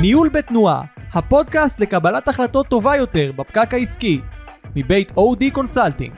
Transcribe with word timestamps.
ניהול 0.00 0.28
בתנועה, 0.28 0.82
הפודקאסט 1.12 1.80
לקבלת 1.80 2.28
החלטות 2.28 2.66
טובה 2.66 2.96
יותר 2.96 3.32
בפקק 3.36 3.74
העסקי, 3.74 4.20
מבית 4.76 5.12
אודי 5.16 5.50
קונסלטינג. 5.50 6.12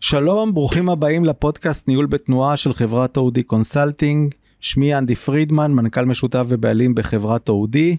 שלום, 0.00 0.54
ברוכים 0.54 0.88
הבאים 0.88 1.24
לפודקאסט 1.24 1.88
ניהול 1.88 2.06
בתנועה 2.06 2.56
של 2.56 2.74
חברת 2.74 3.16
אודי 3.16 3.42
קונסלטינג. 3.42 4.34
שמי 4.60 4.98
אנדי 4.98 5.14
פרידמן, 5.14 5.72
מנכ"ל 5.72 6.04
משותף 6.04 6.44
ובעלים 6.48 6.94
בחברת 6.94 7.48
אודי, 7.48 7.96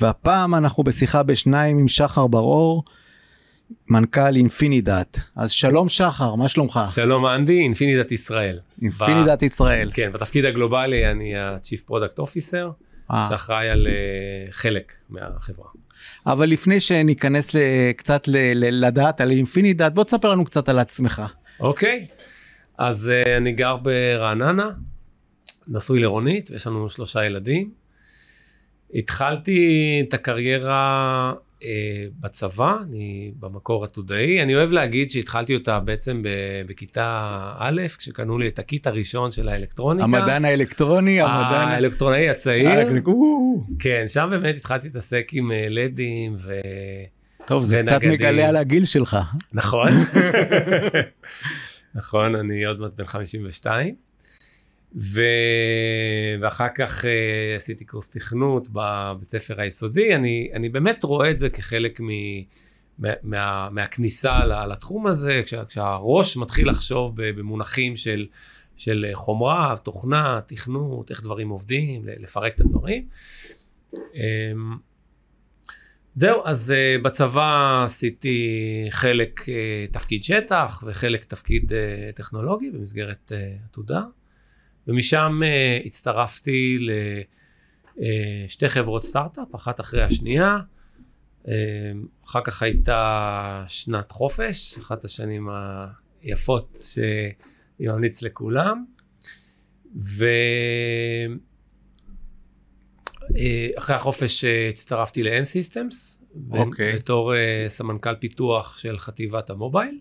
והפעם 0.00 0.54
אנחנו 0.54 0.82
בשיחה 0.82 1.22
בשניים 1.22 1.78
עם 1.78 1.88
שחר 1.88 2.26
בר-אור, 2.26 2.84
מנכ"ל 3.88 4.36
אינפינידאט. 4.36 5.18
אז 5.36 5.50
שלום 5.50 5.88
שחר, 5.88 6.34
מה 6.34 6.48
שלומך? 6.48 6.80
שלום 6.94 7.26
אנדי, 7.26 7.60
אינפינידאט 7.60 8.12
ישראל. 8.12 8.58
אינפינידאט 8.82 9.42
ישראל. 9.42 9.90
כן, 9.94 10.12
בתפקיד 10.12 10.44
הגלובלי 10.44 11.10
אני 11.10 11.36
ה-Chief 11.36 11.90
Product 11.90 12.18
Officer, 12.18 12.84
אה. 13.10 13.28
שאחראי 13.30 13.68
על 13.68 13.86
אה, 13.86 14.52
חלק 14.52 14.92
מהחברה. 15.10 15.68
אבל 16.26 16.48
לפני 16.48 16.80
שניכנס 16.80 17.56
קצת 17.96 18.22
לדעת 18.54 19.20
על 19.20 19.30
אינפינידאט, 19.30 19.92
בוא 19.92 20.04
תספר 20.04 20.32
לנו 20.32 20.44
קצת 20.44 20.68
על 20.68 20.78
עצמך. 20.78 21.22
אוקיי, 21.60 22.06
אז 22.78 23.08
אה, 23.08 23.36
אני 23.36 23.52
גר 23.52 23.76
ברעננה, 23.76 24.70
נשוי 25.68 26.00
לרונית, 26.00 26.50
ויש 26.50 26.66
לנו 26.66 26.90
שלושה 26.90 27.24
ילדים. 27.24 27.70
התחלתי 28.94 30.04
את 30.08 30.14
הקריירה 30.14 31.32
בצבא, 32.20 32.76
אני 32.82 33.32
במקור 33.40 33.84
עתודאי. 33.84 34.42
אני 34.42 34.54
אוהב 34.54 34.72
להגיד 34.72 35.10
שהתחלתי 35.10 35.54
אותה 35.54 35.80
בעצם 35.80 36.22
ב- 36.22 36.28
בכיתה 36.66 37.30
א', 37.58 37.82
כשקנו 37.98 38.38
לי 38.38 38.48
את 38.48 38.58
הקיט 38.58 38.86
הראשון 38.86 39.30
של 39.30 39.48
האלקטרוניקה. 39.48 40.04
המדען 40.04 40.44
האלקטרוני, 40.44 41.20
המדען... 41.20 41.68
האלקטרונאי 41.68 42.28
הצעיר. 42.28 42.70
אה, 42.70 42.84
כן, 43.78 44.04
שם 44.08 44.28
באמת 44.30 44.56
התחלתי 44.56 44.86
להתעסק 44.86 45.28
עם 45.32 45.52
אה, 45.52 45.66
לדים 45.68 46.36
ו... 46.38 46.52
טוב, 47.46 47.62
זה 47.62 47.80
קצת. 47.82 48.04
מגלה 48.04 48.48
על 48.48 48.56
הגיל 48.56 48.84
שלך. 48.84 49.16
נכון. 49.52 49.88
נכון, 51.94 52.34
אני 52.34 52.64
עוד 52.64 52.80
מעט 52.80 52.92
בן 52.96 53.06
52. 53.06 53.94
ו... 54.96 55.22
ואחר 56.40 56.66
כך 56.74 57.04
uh, 57.04 57.06
עשיתי 57.56 57.84
קורס 57.84 58.10
תכנות 58.10 58.68
בבית 58.72 59.28
ספר 59.28 59.60
היסודי. 59.60 60.14
אני, 60.14 60.50
אני 60.54 60.68
באמת 60.68 61.04
רואה 61.04 61.30
את 61.30 61.38
זה 61.38 61.50
כחלק 61.50 62.00
מ... 62.00 62.08
מה, 62.98 63.08
מה, 63.22 63.68
מהכניסה 63.70 64.44
לתחום 64.44 65.06
הזה, 65.06 65.42
כשה, 65.44 65.64
כשהראש 65.64 66.36
מתחיל 66.36 66.68
לחשוב 66.68 67.12
במונחים 67.16 67.96
של, 67.96 68.26
של 68.76 69.06
חומרה, 69.14 69.74
תוכנה, 69.82 70.40
תכנות, 70.46 71.10
איך 71.10 71.22
דברים 71.22 71.48
עובדים, 71.48 72.02
לפרק 72.06 72.54
את 72.54 72.60
הדברים. 72.60 73.06
אמ, 73.94 74.76
זהו, 76.14 76.42
אז 76.44 76.72
uh, 76.72 77.02
בצבא 77.02 77.82
עשיתי 77.84 78.86
חלק 78.90 79.40
uh, 79.40 79.92
תפקיד 79.92 80.22
שטח 80.22 80.84
וחלק 80.86 81.24
תפקיד 81.24 81.72
טכנולוגי 82.14 82.70
במסגרת 82.70 83.32
עתודה, 83.64 84.02
ומשם 84.88 85.40
uh, 85.42 85.86
הצטרפתי 85.86 86.78
לשתי 87.96 88.68
חברות 88.68 89.04
סטארט-אפ, 89.04 89.54
אחת 89.54 89.80
אחרי 89.80 90.02
השנייה. 90.02 90.58
Uh, 91.44 91.48
אחר 92.24 92.40
כך 92.44 92.62
הייתה 92.62 93.64
שנת 93.68 94.10
חופש, 94.10 94.78
אחת 94.78 95.04
השנים 95.04 95.48
היפות 96.22 96.78
שאני 96.80 97.88
ממליץ 97.88 98.22
לכולם. 98.22 98.84
ו... 99.96 100.24
אה, 103.36 103.68
אחרי 103.78 103.96
החופש 103.96 104.44
אה, 104.44 104.68
הצטרפתי 104.68 105.22
ל-M 105.22 105.42
Systems, 105.42 106.24
ו- 106.50 106.56
אוקיי. 106.56 106.96
בתור 106.96 107.34
אה, 107.34 107.64
סמנכ"ל 107.68 108.14
פיתוח 108.14 108.78
של 108.78 108.98
חטיבת 108.98 109.50
המובייל. 109.50 109.98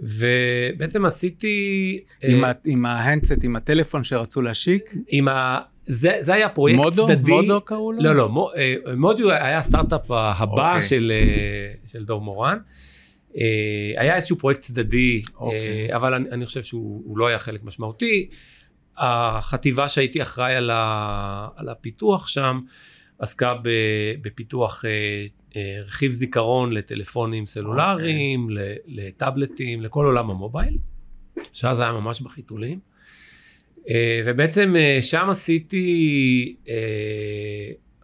ובעצם 0.00 1.04
עשיתי... 1.04 2.00
עם 2.22 2.44
ה- 2.44 2.52
עם 2.64 2.86
ההנדסט, 2.86 3.44
עם 3.44 3.56
הטלפון 3.56 4.04
שרצו 4.04 4.42
להשיק. 4.42 4.94
עם 5.08 5.28
ה... 5.28 5.60
זה, 5.86 6.16
זה 6.20 6.34
היה 6.34 6.48
פרויקט 6.48 6.78
מודו? 6.78 7.06
צדדי. 7.06 7.30
מודו 7.30 7.60
קראו 7.60 7.92
לו? 7.92 8.02
לא, 8.02 8.14
לא, 8.14 8.28
מו, 8.28 8.50
אה, 8.56 8.74
מודיו 8.96 9.30
היה 9.30 9.58
הסטארט-אפ 9.58 10.10
הבא 10.10 10.68
אוקיי. 10.68 10.82
של, 10.82 11.12
אה, 11.14 11.72
של 11.86 12.04
דור 12.04 12.20
מורן. 12.20 12.58
אה, 13.36 13.92
היה 13.96 14.16
איזשהו 14.16 14.38
פרויקט 14.38 14.60
צדדי, 14.60 15.22
אוקיי. 15.36 15.90
אה, 15.90 15.96
אבל 15.96 16.14
אני, 16.14 16.30
אני 16.30 16.46
חושב 16.46 16.62
שהוא 16.62 17.02
הוא 17.04 17.18
לא 17.18 17.26
היה 17.26 17.38
חלק 17.38 17.64
משמעותי. 17.64 18.28
החטיבה 18.96 19.88
שהייתי 19.88 20.22
אחראי 20.22 20.54
על, 20.54 20.70
ה, 20.70 21.48
על 21.56 21.68
הפיתוח 21.68 22.26
שם, 22.28 22.60
עסקה 23.18 23.54
ב, 23.62 23.68
בפיתוח 24.22 24.84
אה, 24.84 25.26
רכיב 25.86 26.12
זיכרון 26.12 26.72
לטלפונים 26.72 27.46
סלולריים, 27.46 28.50
ל, 28.50 28.58
לטאבלטים, 28.86 29.82
לכל 29.82 30.06
עולם 30.06 30.30
המובייל, 30.30 30.78
שאז 31.52 31.80
היה 31.80 31.92
ממש 31.92 32.20
בחיתולים. 32.20 32.78
אה, 33.90 34.20
ובעצם 34.24 34.76
אה, 34.76 34.98
שם 35.02 35.30
עשיתי 35.30 36.56
אה, 36.68 36.74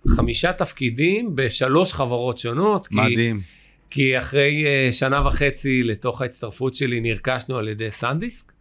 חמישה 0.08 0.52
תפקידים 0.52 1.36
בשלוש 1.36 1.92
חברות 1.92 2.38
שונות. 2.38 2.86
כי, 2.86 2.94
מדהים. 2.94 3.40
כי 3.90 4.18
אחרי 4.18 4.64
אה, 4.66 4.92
שנה 4.92 5.26
וחצי 5.26 5.82
לתוך 5.82 6.22
ההצטרפות 6.22 6.74
שלי 6.74 7.00
נרכשנו 7.00 7.58
על 7.58 7.68
ידי 7.68 7.90
סנדיסק. 7.90 8.52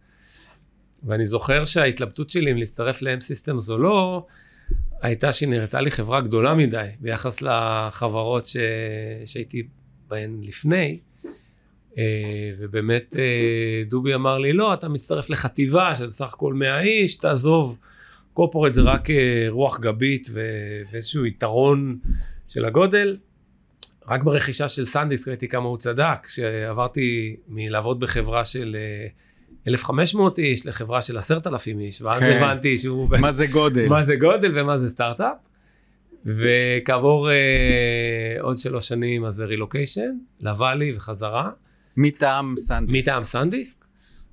ואני 1.06 1.26
זוכר 1.26 1.64
שההתלבטות 1.64 2.30
שלי 2.30 2.52
אם 2.52 2.56
להצטרף 2.56 3.02
ל-M 3.02 3.18
Systems 3.18 3.70
או 3.70 3.78
לא, 3.78 4.26
הייתה 5.04 5.32
שהיא 5.32 5.48
נראתה 5.48 5.80
לי 5.80 5.90
חברה 5.90 6.20
גדולה 6.20 6.54
מדי 6.54 6.86
ביחס 7.00 7.42
לחברות 7.42 8.46
ש... 8.46 8.56
שהייתי 9.24 9.62
בהן 10.08 10.40
לפני. 10.42 10.98
אה, 11.98 12.52
ובאמת 12.58 13.16
אה, 13.18 13.82
דובי 13.88 14.14
אמר 14.14 14.38
לי, 14.38 14.52
לא, 14.52 14.74
אתה 14.74 14.88
מצטרף 14.88 15.30
לחטיבה 15.30 15.96
של 15.96 16.06
בסך 16.06 16.34
הכל 16.34 16.54
100 16.54 16.80
איש, 16.80 17.14
תעזוב, 17.14 17.78
קורפורט 18.32 18.74
זה 18.74 18.82
רק 18.82 19.10
אה, 19.10 19.46
רוח 19.48 19.80
גבית 19.80 20.28
ואיזשהו 20.32 21.26
יתרון 21.26 21.98
של 22.48 22.64
הגודל. 22.64 23.16
רק 24.08 24.22
ברכישה 24.22 24.68
של 24.68 24.84
סנדיסק 24.84 25.28
ראיתי 25.28 25.48
כמה 25.48 25.68
הוא 25.68 25.76
צדק, 25.76 26.18
כשעברתי 26.22 27.36
מלעבוד 27.48 28.00
בחברה 28.00 28.44
של 28.44 28.76
אה, 28.78 29.08
1,500 29.68 30.38
איש 30.38 30.66
לחברה 30.66 31.02
של 31.02 31.18
10,000 31.18 31.80
איש, 31.80 32.02
ואז 32.02 32.20
כן. 32.20 32.36
הבנתי 32.36 32.76
שהוא... 32.76 33.08
מה 33.20 33.32
זה 33.32 33.46
גודל? 33.46 33.88
מה 33.88 34.02
זה 34.02 34.16
גודל 34.16 34.52
ומה 34.54 34.78
זה 34.78 34.90
סטארט-אפ. 34.90 35.36
וכעבור 36.26 37.30
אה, 37.30 38.36
עוד 38.40 38.58
שלוש 38.58 38.88
שנים 38.88 39.24
אז 39.24 39.34
זה 39.34 39.44
רילוקיישן, 39.44 40.10
לוואלי 40.40 40.92
וחזרה, 40.96 41.50
מטעם 41.96 42.54
סנדיסק. 42.56 42.92
מטעם 42.92 43.24
סנדיסק. 43.24 43.84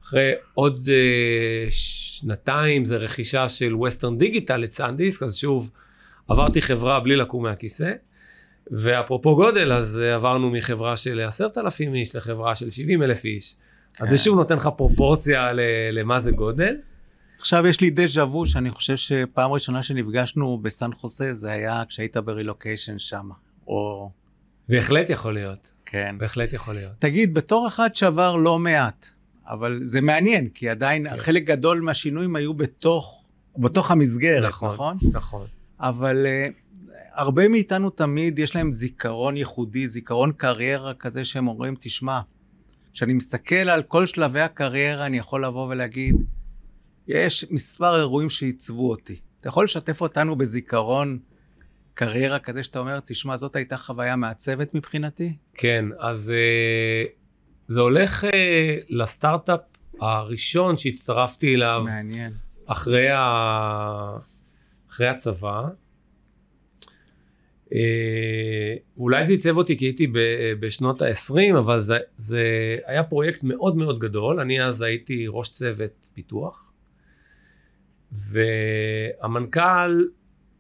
אחרי 0.04 0.32
עוד 0.54 0.90
אה, 0.92 1.68
שנתיים 1.70 2.86
זה 2.86 2.98
רכישה 2.98 3.50
של 3.50 3.76
ווסטרן 3.76 4.18
דיגיטל 4.18 4.64
את 4.64 4.72
סנדיסק, 4.72 5.24
אז 5.24 5.38
שוב 5.38 5.72
עברתי 6.28 6.62
חברה 6.62 7.00
בלי 7.00 7.16
לקום 7.16 7.44
מהכיסא. 7.44 7.92
ואפרופו 8.72 9.36
גודל, 9.36 9.74
אז 9.74 10.00
אה, 10.00 10.16
עברנו 10.16 10.50
מחברה 10.50 10.98
של 10.98 11.20
עשרת 11.20 11.58
אלפים 11.58 11.94
איש 11.94 12.16
לחברה 12.16 12.56
של 12.56 12.70
70 12.70 13.04
אלף 13.04 13.26
איש. 13.26 13.56
אז 14.00 14.10
זה 14.10 14.18
כן. 14.18 14.24
שוב 14.24 14.38
נותן 14.38 14.56
לך 14.56 14.70
פרופורציה 14.78 15.50
למה 15.92 16.20
זה 16.20 16.32
גודל. 16.32 16.76
עכשיו 17.40 17.68
יש 17.68 17.82
לי 17.82 17.90
דז'ה 17.90 18.24
וו 18.24 18.46
שאני 18.46 18.72
חושב 18.72 18.96
שפעם 18.96 19.52
ראשונה 19.52 19.84
שנפגשנו 19.84 20.58
בסן 20.62 20.92
חוסה 20.94 21.34
זה 21.34 21.52
היה 21.52 21.84
כשהיית 21.90 22.18
ברילוקיישן 22.18 22.98
שם. 22.98 23.30
או... 23.68 24.12
בהחלט 24.70 25.10
יכול 25.10 25.34
להיות, 25.34 25.72
כן. 25.86 26.16
בהחלט 26.18 26.54
יכול 26.54 26.74
להיות. 26.74 26.92
תגיד, 27.00 27.34
בתור 27.34 27.68
אחד 27.68 27.96
שעבר 27.96 28.36
לא 28.36 28.60
מעט, 28.60 29.10
אבל 29.48 29.80
זה 29.84 30.02
מעניין, 30.02 30.50
כי 30.50 30.70
עדיין 30.70 31.10
כן. 31.10 31.18
חלק 31.18 31.44
גדול 31.44 31.82
מהשינויים 31.82 32.36
היו 32.36 32.54
בתוך, 32.54 33.26
בתוך 33.58 33.92
המסגרת, 33.92 34.48
נכון? 34.48 34.74
נכון? 34.74 34.98
נכון. 35.12 35.46
אבל 35.80 36.26
uh, 36.26 36.54
הרבה 37.14 37.48
מאיתנו 37.48 37.90
תמיד 37.90 38.40
יש 38.40 38.56
להם 38.56 38.72
זיכרון 38.72 39.38
ייחודי, 39.38 39.88
זיכרון 39.88 40.32
קריירה 40.38 40.94
כזה 40.94 41.26
שהם 41.26 41.48
אומרים, 41.48 41.76
תשמע, 41.80 42.22
כשאני 42.94 43.14
מסתכל 43.14 43.56
על 43.56 43.84
כל 43.84 44.06
שלבי 44.06 44.40
הקריירה, 44.40 45.06
אני 45.06 45.18
יכול 45.18 45.46
לבוא 45.46 45.68
ולהגיד, 45.68 46.16
יש 47.08 47.46
מספר 47.52 47.96
אירועים 48.00 48.30
שעיצבו 48.30 48.90
אותי. 48.90 49.20
אתה 49.40 49.50
יכול 49.50 49.66
לשתף 49.66 50.02
אותנו 50.02 50.36
בזיכרון 50.36 51.20
קריירה 51.94 52.40
כזה 52.40 52.64
שאתה 52.64 52.80
אומר, 52.80 53.00
תשמע, 53.06 53.38
זאת 53.38 53.56
הייתה 53.56 53.78
חוויה 53.78 54.16
מעצבת 54.16 54.74
מבחינתי? 54.74 55.34
כן, 55.54 55.86
אז 56.00 56.32
אה, 56.32 57.06
זה 57.68 57.80
הולך 57.82 58.24
אה, 58.24 58.78
לסטארט-אפ 58.90 59.60
הראשון 60.02 60.78
שהצטרפתי 60.78 61.56
אליו 61.56 61.82
מעניין. 61.86 62.34
אחרי, 62.66 63.10
ה... 63.10 64.18
אחרי 64.90 65.08
הצבא. 65.08 65.68
אה, 67.74 68.76
אולי 68.98 69.26
זה 69.26 69.34
עיצב 69.34 69.58
אותי 69.58 69.78
כי 69.78 69.86
הייתי 69.86 70.08
ב- 70.08 70.54
בשנות 70.60 71.02
ה-20, 71.02 71.58
אבל 71.60 71.80
זה, 71.80 71.98
זה 72.16 72.44
היה 72.86 73.04
פרויקט 73.04 73.44
מאוד 73.44 73.76
מאוד 73.76 74.00
גדול. 74.00 74.40
אני 74.40 74.64
אז 74.64 74.82
הייתי 74.82 75.26
ראש 75.28 75.50
צוות 75.50 76.10
פיתוח, 76.14 76.72
והמנכ"ל, 78.12 80.06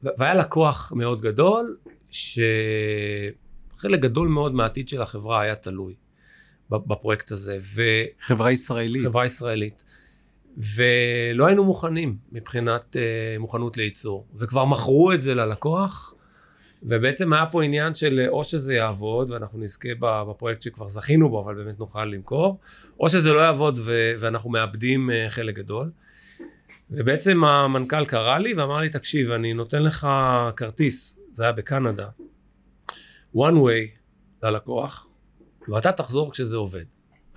והיה 0.04 0.34
לקוח 0.34 0.94
מאוד 0.96 1.22
גדול, 1.22 1.78
שחלק 2.10 4.00
גדול 4.00 4.28
מאוד 4.28 4.54
מהעתיד 4.54 4.88
של 4.88 5.02
החברה 5.02 5.42
היה 5.42 5.56
תלוי 5.56 5.94
בפרויקט 6.70 7.32
הזה. 7.32 7.58
ו... 7.62 7.82
חברה 8.22 8.52
ישראלית. 8.52 9.04
חברה 9.04 9.26
ישראלית. 9.26 9.84
ולא 10.58 11.46
היינו 11.48 11.64
מוכנים 11.64 12.18
מבחינת 12.32 12.96
uh, 12.96 13.40
מוכנות 13.40 13.78
לייצור, 13.78 14.28
וכבר 14.36 14.66
מכרו 14.66 15.14
את 15.14 15.22
זה 15.22 15.36
ללקוח, 15.36 16.14
ובעצם 16.84 17.34
היה 17.34 17.46
פה 17.46 17.64
עניין 17.64 17.94
של 17.94 18.26
או 18.30 18.44
שזה 18.44 18.74
יעבוד 18.74 19.30
ואנחנו 19.30 19.60
נזכה 19.60 19.90
בפרויקט 20.00 20.62
שכבר 20.62 20.88
זכינו 20.88 21.30
בו, 21.30 21.42
אבל 21.42 21.56
באמת 21.56 21.80
נוכל 21.80 22.06
למכור, 22.06 22.60
או 23.00 23.10
שזה 23.10 23.34
לא 23.34 23.40
יעבוד 23.40 23.80
ו- 23.80 24.14
ואנחנו 24.20 24.50
מאבדים 24.50 25.10
uh, 25.10 25.30
חלק 25.30 25.56
גדול. 25.56 25.92
ובעצם 26.92 27.44
המנכ"ל 27.44 28.06
קרא 28.06 28.38
לי 28.38 28.54
ואמר 28.54 28.80
לי, 28.80 28.90
תקשיב, 28.90 29.32
אני 29.32 29.54
נותן 29.54 29.84
לך 29.84 30.08
כרטיס, 30.56 31.20
זה 31.34 31.44
היה 31.44 31.52
בקנדה, 31.52 32.08
one 33.36 33.56
way 33.56 33.90
ללקוח, 34.44 35.08
ואתה 35.68 35.92
תחזור 35.92 36.32
כשזה 36.32 36.58
עובד. 36.58 36.86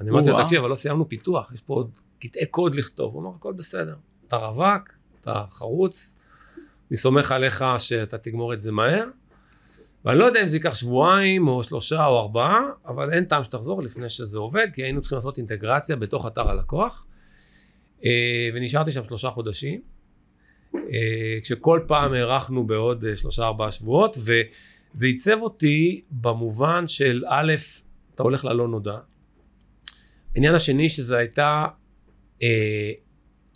אני 0.00 0.10
אמרתי 0.10 0.28
לו, 0.28 0.42
תקשיב, 0.42 0.60
אבל 0.60 0.70
לא 0.70 0.74
סיימנו 0.74 1.08
פיתוח, 1.08 1.52
יש 1.52 1.60
פה 1.60 1.74
עוד 1.74 1.90
קטעי 2.20 2.46
קוד 2.46 2.74
לכתוב. 2.74 3.14
הוא 3.14 3.22
אמר, 3.22 3.30
הכל 3.36 3.52
בסדר. 3.52 3.96
אתה 4.26 4.36
רווק, 4.36 4.90
אתה 5.20 5.44
חרוץ, 5.50 6.16
אני 6.90 6.96
סומך 6.96 7.32
עליך 7.32 7.64
שאתה 7.78 8.18
תגמור 8.18 8.52
את 8.52 8.60
זה 8.60 8.72
מהר. 8.72 9.04
ואני 10.04 10.18
לא 10.18 10.24
יודע 10.24 10.42
אם 10.42 10.48
זה 10.48 10.56
ייקח 10.56 10.74
שבועיים 10.74 11.48
או 11.48 11.62
שלושה 11.62 12.06
או 12.06 12.20
ארבעה, 12.20 12.60
אבל 12.86 13.12
אין 13.12 13.24
טעם 13.24 13.44
שתחזור 13.44 13.82
לפני 13.82 14.08
שזה 14.08 14.38
עובד, 14.38 14.68
כי 14.74 14.82
היינו 14.82 15.00
צריכים 15.00 15.16
לעשות 15.16 15.38
אינטגרציה 15.38 15.96
בתוך 15.96 16.26
אתר 16.26 16.50
הלקוח. 16.50 17.06
אה, 18.04 18.50
ונשארתי 18.54 18.92
שם 18.92 19.04
שלושה 19.04 19.30
חודשים, 19.30 19.80
אה, 20.74 20.80
כשכל 21.42 21.80
פעם 21.86 22.12
הארכנו 22.12 22.66
בעוד 22.66 23.04
אה, 23.04 23.16
שלושה 23.16 23.44
ארבעה 23.44 23.72
שבועות, 23.72 24.16
וזה 24.18 25.06
עיצב 25.06 25.38
אותי 25.42 26.04
במובן 26.10 26.88
של 26.88 27.24
א', 27.28 27.52
אתה 28.14 28.22
הולך 28.22 28.44
ללא 28.44 28.68
נודע. 28.68 28.98
העניין 30.34 30.54
השני 30.54 30.88
שזה 30.88 31.16
הייתה 31.16 31.66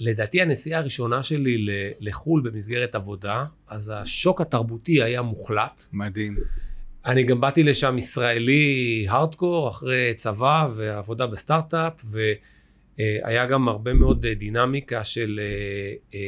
לדעתי 0.00 0.42
הנסיעה 0.42 0.80
הראשונה 0.80 1.22
שלי 1.22 1.66
לחו"ל 2.00 2.40
במסגרת 2.40 2.94
עבודה, 2.94 3.44
אז 3.68 3.92
השוק 3.96 4.40
התרבותי 4.40 5.02
היה 5.02 5.22
מוחלט. 5.22 5.86
מדהים. 5.92 6.36
אני 7.06 7.22
גם 7.22 7.40
באתי 7.40 7.62
לשם 7.62 7.98
ישראלי 7.98 9.06
הארדקור 9.08 9.68
אחרי 9.68 10.12
צבא 10.16 10.68
ועבודה 10.74 11.26
בסטארט-אפ, 11.26 12.04
והיה 12.98 13.46
גם 13.46 13.68
הרבה 13.68 13.92
מאוד 13.92 14.26
דינמיקה 14.26 15.04
של 15.04 15.40
אה, 16.14 16.20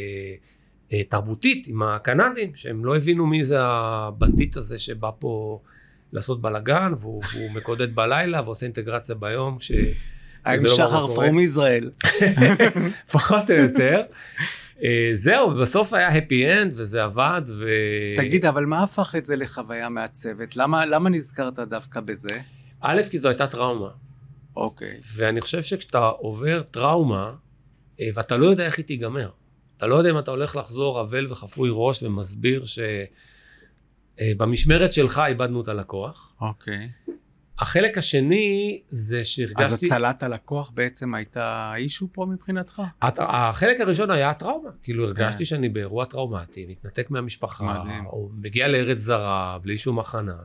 אה, 0.92 1.04
תרבותית 1.04 1.66
עם 1.66 1.82
הקנדים, 1.82 2.54
שהם 2.54 2.84
לא 2.84 2.96
הבינו 2.96 3.26
מי 3.26 3.44
זה 3.44 3.56
הבנדיט 3.60 4.56
הזה 4.56 4.78
שבא 4.78 5.10
פה 5.18 5.60
לעשות 6.12 6.40
בלאגן, 6.40 6.92
והוא, 7.00 7.22
והוא 7.34 7.50
מקודד 7.54 7.94
בלילה 7.94 8.42
ועושה 8.44 8.66
אינטגרציה 8.66 9.14
ביום, 9.14 9.58
כש... 9.58 9.72
I'm 10.46 10.68
שחר 10.68 11.06
פרום 11.08 11.38
ישראל. 11.38 11.90
פחות 13.12 13.50
או 13.50 13.54
יותר. 13.56 14.02
אה, 14.84 15.12
זהו, 15.14 15.54
בסוף 15.54 15.92
היה 15.92 16.16
happy 16.16 16.30
end 16.30 16.68
וזה 16.70 17.04
עבד 17.04 17.42
ו... 17.46 17.66
תגיד, 18.16 18.44
אבל 18.44 18.66
מה 18.66 18.82
הפך 18.82 19.14
את 19.18 19.24
זה 19.24 19.36
לחוויה 19.36 19.88
מעצבת? 19.88 20.56
למה, 20.56 20.86
למה 20.86 21.10
נזכרת 21.10 21.58
דווקא 21.58 22.00
בזה? 22.00 22.40
א', 22.80 23.00
כי 23.10 23.18
זו 23.18 23.28
הייתה 23.28 23.46
טראומה. 23.46 23.90
אוקיי. 24.56 25.00
ואני 25.16 25.40
חושב 25.40 25.62
שכשאתה 25.62 25.98
עובר 25.98 26.62
טראומה, 26.62 27.32
אה, 28.00 28.08
ואתה 28.14 28.36
לא 28.36 28.46
יודע 28.46 28.66
איך 28.66 28.78
היא 28.78 28.84
תיגמר, 28.84 29.30
אתה 29.76 29.86
לא 29.86 29.94
יודע 29.94 30.10
אם 30.10 30.18
אתה 30.18 30.30
הולך 30.30 30.56
לחזור 30.56 31.00
אבל 31.00 31.32
וחפוי 31.32 31.70
ראש 31.72 32.02
ומסביר 32.02 32.64
שבמשמרת 34.24 34.88
אה, 34.88 34.92
שלך 34.92 35.22
איבדנו 35.26 35.60
את 35.60 35.68
הלקוח. 35.68 36.34
אוקיי. 36.40 36.88
החלק 37.60 37.98
השני 37.98 38.80
זה 38.90 39.24
שהרגשתי... 39.24 39.62
אז 39.62 39.72
הצלת 39.72 40.22
הלקוח 40.22 40.70
בעצם 40.74 41.14
הייתה 41.14 41.72
אישו 41.76 42.08
פה 42.12 42.26
מבחינתך? 42.26 42.82
החלק 43.02 43.80
הראשון 43.80 44.10
היה 44.10 44.34
טראומה. 44.34 44.70
כאילו 44.82 45.04
הרגשתי 45.04 45.38
כן. 45.38 45.44
שאני 45.44 45.68
באירוע 45.68 46.04
טראומטי, 46.04 46.66
מתנתק 46.68 47.10
מהמשפחה, 47.10 47.64
מדהים. 47.64 48.06
או 48.06 48.28
מגיע 48.34 48.68
לארץ 48.68 48.98
זרה, 48.98 49.58
בלי 49.62 49.78
שום 49.78 49.98
הכנה. 49.98 50.36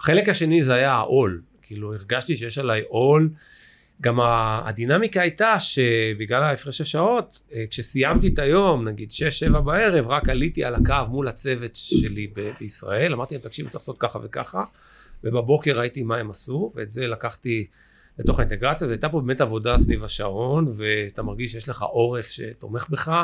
החלק 0.00 0.28
השני 0.28 0.64
זה 0.64 0.74
היה 0.74 0.92
העול. 0.92 1.42
כאילו 1.62 1.94
הרגשתי 1.94 2.36
שיש 2.36 2.58
עליי 2.58 2.82
עול. 2.88 3.30
גם 4.00 4.20
הדינמיקה 4.20 5.20
הייתה 5.20 5.60
שבגלל 5.60 6.42
ההפרש 6.42 6.80
השעות, 6.80 7.40
אה, 7.52 7.64
כשסיימתי 7.70 8.28
את 8.28 8.38
היום, 8.38 8.88
נגיד 8.88 9.10
6-7 9.50 9.60
בערב, 9.60 10.08
רק 10.08 10.28
עליתי 10.28 10.64
על 10.64 10.74
הקו 10.74 10.94
מול 11.08 11.28
הצוות 11.28 11.70
שלי 11.74 12.26
בישראל, 12.60 13.12
אמרתי 13.12 13.34
להם, 13.34 13.42
תקשיבו, 13.42 13.70
צריך 13.70 13.82
לעשות 13.82 13.96
ככה 13.98 14.18
וככה. 14.22 14.64
ובבוקר 15.24 15.78
ראיתי 15.78 16.02
מה 16.02 16.16
הם 16.16 16.30
עשו, 16.30 16.72
ואת 16.74 16.90
זה 16.90 17.06
לקחתי 17.06 17.66
לתוך 18.18 18.38
האינטגרציה. 18.38 18.86
זו 18.86 18.92
הייתה 18.92 19.08
פה 19.08 19.20
באמת 19.20 19.40
עבודה 19.40 19.78
סביב 19.78 20.04
השעון, 20.04 20.66
ואתה 20.76 21.22
מרגיש 21.22 21.52
שיש 21.52 21.68
לך 21.68 21.82
עורף 21.82 22.26
שתומך 22.26 22.88
בך, 22.90 23.22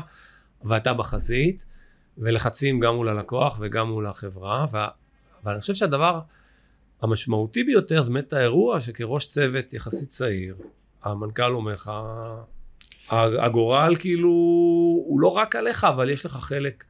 ואתה 0.64 0.92
בחזית, 0.92 1.64
ולחצים 2.18 2.80
גם 2.80 2.94
מול 2.94 3.08
הלקוח 3.08 3.58
וגם 3.60 3.90
מול 3.90 4.06
החברה. 4.06 4.64
ו... 4.72 4.76
ואני 5.44 5.60
חושב 5.60 5.74
שהדבר 5.74 6.20
המשמעותי 7.02 7.64
ביותר 7.64 8.02
זה 8.02 8.10
באמת 8.10 8.32
האירוע 8.32 8.80
שכראש 8.80 9.26
צוות 9.26 9.74
יחסית 9.74 10.08
צעיר, 10.08 10.56
המנכ"ל 11.02 11.52
אומר 11.52 11.72
לך, 11.72 11.90
הגורל 13.10 13.94
כאילו 13.98 14.30
הוא 15.06 15.20
לא 15.20 15.28
רק 15.28 15.56
עליך, 15.56 15.84
אבל 15.84 16.10
יש 16.10 16.26
לך 16.26 16.32
חלק 16.32 16.84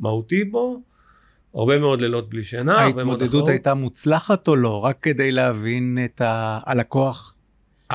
מהותי 0.00 0.44
בו. 0.44 0.82
הרבה 1.54 1.78
מאוד 1.78 2.00
לילות 2.00 2.30
בלי 2.30 2.44
שינה. 2.44 2.78
ההתמודדות 2.78 3.48
הייתה 3.48 3.74
מוצלחת 3.74 4.48
או 4.48 4.56
לא? 4.56 4.84
רק 4.84 4.96
כדי 5.02 5.32
להבין 5.32 5.98
את 6.04 6.22
הלקוח 6.24 7.34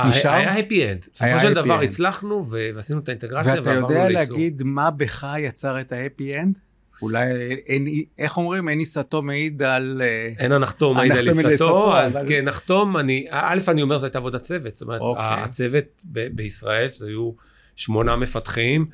נשאר? 0.08 0.32
היה 0.32 0.58
happy 0.58 0.72
end. 0.72 1.10
בסופו 1.14 1.40
של 1.42 1.54
דבר 1.54 1.82
הצלחנו 1.82 2.50
ועשינו 2.76 3.00
את 3.00 3.10
האינטגרציה 3.10 3.54
ועברנו 3.54 3.70
לייצור. 3.70 3.90
ואתה 3.90 4.04
יודע 4.04 4.20
להגיד 4.20 4.64
מה 4.66 4.92
בך 4.92 5.28
יצר 5.40 5.82
את 5.82 5.92
ה-happy 5.92 6.22
end? 6.22 6.60
אולי 7.02 7.32
אין, 7.68 7.88
איך 8.18 8.38
אומרים, 8.38 8.70
אין 8.70 8.80
עיסתו 8.80 9.22
מעיד 9.22 9.64
על... 9.64 10.02
אה, 10.06 10.34
אין 10.40 10.52
הנחתום 10.52 10.98
מעיד 10.98 11.12
על 11.12 11.28
עיסתו, 11.28 11.98
אז 11.98 12.18
אבל... 12.18 12.28
כן, 12.28 12.46
נחתום, 12.46 12.98
אני, 12.98 13.26
א', 13.30 13.60
אני 13.68 13.82
אומר, 13.82 13.98
זו 13.98 14.06
הייתה 14.06 14.18
עבודת 14.18 14.42
צוות, 14.42 14.76
זאת 14.76 14.82
אומרת, 14.82 15.02
אוקיי. 15.02 15.24
הצוות 15.24 15.84
ב- 16.06 16.28
בישראל, 16.36 16.90
שהיו 16.90 17.32
שמונה 17.76 18.16
מפתחים, 18.16 18.86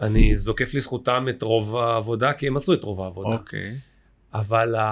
אני 0.00 0.36
זוקף 0.36 0.74
לזכותם 0.74 1.26
את 1.30 1.42
רוב 1.42 1.76
העבודה, 1.76 2.32
כי 2.32 2.46
הם 2.46 2.56
עשו 2.56 2.74
את 2.74 2.84
רוב 2.84 3.00
העבודה. 3.00 3.36
אוקיי. 3.36 3.74
אבל 4.34 4.74
ה, 4.74 4.82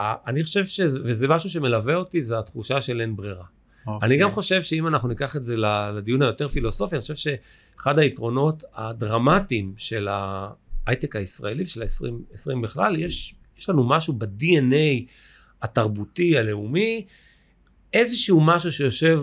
ה, 0.00 0.14
אני 0.30 0.42
חושב 0.42 0.66
שזה, 0.66 0.98
וזה 1.04 1.28
משהו 1.28 1.50
שמלווה 1.50 1.94
אותי, 1.94 2.22
זה 2.22 2.38
התחושה 2.38 2.80
של 2.80 3.00
אין 3.00 3.16
ברירה. 3.16 3.44
Okay. 3.44 3.88
אוקיי. 3.90 4.06
אני 4.06 4.18
גם 4.18 4.32
חושב 4.32 4.62
שאם 4.62 4.86
אנחנו 4.86 5.08
ניקח 5.08 5.36
את 5.36 5.44
זה 5.44 5.56
לדיון 5.96 6.22
היותר 6.22 6.48
פילוסופי, 6.48 6.96
אני 6.96 7.00
חושב 7.00 7.14
שאחד 7.14 7.98
היתרונות 7.98 8.64
הדרמטיים 8.74 9.74
של 9.76 10.08
ההייטק 10.10 11.16
הישראלי, 11.16 11.66
של 11.66 11.82
ה-20 11.82 12.62
בכלל, 12.62 12.96
יש, 12.96 13.34
יש 13.58 13.68
לנו 13.68 13.88
משהו 13.88 14.14
ב-DNA 14.14 15.10
התרבותי, 15.62 16.38
הלאומי, 16.38 17.06
איזשהו 17.92 18.40
משהו 18.40 18.72
שיושב 18.72 19.20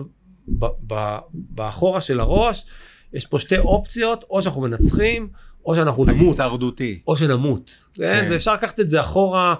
באחורה 1.32 2.00
של 2.00 2.20
הראש, 2.20 2.66
יש 3.12 3.26
פה 3.26 3.38
שתי 3.38 3.58
אופציות, 3.58 4.24
או 4.30 4.42
שאנחנו 4.42 4.60
מנצחים, 4.60 5.28
או 5.66 5.74
שאנחנו 5.74 6.04
נמות. 6.04 6.38
ההישרדותי. 6.38 6.98
או 7.06 7.16
שנמות. 7.16 7.86
כן? 7.94 8.06
כן. 8.06 8.28
ואפשר 8.30 8.54
לקחת 8.54 8.80
את 8.80 8.88
זה 8.88 9.00
אחורה 9.00 9.54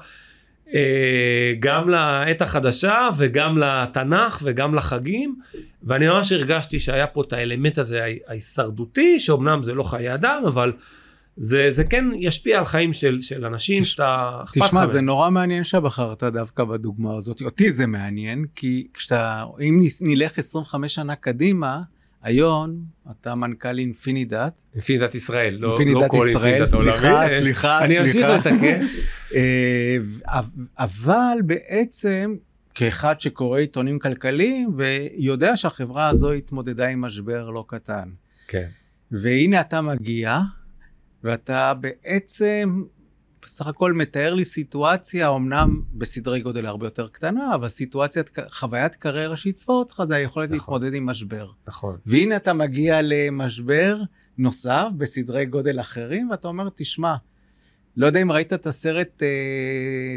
אה, 0.74 1.54
גם 1.60 1.88
לעת 1.88 2.42
החדשה 2.42 3.08
וגם 3.16 3.58
לתנ"ך 3.58 4.40
וגם 4.44 4.74
לחגים. 4.74 5.34
ואני 5.82 6.08
ממש 6.08 6.32
הרגשתי 6.32 6.80
שהיה 6.80 7.06
פה 7.06 7.22
את 7.22 7.32
האלמנט 7.32 7.78
הזה 7.78 8.06
ההישרדותי, 8.26 9.20
שאומנם 9.20 9.62
זה 9.62 9.74
לא 9.74 9.82
חיי 9.82 10.14
אדם, 10.14 10.42
אבל... 10.46 10.72
זה, 11.40 11.66
זה 11.70 11.84
כן 11.84 12.04
ישפיע 12.16 12.58
על 12.58 12.64
חיים 12.64 12.92
של, 12.92 13.18
של 13.20 13.44
אנשים 13.44 13.82
תש... 13.82 13.90
שאתה 13.90 14.40
אכפת 14.44 14.56
לך. 14.56 14.66
תשמע, 14.66 14.86
זה 14.86 15.00
נורא 15.00 15.30
מעניין 15.30 15.64
שבחרת 15.64 16.22
דווקא 16.22 16.64
בדוגמה 16.64 17.16
הזאת. 17.16 17.42
אותי 17.42 17.72
זה 17.72 17.86
מעניין, 17.86 18.44
כי 18.54 18.86
כשאתה, 18.94 19.44
אם 19.60 19.82
נלך 20.00 20.38
25 20.38 20.94
שנה 20.94 21.14
קדימה, 21.14 21.80
היום 22.28 22.84
אתה 23.10 23.34
מנכ"ל 23.34 23.78
אינפינידט. 23.78 24.60
אינפינידט 24.74 25.14
ישראל, 25.14 25.56
לא, 25.60 25.68
אינפינידט 25.68 26.02
לא 26.02 26.08
כל 26.08 26.26
ישראל, 26.30 26.54
אינפינידט 26.54 26.74
עולמי. 26.74 26.92
סליחה, 26.92 27.28
סליחה, 27.28 27.42
סליחה. 27.42 27.84
אני 27.84 28.00
אמשיך 28.00 28.26
לתקן. 28.26 28.86
אה, 29.34 29.96
אבל 30.78 31.38
בעצם, 31.46 32.34
כאחד 32.74 33.20
שקורא 33.20 33.58
עיתונים 33.58 33.98
כלכליים, 33.98 34.74
ויודע 34.76 35.56
שהחברה 35.56 36.08
הזו 36.08 36.32
התמודדה 36.32 36.88
עם 36.88 37.00
משבר 37.00 37.50
לא 37.50 37.64
קטן. 37.68 38.08
כן. 38.48 38.68
והנה 39.10 39.60
אתה 39.60 39.80
מגיע, 39.80 40.38
ואתה 41.24 41.72
בעצם 41.74 42.82
בסך 43.42 43.66
הכל 43.66 43.92
מתאר 43.92 44.34
לי 44.34 44.44
סיטואציה, 44.44 45.28
אמנם 45.34 45.82
בסדרי 45.94 46.40
גודל 46.40 46.66
הרבה 46.66 46.86
יותר 46.86 47.08
קטנה, 47.08 47.54
אבל 47.54 47.68
סיטואציית, 47.68 48.30
חוויית 48.50 48.94
קריירה 48.94 49.36
שעיצבה 49.36 49.74
אותך 49.74 50.02
זה 50.06 50.14
היכולת 50.14 50.50
נכון. 50.52 50.74
להתמודד 50.74 50.94
עם 50.96 51.06
משבר. 51.06 51.46
נכון. 51.68 51.96
והנה 52.06 52.36
אתה 52.36 52.52
מגיע 52.52 52.98
למשבר 53.02 53.96
נוסף 54.38 54.84
בסדרי 54.96 55.46
גודל 55.46 55.80
אחרים, 55.80 56.30
ואתה 56.30 56.48
אומר, 56.48 56.68
תשמע, 56.74 57.14
לא 57.96 58.06
יודע 58.06 58.22
אם 58.22 58.32
ראית 58.32 58.52
את 58.52 58.66
הסרט 58.66 59.22
אה, 59.22 59.28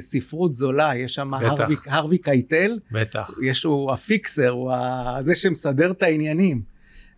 ספרות 0.01 0.55
זולה, 0.55 0.95
יש 0.95 1.15
שם. 1.15 1.33
הרווי, 1.33 1.75
הרווי 1.87 2.17
קייטל, 2.17 2.79
בטח. 2.91 3.31
יש, 3.43 3.63
הוא 3.63 3.91
הפיקסר, 3.91 4.49
הוא 4.49 4.71
ה- 4.71 5.17
זה 5.21 5.35
שמסדר 5.35 5.91
את 5.91 6.03
העניינים. 6.03 6.61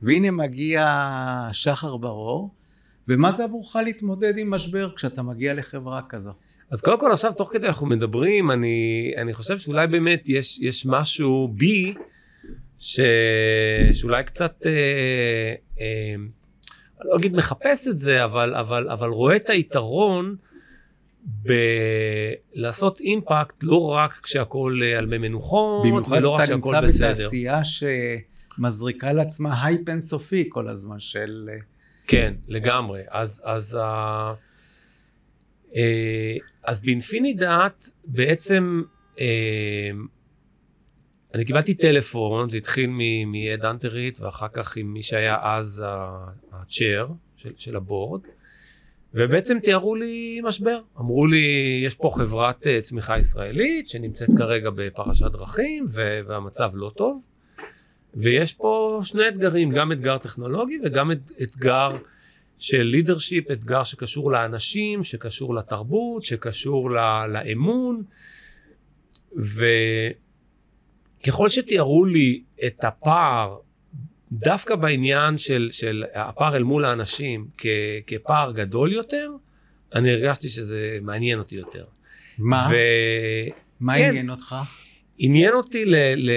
והנה 0.01 0.31
מגיע 0.31 0.85
שחר 1.51 1.97
ברור, 1.97 2.51
ומה 3.07 3.31
זה 3.31 3.43
עבורך 3.43 3.75
להתמודד 3.75 4.37
עם 4.37 4.51
משבר 4.51 4.89
כשאתה 4.95 5.21
מגיע 5.21 5.53
לחברה 5.53 6.01
כזו? 6.09 6.31
אז 6.71 6.81
קודם 6.81 6.99
כל 6.99 7.11
עכשיו, 7.11 7.33
תוך 7.33 7.49
כדי 7.53 7.67
אנחנו 7.67 7.87
מדברים, 7.87 8.51
אני, 8.51 9.11
אני 9.17 9.33
חושב 9.33 9.59
שאולי 9.59 9.87
באמת 9.87 10.23
יש, 10.25 10.59
יש 10.59 10.85
משהו 10.85 11.53
בי, 11.57 11.93
ש, 12.79 12.99
שאולי 13.93 14.23
קצת, 14.23 14.65
אה, 14.65 14.71
אה, 15.81 16.15
אני 17.01 17.09
לא 17.09 17.15
אגיד 17.15 17.35
מחפש 17.35 17.87
את 17.87 17.97
זה, 17.97 18.23
אבל, 18.23 18.55
אבל, 18.55 18.89
אבל 18.89 19.09
רואה 19.09 19.35
את 19.35 19.49
היתרון 19.49 20.35
בלעשות 21.23 22.99
אימפקט 22.99 23.63
לא 23.63 23.89
רק 23.89 24.19
כשהכול 24.23 24.83
אה, 24.83 24.97
על 24.97 25.05
מי 25.05 25.17
מנוחות, 25.17 25.85
במיוחד 25.85 26.17
ולא 26.17 26.29
רק 26.29 26.45
שאתה 26.45 26.55
נמצא 26.55 26.69
שהכול 26.69 26.87
בסדר. 26.87 27.09
בתעשייה 27.09 27.61
שמזריקה 27.63 29.13
לעצמה 29.13 29.65
הייפ 29.65 29.89
אינסופי 29.89 30.45
כל 30.49 30.67
הזמן 30.67 30.99
של... 30.99 31.49
אה, 32.03 32.07
כן, 32.07 32.33
לגמרי. 32.47 33.01
אז, 33.09 33.41
אז, 33.45 33.77
ה... 33.81 34.33
אה, 35.75 36.37
אז 36.63 36.81
באינפינידאט 36.81 37.83
בעצם 38.05 38.81
אה, 39.19 39.91
אני 41.33 41.45
קיבלתי 41.45 41.73
טלפון, 41.73 42.49
זה 42.49 42.57
התחיל 42.57 42.89
מאד 43.25 43.65
אנטרית 43.65 44.19
ואחר 44.19 44.47
כך 44.53 44.77
עם 44.77 44.93
מי 44.93 45.03
שהיה 45.03 45.37
אז 45.43 45.83
הצ'ר 46.51 47.07
של, 47.35 47.51
של 47.57 47.75
הבורד, 47.75 48.21
ובעצם 49.13 49.59
תיארו 49.59 49.95
לי 49.95 50.41
משבר. 50.43 50.79
אמרו 50.99 51.27
לי, 51.27 51.81
יש 51.85 51.95
פה 51.95 52.11
חברת 52.15 52.67
אה, 52.67 52.81
צמיחה 52.81 53.19
ישראלית 53.19 53.89
שנמצאת 53.89 54.29
כרגע 54.37 54.69
בפרשת 54.75 55.31
דרכים 55.31 55.85
והמצב 56.25 56.71
לא 56.73 56.91
טוב. 56.95 57.23
ויש 58.15 58.53
פה 58.53 58.99
שני 59.03 59.27
אתגרים, 59.27 59.71
גם 59.71 59.91
אתגר 59.91 60.17
טכנולוגי 60.17 60.79
וגם 60.85 61.11
את- 61.11 61.31
אתגר 61.41 61.97
של 62.59 62.81
לידרשיפ, 62.81 63.51
אתגר 63.51 63.83
שקשור 63.83 64.31
לאנשים, 64.31 65.03
שקשור 65.03 65.55
לתרבות, 65.55 66.23
שקשור 66.23 66.91
ל- 66.91 67.25
לאמון. 67.27 68.03
וככל 71.21 71.49
שתיארו 71.49 72.05
לי 72.05 72.41
את 72.65 72.83
הפער, 72.83 73.57
דווקא 74.31 74.75
בעניין 74.75 75.37
של, 75.37 75.69
של 75.71 76.03
הפער 76.13 76.55
אל 76.55 76.63
מול 76.63 76.85
האנשים 76.85 77.47
כ- 77.57 77.65
כפער 78.07 78.51
גדול 78.51 78.93
יותר, 78.93 79.31
אני 79.95 80.11
הרגשתי 80.11 80.49
שזה 80.49 80.97
מעניין 81.01 81.39
אותי 81.39 81.55
יותר. 81.55 81.85
מה? 82.37 82.67
ו... 82.71 82.75
מה 83.79 83.97
כן. 83.97 84.09
עניין 84.09 84.29
אותך? 84.29 84.55
עניין 85.17 85.53
אותי 85.53 85.85
ל... 85.85 85.95
ל... 86.15 86.31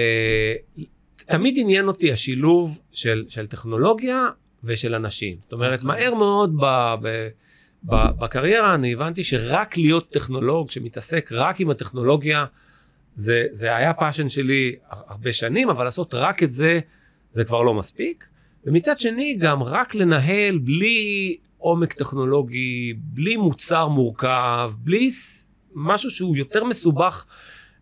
תמיד 1.29 1.55
עניין 1.57 1.87
אותי 1.87 2.11
השילוב 2.11 2.79
של, 2.91 3.25
של 3.29 3.47
טכנולוגיה 3.47 4.25
ושל 4.63 4.95
אנשים. 4.95 5.37
זאת 5.43 5.53
אומרת, 5.53 5.83
אוקיי. 5.83 5.87
מהר 5.87 6.13
מאוד 6.13 6.55
ב, 6.59 6.95
ב, 7.01 7.27
ב, 7.83 7.95
בקריירה 8.19 8.75
אני 8.75 8.93
הבנתי 8.93 9.23
שרק 9.23 9.77
להיות 9.77 10.09
טכנולוג 10.09 10.71
שמתעסק 10.71 11.29
רק 11.31 11.59
עם 11.59 11.69
הטכנולוגיה, 11.69 12.45
זה, 13.15 13.45
זה 13.51 13.75
היה 13.75 13.93
passion 13.93 14.29
שלי 14.29 14.75
הרבה 14.89 15.33
שנים, 15.33 15.69
אבל 15.69 15.83
לעשות 15.83 16.13
רק 16.13 16.43
את 16.43 16.51
זה, 16.51 16.79
זה 17.31 17.43
כבר 17.43 17.61
לא 17.61 17.73
מספיק. 17.73 18.27
ומצד 18.65 18.99
שני, 18.99 19.35
גם 19.39 19.63
רק 19.63 19.95
לנהל 19.95 20.57
בלי 20.57 21.37
עומק 21.57 21.93
טכנולוגי, 21.93 22.93
בלי 22.97 23.37
מוצר 23.37 23.87
מורכב, 23.87 24.71
בלי 24.77 25.09
משהו 25.73 26.09
שהוא 26.09 26.37
יותר 26.37 26.63
מסובך 26.63 27.25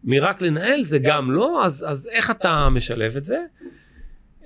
מרק 0.05 0.41
לנהל, 0.41 0.83
זה 0.83 0.99
גם 0.99 1.31
לא, 1.31 1.65
אז, 1.65 1.85
אז 1.87 2.09
איך 2.11 2.31
אתה 2.31 2.69
משלב 2.69 3.17
את 3.17 3.25
זה? 3.25 3.39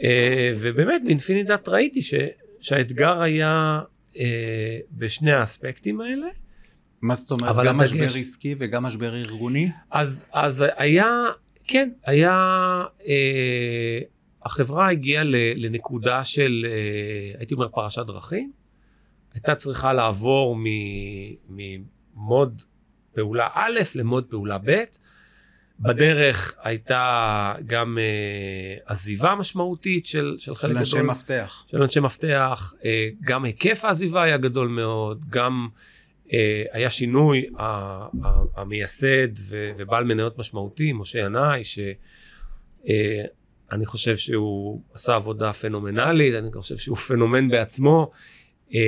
אה, 0.04 0.52
ובאמת, 0.60 1.02
ב 1.06 1.12
Infinidat 1.12 1.68
ראיתי 1.70 2.02
ש, 2.02 2.14
שהאתגר 2.62 3.22
היה 3.22 3.82
אה, 4.18 4.78
בשני 4.92 5.32
האספקטים 5.32 6.02
האלה. 6.02 6.28
מה 7.02 7.16
זאת 7.16 7.32
אומרת? 7.32 7.66
גם 7.66 7.80
הדגש- 7.82 7.84
משבר 7.84 8.20
עסקי 8.20 8.56
וגם 8.60 8.84
משבר 8.84 9.16
ארגוני? 9.16 9.70
אז, 9.92 10.26
אז 10.34 10.66
היה, 10.78 11.26
כן, 11.68 11.90
היה, 12.06 12.34
אה, 13.08 14.00
החברה 14.46 14.90
הגיעה 14.92 15.24
לנקודה 15.56 16.24
של, 16.24 16.66
אה, 16.70 17.40
הייתי 17.40 17.54
אומר, 17.54 17.68
פרשת 17.68 18.06
דרכים. 18.06 18.52
הייתה 19.34 19.56
צריכה 19.56 19.94
לעבור 19.94 20.58
ממוד 21.50 22.62
פעולה 23.14 23.48
א' 23.54 23.80
למוד 23.96 24.26
פעולה 24.26 24.58
ב'. 24.58 24.84
בדרך 25.82 26.56
הייתה 26.64 27.54
גם 27.66 27.98
אה, 28.02 28.04
עזיבה 28.86 29.36
משמעותית 29.36 30.06
של, 30.06 30.36
של 30.40 30.56
חלק 30.56 30.72
של 30.74 30.78
אנשי 30.78 30.96
גדול. 30.96 31.06
מפתח. 31.08 31.66
של 31.72 31.84
אנשי 31.84 32.00
מפתח, 32.00 32.74
אה, 32.86 33.10
גם 33.22 33.46
היקף 33.46 33.86
העזיבה 33.86 34.24
היה 34.24 34.38
גדול 34.38 34.68
מאוד, 34.68 35.26
גם 35.30 35.68
אה, 36.34 36.64
היה 36.72 36.90
שינוי, 36.90 37.46
ה- 37.58 37.64
ה- 37.64 38.08
המייסד 38.56 39.28
ו- 39.40 39.72
ובעל 39.78 40.04
מניות 40.04 40.38
משמעותי, 40.38 40.94
משה 40.94 41.20
ינאי, 41.20 41.62
שאני 41.64 41.96
חושב 43.86 44.18
שהוא 44.18 44.82
עשה 44.94 45.16
עבודה 45.16 45.54
פנומנלית, 45.54 46.36
אני 46.36 46.50
חושב 46.54 46.78
שהוא 46.78 46.98
פנומן 46.98 47.50
בעצמו. 47.50 48.12
אה, 48.74 48.80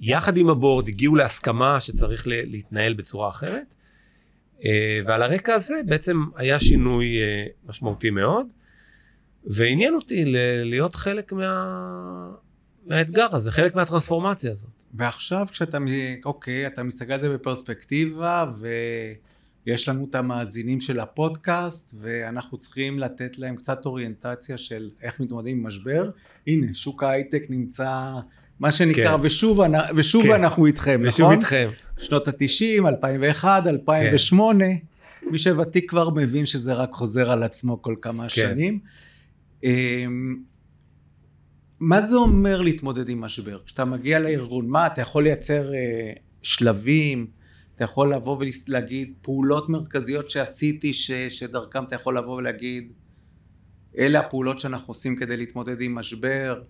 יחד 0.00 0.36
עם 0.36 0.48
הבורד 0.48 0.88
הגיעו 0.88 1.14
להסכמה 1.14 1.80
שצריך 1.80 2.22
להתנהל 2.26 2.94
בצורה 2.94 3.28
אחרת, 3.28 3.52
אה, 3.52 3.62
ועל 5.04 5.22
הרקע 5.22 5.54
הזה 5.54 5.80
בעצם 5.86 6.24
היה 6.36 6.60
שינוי 6.60 7.06
אה, 7.22 7.46
משמעותי 7.66 8.10
מאוד. 8.10 8.46
ועניין 9.44 9.94
אותי 9.94 10.24
להיות 10.64 10.94
חלק 10.94 11.32
מה... 11.32 12.30
מהאתגר 12.86 13.36
הזה, 13.36 13.50
חלק 13.50 13.74
מהטרנספורמציה 13.74 14.52
הזאת. 14.52 14.70
ועכשיו 14.94 15.46
כשאתה, 15.50 15.78
אוקיי, 16.24 16.66
אתה 16.66 16.82
מסתכל 16.82 17.12
על 17.12 17.18
זה 17.18 17.28
בפרספקטיבה, 17.28 18.44
ויש 19.66 19.88
לנו 19.88 20.06
את 20.10 20.14
המאזינים 20.14 20.80
של 20.80 21.00
הפודקאסט, 21.00 21.94
ואנחנו 22.00 22.58
צריכים 22.58 22.98
לתת 22.98 23.38
להם 23.38 23.56
קצת 23.56 23.86
אוריינטציה 23.86 24.58
של 24.58 24.90
איך 25.02 25.20
מתמודדים 25.20 25.58
עם 25.58 25.66
משבר. 25.66 26.10
הנה, 26.46 26.74
שוק 26.74 27.02
ההייטק 27.02 27.42
נמצא, 27.48 28.12
מה 28.60 28.72
שנקרא, 28.72 29.16
כן. 29.16 29.22
ושוב, 29.22 29.60
ושוב 29.96 30.22
כן. 30.22 30.32
אנחנו 30.32 30.66
איתכם, 30.66 31.00
ושוב 31.06 31.26
נכון? 31.26 31.38
איתכם. 31.38 31.70
שנות 31.98 32.28
ה-90, 32.28 32.88
2001, 32.88 33.66
2008, 33.66 34.64
מי 35.30 35.38
שוותיק 35.38 35.90
כבר 35.90 36.10
מבין 36.10 36.46
שזה 36.46 36.72
רק 36.72 36.92
חוזר 36.92 37.30
על 37.30 37.42
עצמו 37.42 37.82
כל 37.82 37.94
כמה 38.02 38.22
כן. 38.22 38.28
שנים. 38.28 38.78
אמ, 39.64 40.36
מה 41.80 42.00
זה 42.00 42.16
אומר 42.16 42.60
להתמודד 42.60 43.08
עם 43.08 43.20
משבר? 43.20 43.58
כשאתה 43.66 43.84
מגיע 43.84 44.18
לארגון, 44.18 44.68
מה, 44.68 44.86
אתה 44.86 45.00
יכול 45.00 45.24
לייצר 45.24 45.74
אה, 45.74 46.12
שלבים, 46.42 47.26
אתה 47.74 47.84
יכול 47.84 48.14
לבוא 48.14 48.38
ולהגיד 48.68 49.12
פעולות 49.22 49.68
מרכזיות 49.68 50.30
שעשיתי, 50.30 50.92
ש, 50.92 51.10
שדרכם 51.10 51.84
אתה 51.84 51.94
יכול 51.94 52.18
לבוא 52.18 52.36
ולהגיד, 52.36 52.92
אלה 53.98 54.18
הפעולות 54.18 54.60
שאנחנו 54.60 54.90
עושים 54.90 55.16
כדי 55.16 55.36
להתמודד 55.36 55.80
עם 55.80 55.94
משבר. 55.94 56.62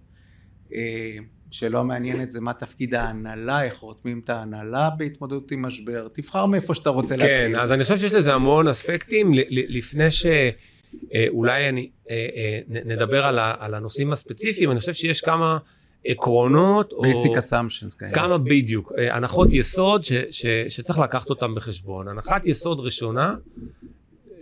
אה, 0.74 1.16
שלא 1.50 1.84
מעניין 1.84 2.22
את 2.22 2.30
זה 2.30 2.40
מה 2.40 2.52
תפקיד 2.52 2.94
ההנהלה, 2.94 3.62
איך 3.62 3.78
רותמים 3.78 4.20
את 4.24 4.30
ההנהלה 4.30 4.90
בהתמודדות 4.98 5.50
עם 5.50 5.62
משבר. 5.62 6.08
תבחר 6.12 6.46
מאיפה 6.46 6.74
שאתה 6.74 6.90
רוצה 6.90 7.16
כן, 7.16 7.26
להתחיל. 7.26 7.60
אז 7.60 7.72
אני 7.72 7.82
חושב 7.82 7.96
שיש 7.96 8.12
לזה 8.12 8.34
המון 8.34 8.68
אספקטים. 8.68 9.30
לפני 9.50 10.08
שאולי 10.10 11.68
אני 11.68 11.90
אה, 12.10 12.14
אה, 12.36 12.60
נדבר 12.84 13.26
על 13.26 13.38
על 13.38 13.74
הנושאים 13.74 14.12
הספציפיים, 14.12 14.70
אני 14.70 14.80
חושב 14.80 14.94
שיש 14.94 15.20
כמה 15.20 15.58
עקרונות, 16.06 16.92
או 16.92 17.02
basic 17.04 17.36
assumptions 17.38 17.98
כאלה. 17.98 18.12
כמה 18.12 18.38
בדיוק, 18.38 18.92
אה, 18.98 19.16
הנחות 19.16 19.52
יסוד 19.52 20.04
ש- 20.04 20.12
ש- 20.30 20.46
שצריך 20.68 20.98
לקחת 20.98 21.30
אותן 21.30 21.54
בחשבון. 21.54 22.08
הנחת 22.08 22.46
יסוד 22.46 22.80
ראשונה, 22.80 23.34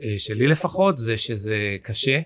אה, 0.03 0.15
שלי 0.19 0.47
לפחות, 0.47 0.99
זה 0.99 1.17
שזה 1.17 1.57
קשה, 1.83 2.21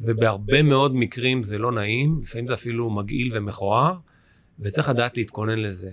ובהרבה 0.00 0.62
מאוד 0.62 0.94
מקרים 0.94 1.42
זה 1.42 1.58
לא 1.58 1.72
נעים, 1.72 2.20
לפעמים 2.22 2.46
זה 2.46 2.54
אפילו 2.54 2.90
מגעיל 2.90 3.30
ומכוער, 3.32 3.94
וצריך 4.60 4.88
לדעת 4.88 5.16
להתכונן 5.16 5.58
לזה. 5.58 5.90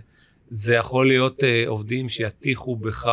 זה 0.50 0.75
יכול 0.75 1.07
להיות 1.07 1.43
אה, 1.43 1.63
עובדים 1.67 2.09
שיטיחו 2.09 2.75
בך 2.75 3.09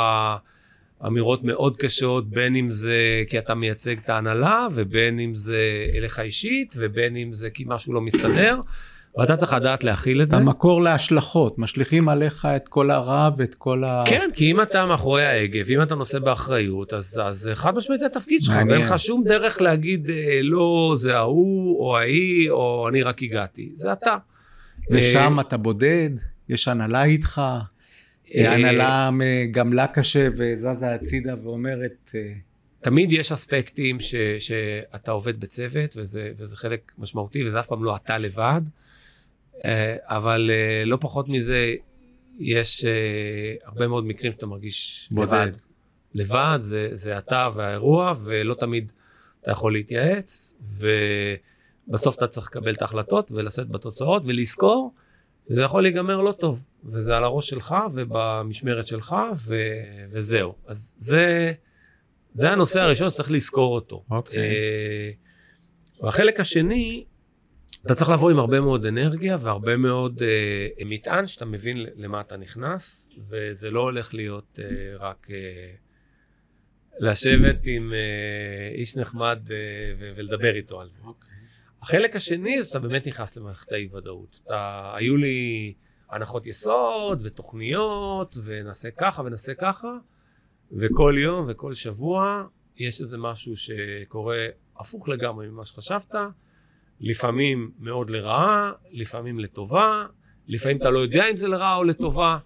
אמירות 1.07 1.45
מאוד 1.45 1.77
קשות, 1.77 2.31
בין 2.31 2.57
אם 2.57 2.71
זה 2.71 3.25
כי 3.29 3.39
אתה 3.39 3.55
מייצג 3.55 3.99
את 3.99 4.11
ההנהלה, 4.11 4.69
ובין 4.75 5.21
אם 5.21 5.35
זה 5.35 5.87
אליך 5.97 6.21
אישית, 6.21 6.75
ובין 6.77 7.17
אם 7.17 7.33
זה 7.33 7.51
כי 7.51 7.65
משהו 7.67 7.93
לא 7.93 8.01
מסתדר. 8.01 8.61
ואתה 9.19 9.37
צריך 9.37 9.53
לדעת 9.53 9.85
להכיל 9.85 10.23
את 10.23 10.29
זה. 10.29 10.37
המקור 10.37 10.83
להשלכות, 10.83 11.59
משליכים 11.59 12.09
עליך 12.09 12.49
את 12.57 12.69
כל 12.69 12.91
הרע 12.91 13.31
ואת 13.37 13.55
כל 13.55 13.85
ה... 13.85 14.05
כן, 14.07 14.31
כי 14.35 14.51
אם 14.51 14.61
אתה 14.61 14.87
מאחורי 14.87 15.27
ההגה, 15.27 15.61
ואם 15.67 15.83
אתה 15.83 15.95
נושא 15.95 16.19
באחריות, 16.19 16.93
אז, 16.93 17.21
אז 17.25 17.51
חד 17.55 17.77
משמעית 17.77 18.01
זה 18.01 18.07
התפקיד 18.07 18.43
שלך. 18.43 18.55
ואין 18.69 18.81
לך 18.83 18.99
שום 18.99 19.25
דרך 19.25 19.61
להגיד, 19.61 20.11
אה, 20.11 20.41
לא, 20.43 20.95
זה 20.97 21.17
ההוא, 21.17 21.81
או 21.81 21.99
ההיא, 21.99 22.51
או 22.51 22.89
אני 22.89 23.03
רק 23.03 23.23
הגעתי. 23.23 23.73
זה 23.75 23.93
אתה. 23.93 24.17
ושם 24.91 25.37
אתה 25.41 25.57
בודד, 25.57 26.11
יש 26.49 26.69
הנהלה 26.69 27.05
איתך, 27.05 27.43
אה, 28.35 28.55
הנהלה 28.55 29.11
אה, 29.23 29.45
גם 29.51 29.73
לה 29.73 29.87
קשה 29.87 30.29
וזזה 30.37 30.95
הצידה 30.95 31.35
ואומרת, 31.43 32.11
אה, 32.15 32.33
תמיד 32.81 33.13
יש 33.13 33.33
אספקטים 33.33 34.01
ש, 34.01 34.15
שאתה 34.39 35.11
עובד 35.11 35.41
בצוות, 35.41 35.97
וזה, 35.97 36.31
וזה 36.37 36.57
חלק 36.57 36.93
משמעותי, 36.99 37.49
וזה 37.49 37.61
אף 37.61 37.67
פעם 37.67 37.85
לא 37.85 37.97
אתה 37.97 38.19
לבד, 38.19 38.61
אה, 38.67 38.83
אבל 40.03 40.51
אה, 40.53 40.85
לא 40.85 40.97
פחות 41.01 41.29
מזה, 41.29 41.75
יש 42.39 42.85
אה, 42.85 42.91
הרבה 43.65 43.89
מאוד 43.89 44.05
מקרים 44.05 44.33
שאתה 44.33 44.47
מרגיש 44.47 45.09
בודד. 45.11 45.33
לבד. 45.33 45.53
לבד 46.15 46.59
זה, 46.61 46.89
זה 46.93 47.19
אתה 47.19 47.49
והאירוע, 47.55 48.13
ולא 48.25 48.55
תמיד 48.55 48.93
אתה 49.43 49.51
יכול 49.51 49.73
להתייעץ, 49.73 50.57
ובסוף 51.89 52.17
אתה 52.17 52.27
צריך 52.27 52.47
לקבל 52.47 52.73
את 52.73 52.83
ההחלטות 52.83 53.33
ולשאת 53.33 53.69
בתוצאות 53.69 54.23
ולזכור, 54.25 54.95
וזה 55.51 55.63
יכול 55.63 55.83
להיגמר 55.83 56.21
לא 56.21 56.33
טוב, 56.33 56.63
וזה 56.85 57.17
על 57.17 57.25
הראש 57.25 57.49
שלך 57.49 57.75
ובמשמרת 57.95 58.87
שלך, 58.87 59.17
ו, 59.47 59.57
וזהו. 60.11 60.55
אז 60.67 60.95
זה, 60.99 61.53
זה 62.35 62.51
הנושא 62.51 62.81
הראשון 62.81 63.11
שצריך 63.11 63.31
לזכור 63.31 63.75
אותו. 63.75 64.05
אוקיי. 64.11 64.39
אה, 64.39 65.11
והחלק 66.03 66.41
השני, 66.41 67.05
אתה 67.87 67.95
צריך 67.95 68.11
לבוא 68.11 68.31
עם 68.31 68.39
הרבה 68.39 68.61
מאוד 68.61 68.87
אנרגיה 68.87 69.37
והרבה 69.41 69.77
מאוד 69.77 70.23
אה, 70.23 70.69
מטען 70.87 71.27
שאתה 71.27 71.45
מבין 71.45 71.87
למה 71.97 72.21
אתה 72.21 72.37
נכנס, 72.37 73.11
וזה 73.29 73.71
לא 73.71 73.81
הולך 73.81 74.15
להיות 74.15 74.59
אה, 74.63 74.67
רק 74.99 75.27
אה, 75.31 75.73
לשבת 77.01 77.59
עם 77.67 77.93
אה, 77.93 78.75
איש 78.75 78.97
נחמד 78.97 79.39
אה, 79.51 79.57
ולדבר 80.17 80.55
איתו 80.55 80.81
על 80.81 80.89
זה. 80.91 81.03
אוקיי. 81.05 81.29
החלק 81.83 82.17
השני 82.17 82.63
זה 82.63 82.69
שאתה 82.69 82.79
באמת 82.79 83.07
נכנס 83.07 83.37
למערכת 83.37 83.73
האי-ודאות. 83.73 84.41
אתה- 84.45 84.93
היו 84.97 85.17
לי 85.17 85.75
הנחות 86.11 86.47
יסוד 86.47 87.21
ותוכניות, 87.25 88.37
ונעשה 88.45 88.91
ככה 88.91 89.23
ונעשה 89.23 89.55
ככה, 89.55 89.93
וכל 90.73 91.15
יום 91.19 91.47
וכל 91.49 91.75
שבוע 91.75 92.45
יש 92.77 93.01
איזה 93.01 93.19
משהו 93.19 93.57
שקורה 93.57 94.47
הפוך 94.79 95.09
לגמרי 95.09 95.49
ממה 95.49 95.65
שחשבת, 95.65 96.15
לפעמים 97.03 97.71
מאוד 97.79 98.11
לרעה, 98.11 98.73
לפעמים 98.91 99.39
לטובה, 99.39 100.07
לפעמים 100.49 100.77
אתה 100.77 100.91
לא 100.91 100.99
יודע 100.99 101.31
אם 101.31 101.37
זה 101.37 101.49
לרעה 101.49 101.77
או 101.77 101.85
לטובה, 101.85 102.39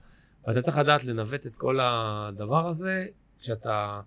ואתה 0.46 0.62
צריך 0.62 0.78
לדעת 0.78 1.04
לנווט 1.04 1.46
את 1.46 1.56
כל 1.56 1.78
הדבר 1.82 2.68
הזה, 2.68 3.06
כשאתה 3.40 4.00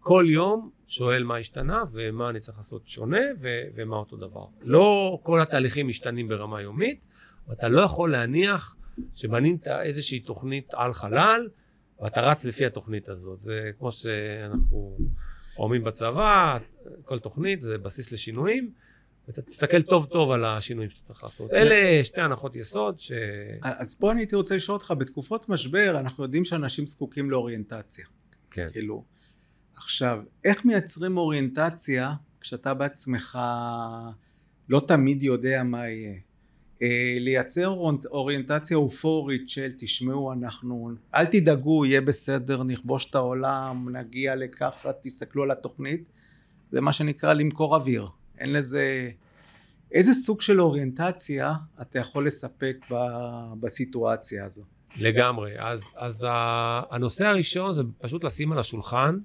כל 0.00 0.26
יום 0.28 0.70
שואל 0.86 1.24
מה 1.24 1.36
השתנה 1.36 1.82
ומה 1.92 2.30
אני 2.30 2.40
צריך 2.40 2.58
לעשות 2.58 2.86
שונה 2.86 3.20
ו- 3.38 3.62
ומה 3.74 3.96
אותו 3.96 4.16
דבר. 4.16 4.44
לא 4.62 5.18
כל 5.22 5.40
התהליכים 5.40 5.88
משתנים 5.88 6.28
ברמה 6.28 6.62
יומית, 6.62 7.04
ואתה 7.48 7.68
לא 7.68 7.80
יכול 7.80 8.12
להניח 8.12 8.76
שבנית 9.14 9.68
איזושהי 9.68 10.20
תוכנית 10.20 10.74
על 10.74 10.92
חלל, 10.92 11.48
ואתה 12.00 12.20
רץ 12.20 12.44
לפי 12.44 12.66
התוכנית 12.66 13.08
הזאת. 13.08 13.42
זה 13.42 13.70
כמו 13.78 13.92
שאנחנו 13.92 14.98
אומרים 15.58 15.84
בצבא, 15.84 16.58
כל 17.04 17.18
תוכנית 17.18 17.62
זה 17.62 17.78
בסיס 17.78 18.12
לשינויים, 18.12 18.70
ואתה 19.28 19.42
תסתכל 19.42 19.82
טוב 19.82 20.06
טוב 20.06 20.30
על 20.30 20.44
השינויים 20.44 20.90
שאתה 20.90 21.02
צריך 21.02 21.24
לעשות. 21.24 21.52
אלה 21.52 22.04
שתי 22.04 22.20
הנחות 22.20 22.56
יסוד 22.56 22.98
ש... 22.98 23.12
אז 23.62 23.94
פה 23.94 24.12
אני 24.12 24.20
הייתי 24.20 24.36
רוצה 24.36 24.56
לשאול 24.56 24.76
אותך, 24.76 24.94
בתקופות 24.98 25.48
משבר 25.48 26.00
אנחנו 26.00 26.24
יודעים 26.24 26.44
שאנשים 26.44 26.86
זקוקים 26.86 27.30
לאוריינטציה. 27.30 28.04
כן. 28.50 28.68
כאילו, 28.72 29.04
עכשיו, 29.74 30.22
איך 30.44 30.64
מייצרים 30.64 31.16
אוריינטציה 31.16 32.14
כשאתה 32.40 32.74
בעצמך 32.74 33.38
לא 34.68 34.82
תמיד 34.86 35.22
יודע 35.22 35.62
מה 35.62 35.88
יהיה? 35.88 36.14
אה, 36.82 37.16
לייצר 37.20 37.74
אוריינטציה 38.10 38.76
אופורית 38.76 39.48
של 39.48 39.72
תשמעו 39.78 40.32
אנחנו 40.32 40.90
אל 41.14 41.26
תדאגו 41.26 41.86
יהיה 41.86 42.00
בסדר 42.00 42.62
נכבוש 42.62 43.10
את 43.10 43.14
העולם 43.14 43.96
נגיע 43.96 44.34
לככה 44.34 44.90
תסתכלו 45.02 45.42
על 45.42 45.50
התוכנית 45.50 46.04
זה 46.72 46.80
מה 46.80 46.92
שנקרא 46.92 47.32
למכור 47.32 47.76
אוויר 47.76 48.06
אין 48.40 48.52
לזה 48.52 49.10
איזה 49.92 50.12
סוג 50.12 50.40
של 50.40 50.60
אוריינטציה 50.60 51.54
אתה 51.82 51.98
יכול 51.98 52.26
לספק 52.26 52.76
ב, 52.90 52.94
בסיטואציה 53.60 54.44
הזו 54.44 54.62
לגמרי. 54.96 55.52
אז, 55.58 55.92
אז 55.96 56.26
הנושא 56.90 57.26
הראשון 57.26 57.72
זה 57.72 57.82
פשוט 57.98 58.24
לשים 58.24 58.52
על 58.52 58.58
השולחן, 58.58 59.18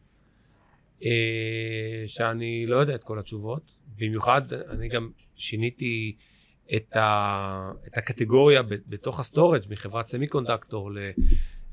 אה, 1.03 2.03
שאני 2.07 2.65
לא 2.65 2.75
יודע 2.75 2.95
את 2.95 3.03
כל 3.03 3.19
התשובות. 3.19 3.71
במיוחד, 3.97 4.53
אני 4.53 4.89
גם 4.89 5.09
שיניתי 5.35 6.15
את, 6.75 6.95
ה, 6.95 7.71
את 7.87 7.97
הקטגוריה 7.97 8.61
בתוך 8.63 9.19
ה 9.19 9.25
storage 9.25 9.61
מחברת 9.69 10.05
semiconductor 10.05 10.91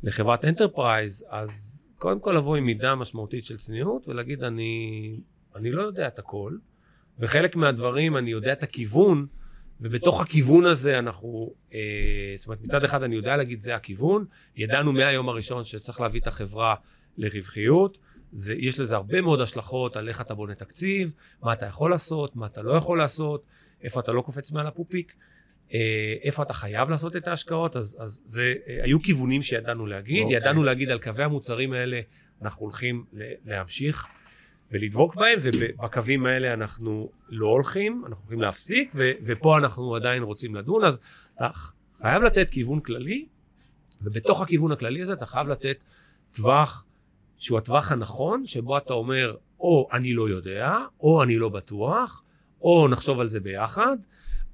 לחברת 0.02 0.44
enterprise, 0.44 1.24
אז 1.28 1.84
קודם 1.98 2.20
כל 2.20 2.32
לבוא 2.32 2.56
עם 2.56 2.64
מידה 2.64 2.94
משמעותית 2.94 3.44
של 3.44 3.56
צניעות 3.56 4.08
ולהגיד, 4.08 4.42
אני, 4.42 5.16
אני 5.56 5.70
לא 5.70 5.82
יודע 5.82 6.06
את 6.06 6.18
הכל, 6.18 6.56
וחלק 7.22 7.56
מהדברים 7.56 8.16
אני 8.16 8.30
יודע 8.30 8.52
את 8.52 8.62
הכיוון, 8.62 9.26
ובתוך 9.80 10.20
הכיוון 10.20 10.66
הזה 10.66 10.98
אנחנו, 10.98 11.54
אה, 11.74 11.78
זאת 12.36 12.46
אומרת, 12.46 12.62
מצד 12.62 12.84
אחד 12.84 13.02
אני 13.02 13.16
יודע 13.16 13.36
להגיד 13.36 13.60
זה 13.60 13.74
הכיוון, 13.74 14.24
ידענו 14.56 14.92
מהיום 14.92 15.28
הראשון 15.28 15.64
שצריך 15.64 16.00
להביא 16.00 16.20
את 16.20 16.26
החברה 16.26 16.74
לרווחיות, 17.16 17.98
זה, 18.32 18.54
יש 18.58 18.80
לזה 18.80 18.94
הרבה 18.94 19.20
מאוד 19.20 19.40
השלכות 19.40 19.96
על 19.96 20.08
איך 20.08 20.20
אתה 20.20 20.34
בונה 20.34 20.54
תקציב, 20.54 21.14
מה 21.42 21.52
אתה 21.52 21.66
יכול 21.66 21.90
לעשות, 21.90 22.36
מה 22.36 22.46
אתה 22.46 22.62
לא 22.62 22.72
יכול 22.72 22.98
לעשות, 22.98 23.44
איפה 23.82 24.00
אתה 24.00 24.12
לא 24.12 24.20
קופץ 24.20 24.50
מעל 24.50 24.66
הפופיק, 24.66 25.14
אה, 25.74 26.14
איפה 26.22 26.42
אתה 26.42 26.52
חייב 26.52 26.90
לעשות 26.90 27.16
את 27.16 27.28
ההשקעות, 27.28 27.76
אז, 27.76 27.96
אז 28.00 28.22
זה, 28.26 28.54
אה, 28.68 28.80
היו 28.82 29.02
כיוונים 29.02 29.42
שידענו 29.42 29.86
להגיד, 29.86 30.22
אוקיי. 30.22 30.36
ידענו 30.36 30.62
להגיד 30.62 30.90
על 30.90 30.98
קווי 30.98 31.24
המוצרים 31.24 31.72
האלה, 31.72 32.00
אנחנו 32.42 32.62
הולכים 32.62 33.04
להמשיך 33.44 34.06
ולדבוק 34.72 35.14
בהם, 35.14 35.38
ובקווים 35.42 36.26
האלה 36.26 36.52
אנחנו 36.54 37.10
לא 37.28 37.46
הולכים, 37.46 38.02
אנחנו 38.06 38.22
הולכים 38.22 38.40
להפסיק, 38.40 38.92
ו, 38.94 39.10
ופה 39.26 39.58
אנחנו 39.58 39.96
עדיין 39.96 40.22
רוצים 40.22 40.54
לדון, 40.54 40.84
אז 40.84 41.00
אתה 41.36 41.48
חייב 41.94 42.22
לתת 42.22 42.50
כיוון 42.50 42.80
כללי, 42.80 43.26
ובתוך 44.02 44.40
הכיוון 44.40 44.72
הכללי 44.72 45.02
הזה 45.02 45.12
אתה 45.12 45.26
חייב 45.26 45.48
לתת 45.48 45.84
טווח 46.34 46.84
שהוא 47.36 47.58
הטווח 47.58 47.92
הנכון, 47.92 48.46
שבו 48.46 48.78
אתה 48.78 48.92
אומר, 48.92 49.36
או 49.60 49.88
אני 49.92 50.14
לא 50.14 50.28
יודע, 50.28 50.76
או 51.00 51.22
אני 51.22 51.36
לא 51.36 51.48
בטוח, 51.48 52.22
או 52.62 52.88
נחשוב 52.88 53.20
על 53.20 53.28
זה 53.28 53.40
ביחד, 53.40 53.96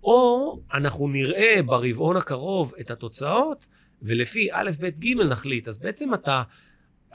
או 0.02 0.60
אנחנו 0.74 1.08
נראה 1.08 1.60
ברבעון 1.66 2.16
הקרוב 2.16 2.74
את 2.80 2.90
התוצאות, 2.90 3.66
ולפי 4.02 4.48
א', 4.52 4.70
ב', 4.80 4.86
ג' 4.86 5.16
נחליט. 5.16 5.68
אז 5.68 5.78
בעצם 5.78 6.14
אתה, 6.14 6.42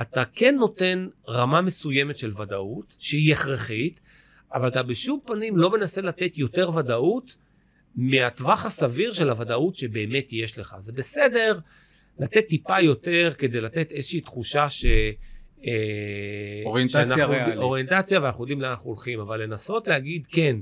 אתה 0.01 0.23
כן 0.33 0.55
נותן 0.55 1.07
רמה 1.27 1.61
מסוימת 1.61 2.17
של 2.17 2.41
ודאות, 2.41 2.93
שהיא 2.99 3.33
הכרחית, 3.33 3.99
אבל 4.53 4.67
אתה 4.67 4.83
בשום 4.83 5.19
פנים 5.25 5.57
לא 5.57 5.71
מנסה 5.71 6.01
לתת 6.01 6.37
יותר 6.37 6.75
ודאות 6.75 7.35
מהטווח 7.95 8.65
הסביר 8.65 9.13
של 9.13 9.29
הוודאות 9.29 9.75
שבאמת 9.75 10.33
יש 10.33 10.59
לך. 10.59 10.75
זה 10.79 10.93
בסדר 10.93 11.59
לתת 12.19 12.47
טיפה 12.49 12.79
יותר 12.81 13.33
כדי 13.37 13.61
לתת 13.61 13.91
איזושהי 13.91 14.21
תחושה 14.21 14.69
ש... 14.69 14.85
אה, 15.65 15.71
אוריינטציה 16.65 17.09
שאנחנו- 17.09 17.33
ריאלית. 17.33 17.57
אוריינטציה 17.57 18.21
ואנחנו 18.21 18.43
יודעים 18.43 18.61
לאן 18.61 18.69
אנחנו 18.71 18.89
הולכים, 18.89 19.19
אבל 19.19 19.41
לנסות 19.43 19.87
להגיד 19.87 20.27
כן, 20.31 20.55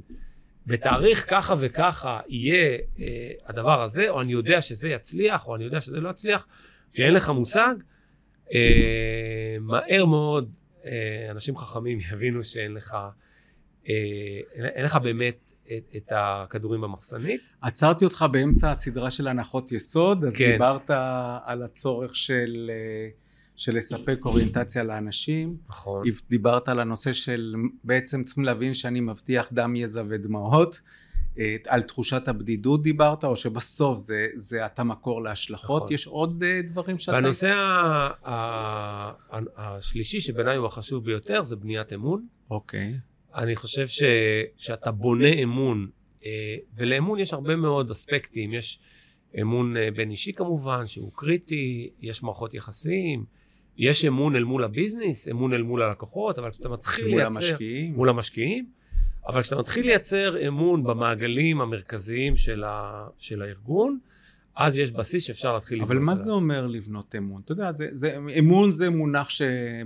בתאריך 0.68 1.26
ככה 1.30 1.56
וככה 1.60 2.20
יהיה 2.28 2.78
אה, 3.00 3.32
הדבר 3.46 3.82
הזה, 3.82 4.10
או 4.10 4.22
אני 4.22 4.32
יודע 4.32 4.62
שזה 4.62 4.90
יצליח, 4.90 5.48
או 5.48 5.56
אני 5.56 5.64
יודע 5.64 5.82
שזה 5.82 6.02
לא 6.02 6.10
יצליח, 6.10 6.48
כשאין 6.94 7.14
לך 7.14 7.30
מושג, 7.30 7.76
מהר 9.62 10.06
מאוד 10.06 10.60
אה, 10.86 11.32
אנשים 11.32 11.58
חכמים 11.58 11.98
יבינו 12.12 12.44
שאין 12.44 12.74
לך, 12.74 12.98
אה, 13.90 13.94
אין, 14.56 14.86
לך 14.86 14.96
באמת 14.96 15.54
את, 15.66 15.96
את 15.98 16.12
הכדורים 16.16 16.82
במחסנית. 16.82 17.42
עצרתי 17.62 18.06
אותך 18.06 18.26
באמצע 18.32 18.72
הסדרה 18.72 19.12
של 19.12 19.28
הנחות 19.28 19.72
יסוד, 19.72 20.26
אז 20.26 20.36
כן. 20.36 20.52
דיברת 20.52 20.92
על 21.46 21.64
הצורך 21.64 22.16
של, 22.16 22.72
אה, 22.74 23.10
של 23.56 23.78
לספק 23.78 24.20
אוריינטציה 24.26 24.84
לאנשים, 24.84 25.58
נכון. 25.70 26.04
דיברת 26.30 26.70
על 26.70 26.80
הנושא 26.80 27.14
של 27.14 27.56
בעצם 27.84 28.24
צריכים 28.24 28.44
להבין 28.44 28.74
שאני 28.74 29.00
מבטיח 29.00 29.50
דם, 29.52 29.76
יזע 29.76 30.04
ודמעות, 30.08 30.76
אה, 30.76 31.11
על 31.68 31.82
תחושת 31.82 32.28
הבדידות 32.28 32.84
דיברת, 32.84 33.24
או 33.24 33.36
שבסוף 33.36 33.98
זה, 33.98 34.28
זה 34.36 34.66
אתה 34.66 34.84
מקור 34.84 35.24
להשלכות, 35.24 35.84
נכון. 35.84 35.94
יש 35.94 36.08
עוד 36.08 36.44
אה, 36.44 36.62
דברים 36.62 36.98
שאתה... 36.98 37.12
והנושא 37.12 37.48
ה- 37.48 38.10
ה- 38.24 39.12
ה- 39.32 39.40
השלישי 39.58 40.22
שבעיניי 40.22 40.56
הוא 40.56 40.66
החשוב 40.66 41.06
ביותר 41.06 41.44
זה 41.44 41.56
בניית 41.56 41.94
אמון. 41.94 42.26
אוקיי, 42.52 42.94
אני 43.36 43.56
חושב 43.56 43.88
שכשאתה 43.88 44.92
בונה 44.92 45.34
אמון 45.44 45.88
אה, 46.26 46.56
ולאמון 46.78 47.20
יש 47.20 47.34
הרבה 47.34 47.56
מאוד 47.56 47.92
אספקטים, 47.92 48.54
יש 48.54 48.80
אמון 49.42 49.78
אה, 49.78 49.90
בין 49.96 50.12
אישי 50.12 50.34
כמובן, 50.34 50.88
שהוא 50.88 51.12
קריטי, 51.16 51.90
יש 52.02 52.24
מערכות 52.24 52.54
יחסים, 52.54 53.26
יש 53.78 54.06
אמון 54.06 54.36
אל 54.36 54.44
מול 54.44 54.64
הביזנס, 54.64 55.28
אמון 55.28 55.54
אל 55.54 55.62
מול 55.62 55.82
הלקוחות, 55.82 56.40
אבל 56.40 56.52
כשאתה 56.52 56.70
מתחיל 56.70 57.08
מול 57.08 57.22
לייצר... 57.22 57.38
המשקיעים. 57.38 57.94
מול 57.94 58.10
המשקיעים, 58.10 58.66
אבל 59.28 59.42
כשאתה 59.42 59.56
מתחיל 59.56 59.86
לייצר 59.86 60.48
אמון 60.48 60.84
במעגלים 60.84 61.62
המרכזיים 61.62 62.38
של, 62.38 62.64
ה, 62.64 63.08
של 63.20 63.42
הארגון, 63.42 64.00
אז 64.56 64.78
יש 64.78 64.92
בסיס 64.92 65.24
שאפשר 65.24 65.54
להתחיל 65.54 65.78
לבנות 65.78 65.92
אבל 65.92 66.00
מה. 66.00 66.16
זה 66.16 66.32
אומר 66.32 66.68
לבנות 66.68 67.16
אמון? 67.16 67.42
אתה 67.46 67.52
יודע, 67.52 67.72
זה, 67.72 67.88
זה, 67.92 68.18
אמון 68.40 68.72
זה 68.72 68.90
מונח 68.90 69.30
ש... 69.30 69.42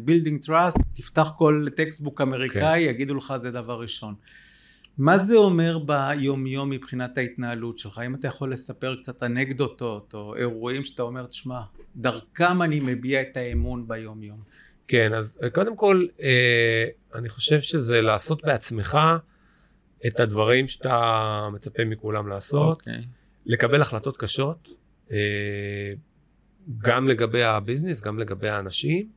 building 0.07 0.47
trust, 0.47 0.83
תפתח 0.93 1.31
כל 1.37 1.67
textbook 1.75 2.21
אמריקאי, 2.21 2.79
יגידו 2.79 3.15
לך 3.15 3.33
זה 3.37 3.51
דבר 3.51 3.81
ראשון. 3.81 4.15
מה 4.97 5.17
זה 5.17 5.35
אומר 5.35 5.77
ביום-יום 5.77 6.69
מבחינת 6.69 7.17
ההתנהלות 7.17 7.79
שלך? 7.79 8.01
אם 8.05 8.15
אתה 8.15 8.27
יכול 8.27 8.51
לספר 8.51 8.95
קצת 8.95 9.23
אנקדוטות 9.23 10.13
או 10.13 10.35
אירועים 10.35 10.83
שאתה 10.83 11.03
אומר, 11.03 11.25
תשמע, 11.25 11.61
דרכם 11.95 12.61
אני 12.61 12.79
מביע 12.79 13.21
את 13.21 13.37
האמון 13.37 13.87
ביום-יום. 13.87 14.39
כן, 14.87 15.13
אז 15.13 15.39
אה, 15.43 15.49
קודם 15.49 15.75
כל, 15.75 16.05
אה, 16.21 16.85
אני 17.15 17.29
חושב 17.29 17.61
שזה 17.61 18.01
לעשות 18.01 18.43
בעצמך 18.43 18.97
את 20.07 20.19
הדברים 20.19 20.67
שאתה 20.67 21.49
מצפה 21.53 21.85
מכולם 21.85 22.27
לעשות, 22.27 22.79
אוקיי. 22.79 23.01
לקבל 23.45 23.81
החלטות 23.81 24.17
קשות, 24.17 24.69
אה, 25.11 25.93
גם 26.77 27.07
לגבי 27.07 27.43
הביזנס, 27.43 28.01
גם 28.01 28.19
לגבי 28.19 28.49
האנשים, 28.49 29.09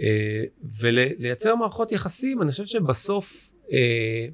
אה, 0.00 0.44
ולייצר 0.80 1.54
מערכות 1.54 1.92
יחסים. 1.92 2.42
אני 2.42 2.50
חושב 2.50 2.66
שבסוף, 2.66 3.52
אה, 3.72 4.26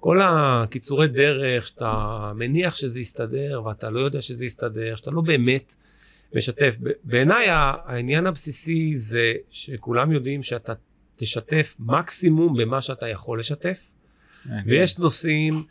כל 0.00 0.18
הקיצורי 0.22 1.08
דרך, 1.08 1.66
שאתה 1.66 2.32
מניח 2.34 2.76
שזה 2.76 3.00
יסתדר, 3.00 3.62
ואתה 3.64 3.90
לא 3.90 4.00
יודע 4.00 4.20
שזה 4.20 4.46
יסתדר, 4.46 4.96
שאתה 4.96 5.10
לא 5.10 5.20
באמת 5.20 5.74
משתף. 6.34 6.76
בעיניי 7.04 7.46
העניין 7.48 8.26
הבסיסי 8.26 8.96
זה 8.96 9.32
שכולם 9.50 10.12
יודעים 10.12 10.42
שאתה 10.42 10.72
תשתף 11.16 11.76
מקסימום 11.78 12.56
במה 12.56 12.80
שאתה 12.80 13.08
יכול 13.08 13.38
לשתף, 13.38 13.90
ויש 14.66 14.98
נושאים 14.98 15.64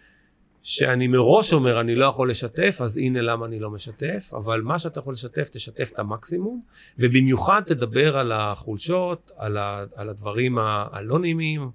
שאני 0.64 1.08
מראש 1.08 1.54
אומר 1.54 1.80
אני 1.80 1.96
לא 1.96 2.06
יכול 2.06 2.30
לשתף, 2.30 2.80
אז 2.84 2.98
הנה 2.98 3.22
למה 3.22 3.46
אני 3.46 3.60
לא 3.60 3.70
משתף, 3.70 4.34
אבל 4.34 4.62
מה 4.62 4.80
שאתה 4.80 5.00
יכול 5.00 5.14
לשתף, 5.14 5.50
תשתף 5.52 5.92
את 5.94 6.00
המקסימום, 6.00 6.62
ובמיוחד 7.00 7.62
תדבר 7.66 8.18
על 8.18 8.32
החולשות, 8.32 9.32
על, 9.38 9.58
ה, 9.58 9.84
על 9.96 10.10
הדברים 10.10 10.58
הלא 10.92 11.20
נעימים, 11.20 11.70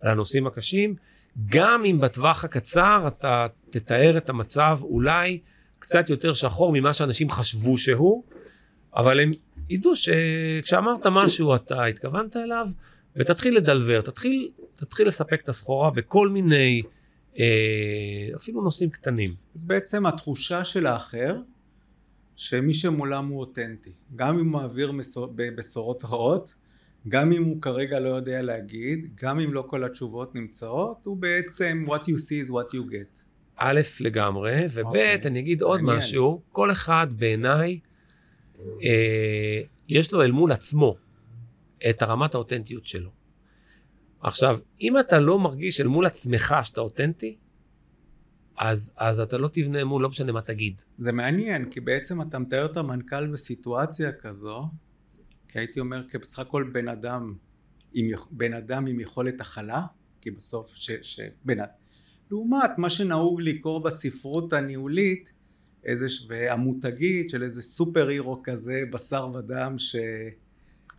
על 0.00 0.10
הנושאים 0.10 0.46
הקשים, 0.46 0.94
גם 1.46 1.84
אם 1.84 2.00
בטווח 2.00 2.44
הקצר 2.44 3.04
אתה 3.08 3.46
תתאר 3.70 4.16
את 4.16 4.30
המצב 4.30 4.78
אולי 4.82 5.38
קצת 5.84 6.10
יותר 6.10 6.32
שחור 6.32 6.72
ממה 6.72 6.94
שאנשים 6.94 7.30
חשבו 7.30 7.78
שהוא, 7.78 8.24
אבל 8.96 9.20
הם 9.20 9.30
ידעו 9.70 9.92
שכשאמרת 9.96 11.06
משהו 11.06 11.54
אתה 11.54 11.84
התכוונת 11.84 12.36
אליו, 12.36 12.66
ותתחיל 13.16 13.56
לדלבר, 13.56 14.00
תתחיל, 14.00 14.50
תתחיל 14.74 15.08
לספק 15.08 15.40
את 15.42 15.48
הסחורה 15.48 15.90
בכל 15.90 16.28
מיני, 16.28 16.82
אה, 17.38 17.44
אפילו 18.36 18.62
נושאים 18.62 18.90
קטנים. 18.90 19.34
אז 19.54 19.64
בעצם 19.64 20.06
התחושה 20.06 20.64
של 20.64 20.86
האחר, 20.86 21.36
שמי 22.36 22.74
שמולם 22.74 23.28
הוא 23.28 23.40
אותנטי. 23.40 23.92
גם 24.16 24.38
אם 24.38 24.44
הוא 24.44 24.52
מעביר 24.52 24.92
בשורות 25.56 26.04
רעות, 26.04 26.54
גם 27.08 27.32
אם 27.32 27.44
הוא 27.44 27.62
כרגע 27.62 28.00
לא 28.00 28.08
יודע 28.08 28.42
להגיד, 28.42 29.08
גם 29.14 29.40
אם 29.40 29.52
לא 29.52 29.64
כל 29.66 29.84
התשובות 29.84 30.34
נמצאות, 30.34 30.96
הוא 31.04 31.16
בעצם 31.16 31.84
what 31.86 32.02
you 32.02 32.16
see 32.16 32.48
is 32.48 32.50
what 32.50 32.74
you 32.74 32.90
get. 32.90 33.22
א', 33.56 33.80
לגמרי, 34.00 34.66
וב', 34.70 34.86
אוקיי. 34.86 35.20
אני 35.24 35.40
אגיד 35.40 35.62
עוד 35.62 35.80
מעניין. 35.80 35.98
משהו, 35.98 36.42
כל 36.52 36.70
אחד 36.70 37.06
בעיניי, 37.16 37.80
אה, 38.82 39.60
יש 39.88 40.12
לו 40.12 40.22
אל 40.22 40.30
מול 40.30 40.52
עצמו 40.52 40.96
את 41.90 42.02
הרמת 42.02 42.34
האותנטיות 42.34 42.86
שלו. 42.86 43.10
עכשיו, 44.20 44.58
אם 44.80 44.98
אתה 44.98 45.20
לא 45.20 45.38
מרגיש 45.38 45.80
אל 45.80 45.86
מול 45.86 46.06
עצמך 46.06 46.54
שאתה 46.62 46.80
אותנטי, 46.80 47.36
אז, 48.58 48.92
אז 48.96 49.20
אתה 49.20 49.38
לא 49.38 49.48
תבנה 49.48 49.82
אמון, 49.82 50.02
לא 50.02 50.08
משנה 50.08 50.32
מה 50.32 50.42
תגיד. 50.42 50.82
זה 50.98 51.12
מעניין, 51.12 51.70
כי 51.70 51.80
בעצם 51.80 52.22
אתה 52.22 52.38
מתאר 52.38 52.66
את 52.72 52.76
המנכ"ל 52.76 53.26
בסיטואציה 53.26 54.12
כזו, 54.12 54.68
כי 55.48 55.58
הייתי 55.58 55.80
אומר 55.80 56.08
כבסך 56.08 56.38
הכל 56.38 56.70
בן 56.72 56.88
אדם 56.88 57.34
עם, 57.94 58.10
בן 58.30 58.52
אדם 58.52 58.86
עם 58.86 59.00
יכולת 59.00 59.40
הכלה, 59.40 59.82
כי 60.20 60.30
בסוף 60.30 60.72
ש... 60.74 60.90
ש 61.02 61.20
בן, 61.44 61.56
לעומת 62.34 62.70
מה 62.78 62.90
שנהוג 62.90 63.40
לקרוא 63.40 63.84
בספרות 63.84 64.52
הניהולית, 64.52 65.32
איזה, 65.84 66.06
והמותגית 66.28 67.30
של 67.30 67.42
איזה 67.42 67.62
סופר 67.62 68.08
הירו 68.08 68.40
כזה, 68.44 68.82
בשר 68.90 69.28
ודם 69.34 69.74
ש... 69.78 69.96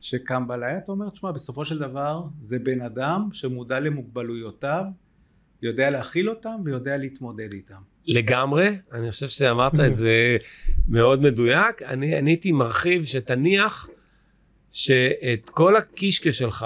שקם 0.02 0.48
בלילה, 0.48 0.78
אתה 0.78 0.92
אומר, 0.92 1.10
תשמע, 1.10 1.32
בסופו 1.32 1.66
של 1.66 1.80
דבר 1.80 2.24
זה 2.40 2.60
בן 2.60 2.82
אדם 2.82 3.30
שמודע 3.32 3.80
למוגבלויותיו, 3.80 4.84
יודע 5.62 5.90
להכיל 5.90 6.30
אותם 6.30 6.56
ויודע 6.66 6.98
להתמודד 6.98 7.54
איתם. 7.54 7.82
לגמרי, 8.08 8.78
אני 8.94 9.12
חושב 9.12 9.28
שאמרת 9.28 9.80
את 9.88 9.98
זה 9.98 10.38
מאוד 10.88 11.22
מדויק. 11.22 11.82
אני 11.82 12.16
הייתי 12.16 12.52
מרחיב 12.52 13.04
שתניח 13.04 13.90
שאת 14.76 15.50
כל 15.50 15.76
הקישקע 15.76 16.32
שלך, 16.32 16.66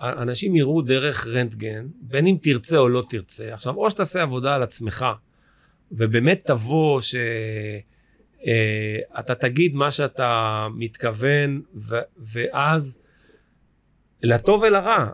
אנשים 0.00 0.56
יראו 0.56 0.82
דרך 0.82 1.26
רנטגן, 1.26 1.86
בין 2.00 2.26
אם 2.26 2.36
תרצה 2.42 2.78
או 2.78 2.88
לא 2.88 3.04
תרצה. 3.08 3.54
עכשיו, 3.54 3.74
או 3.74 3.90
שתעשה 3.90 4.22
עבודה 4.22 4.54
על 4.54 4.62
עצמך, 4.62 5.06
ובאמת 5.92 6.42
תבוא 6.46 7.00
שאתה 7.00 7.84
תגיד 9.40 9.74
מה 9.74 9.90
שאתה 9.90 10.66
מתכוון, 10.74 11.62
ו, 11.74 11.96
ואז 12.18 12.98
לטוב 14.22 14.62
ולרע, 14.62 15.06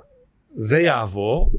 זה 0.55 0.81
יעבור. 0.81 1.53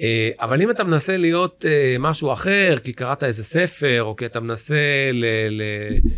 אה, 0.00 0.30
אבל 0.40 0.62
אם 0.62 0.70
אתה 0.70 0.84
מנסה 0.84 1.16
להיות 1.16 1.64
אה, 1.68 1.96
משהו 1.98 2.32
אחר, 2.32 2.74
כי 2.84 2.92
קראת 2.92 3.24
איזה 3.24 3.44
ספר, 3.44 4.02
או 4.02 4.16
כי 4.16 4.26
אתה 4.26 4.40
מנסה 4.40 5.10
ל, 5.12 5.24
ל, 5.50 5.62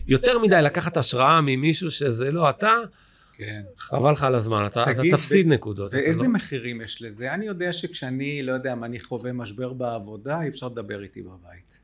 יותר 0.07 0.39
מדי 0.39 0.63
לקחת 0.63 0.97
השראה 0.97 1.41
ממישהו 1.41 1.91
שזה 1.91 2.31
לא 2.31 2.51
אתה, 2.51 2.77
כן. 3.40 3.62
חבל 3.79 4.12
לך 4.12 4.22
על 4.22 4.35
הזמן, 4.35 4.66
אתה, 4.66 4.83
אתה 4.83 4.94
תגיד, 4.94 5.14
תפסיד 5.14 5.46
ו- 5.46 5.48
נקודות. 5.48 5.88
אתה 5.88 5.96
ואיזה 5.96 6.22
לא- 6.22 6.29
מחירים 6.29 6.81
יש 6.81 7.03
לזה? 7.03 7.35
אני 7.35 7.46
יודע 7.46 7.72
שכשאני, 7.72 8.42
לא 8.42 8.53
יודע, 8.53 8.74
מה 8.74 8.87
אני 8.87 9.00
חווה 9.00 9.33
משבר 9.33 9.72
בעבודה, 9.72 10.42
אי 10.42 10.48
אפשר 10.48 10.66
לדבר 10.68 11.03
איתי 11.03 11.22
בבית. 11.22 11.81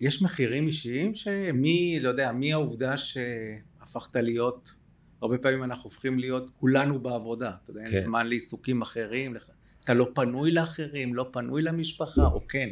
יש 0.00 0.22
מחירים 0.22 0.66
אישיים 0.66 1.14
שמי, 1.14 1.98
לא 2.00 2.08
יודע, 2.08 2.32
מי 2.32 2.52
העובדה 2.52 2.96
שהפכת 2.96 4.16
להיות, 4.16 4.74
הרבה 5.22 5.38
פעמים 5.38 5.64
אנחנו 5.64 5.84
הופכים 5.84 6.18
להיות 6.18 6.50
כולנו 6.60 6.98
בעבודה, 6.98 7.50
אתה 7.64 7.70
יודע, 7.70 7.80
אין 7.80 7.92
כן. 7.92 8.00
זמן 8.00 8.26
לעיסוקים 8.26 8.82
אחרים, 8.82 9.36
אתה 9.84 9.94
לא 9.94 10.08
פנוי 10.14 10.50
לאחרים, 10.50 11.14
לא 11.14 11.26
פנוי 11.32 11.62
למשפחה, 11.62 12.24
או 12.24 12.48
כן. 12.48 12.68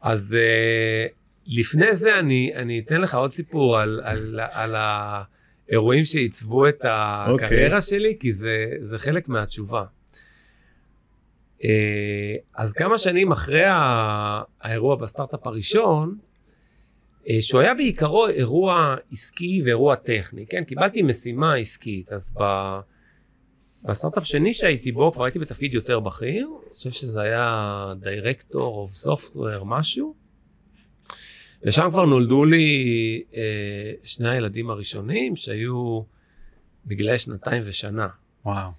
אז 0.00 0.36
אה, 0.40 1.06
לפני 1.46 1.94
זה 1.94 2.18
אני, 2.18 2.52
אני 2.54 2.78
אתן 2.78 3.00
לך 3.00 3.14
עוד 3.14 3.30
סיפור 3.30 3.78
על, 3.78 4.00
על, 4.04 4.40
על 4.52 4.74
האירועים 5.68 6.04
שעיצבו 6.04 6.68
את 6.68 6.84
הקריירה 6.84 7.80
שלי, 7.80 8.16
כי 8.20 8.32
זה, 8.32 8.66
זה 8.80 8.98
חלק 8.98 9.28
מהתשובה. 9.28 9.84
אה, 11.64 12.34
אז 12.54 12.72
כמה 12.72 12.98
שנים 12.98 13.32
אחרי 13.32 13.64
האירוע 14.60 14.96
בסטארט-אפ 14.96 15.46
הראשון, 15.46 16.18
אה, 17.28 17.42
שהוא 17.42 17.60
היה 17.60 17.74
בעיקרו 17.74 18.28
אירוע 18.28 18.96
עסקי 19.12 19.62
ואירוע 19.64 19.96
טכני, 19.96 20.46
כן? 20.46 20.64
קיבלתי 20.64 21.02
משימה 21.02 21.54
עסקית, 21.54 22.12
אז 22.12 22.32
ב... 22.40 22.44
בסטארט-אפ 23.84 24.24
שני 24.26 24.54
שהייתי 24.54 24.92
בו, 24.92 25.12
כבר 25.12 25.24
הייתי 25.24 25.38
בתפקיד 25.38 25.74
יותר 25.74 26.00
בכיר, 26.00 26.48
אני 26.66 26.74
חושב 26.74 26.90
שזה 26.90 27.20
היה 27.20 27.92
director 28.00 28.78
of 28.78 28.90
software 28.90 29.66
משהו, 29.66 30.14
ושם 31.62 31.88
כבר 31.90 32.04
נולדו 32.04 32.44
לי 32.44 33.22
אה, 33.34 33.92
שני 34.02 34.30
הילדים 34.30 34.70
הראשונים 34.70 35.36
שהיו 35.36 36.02
בגילאי 36.86 37.18
שנתיים 37.18 37.62
ושנה. 37.66 38.08
וואו. 38.44 38.70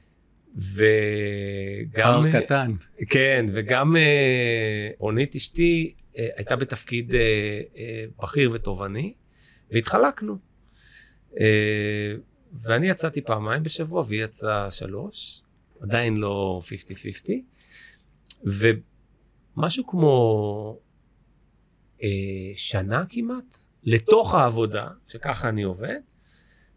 וגם... 0.56 2.26
הר 2.26 2.42
קטן. 2.42 2.72
כן, 3.10 3.46
וגם 3.50 3.98
אה, 3.98 4.90
רונית 4.98 5.36
אשתי 5.36 5.94
אה, 6.18 6.28
הייתה 6.36 6.56
בתפקיד 6.56 7.16
אה, 7.16 7.20
אה, 7.78 8.06
בכיר 8.22 8.52
ותובעני, 8.54 9.14
והתחלקנו. 9.72 10.38
אה, 11.40 12.14
ואני 12.54 12.90
יצאתי 12.90 13.22
פעמיים 13.22 13.64
בשבוע, 13.64 14.04
והיא 14.08 14.24
יצאה 14.24 14.72
שלוש, 14.72 15.42
עדיין 15.82 16.18
לא 16.18 16.62
50-50, 18.44 18.50
ומשהו 19.58 19.88
כמו 19.88 20.80
אה, 22.04 22.10
שנה 22.56 23.04
כמעט, 23.10 23.58
לתוך 23.84 24.34
העבודה, 24.34 24.88
שככה 25.08 25.50
אני 25.50 25.64
עובד, 25.64 26.00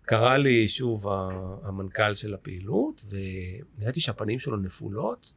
קרא 0.03 0.37
לי 0.37 0.69
שוב 0.69 1.07
המנכ"ל 1.63 2.15
של 2.15 2.35
הפעילות, 2.35 3.03
ונראיתי 3.11 4.01
שהפנים 4.01 4.39
שלו 4.39 4.57
נפולות. 4.57 5.33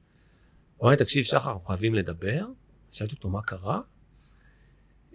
הוא 0.78 0.86
אמר 0.86 0.92
לי, 0.92 0.98
תקשיב, 0.98 1.24
שחר, 1.24 1.52
אנחנו 1.52 1.66
חייבים 1.66 1.96
לדבר. 1.96 2.46
שאלתי 2.92 3.16
אותו, 3.16 3.30
מה 3.30 3.42
קרה? 3.42 3.82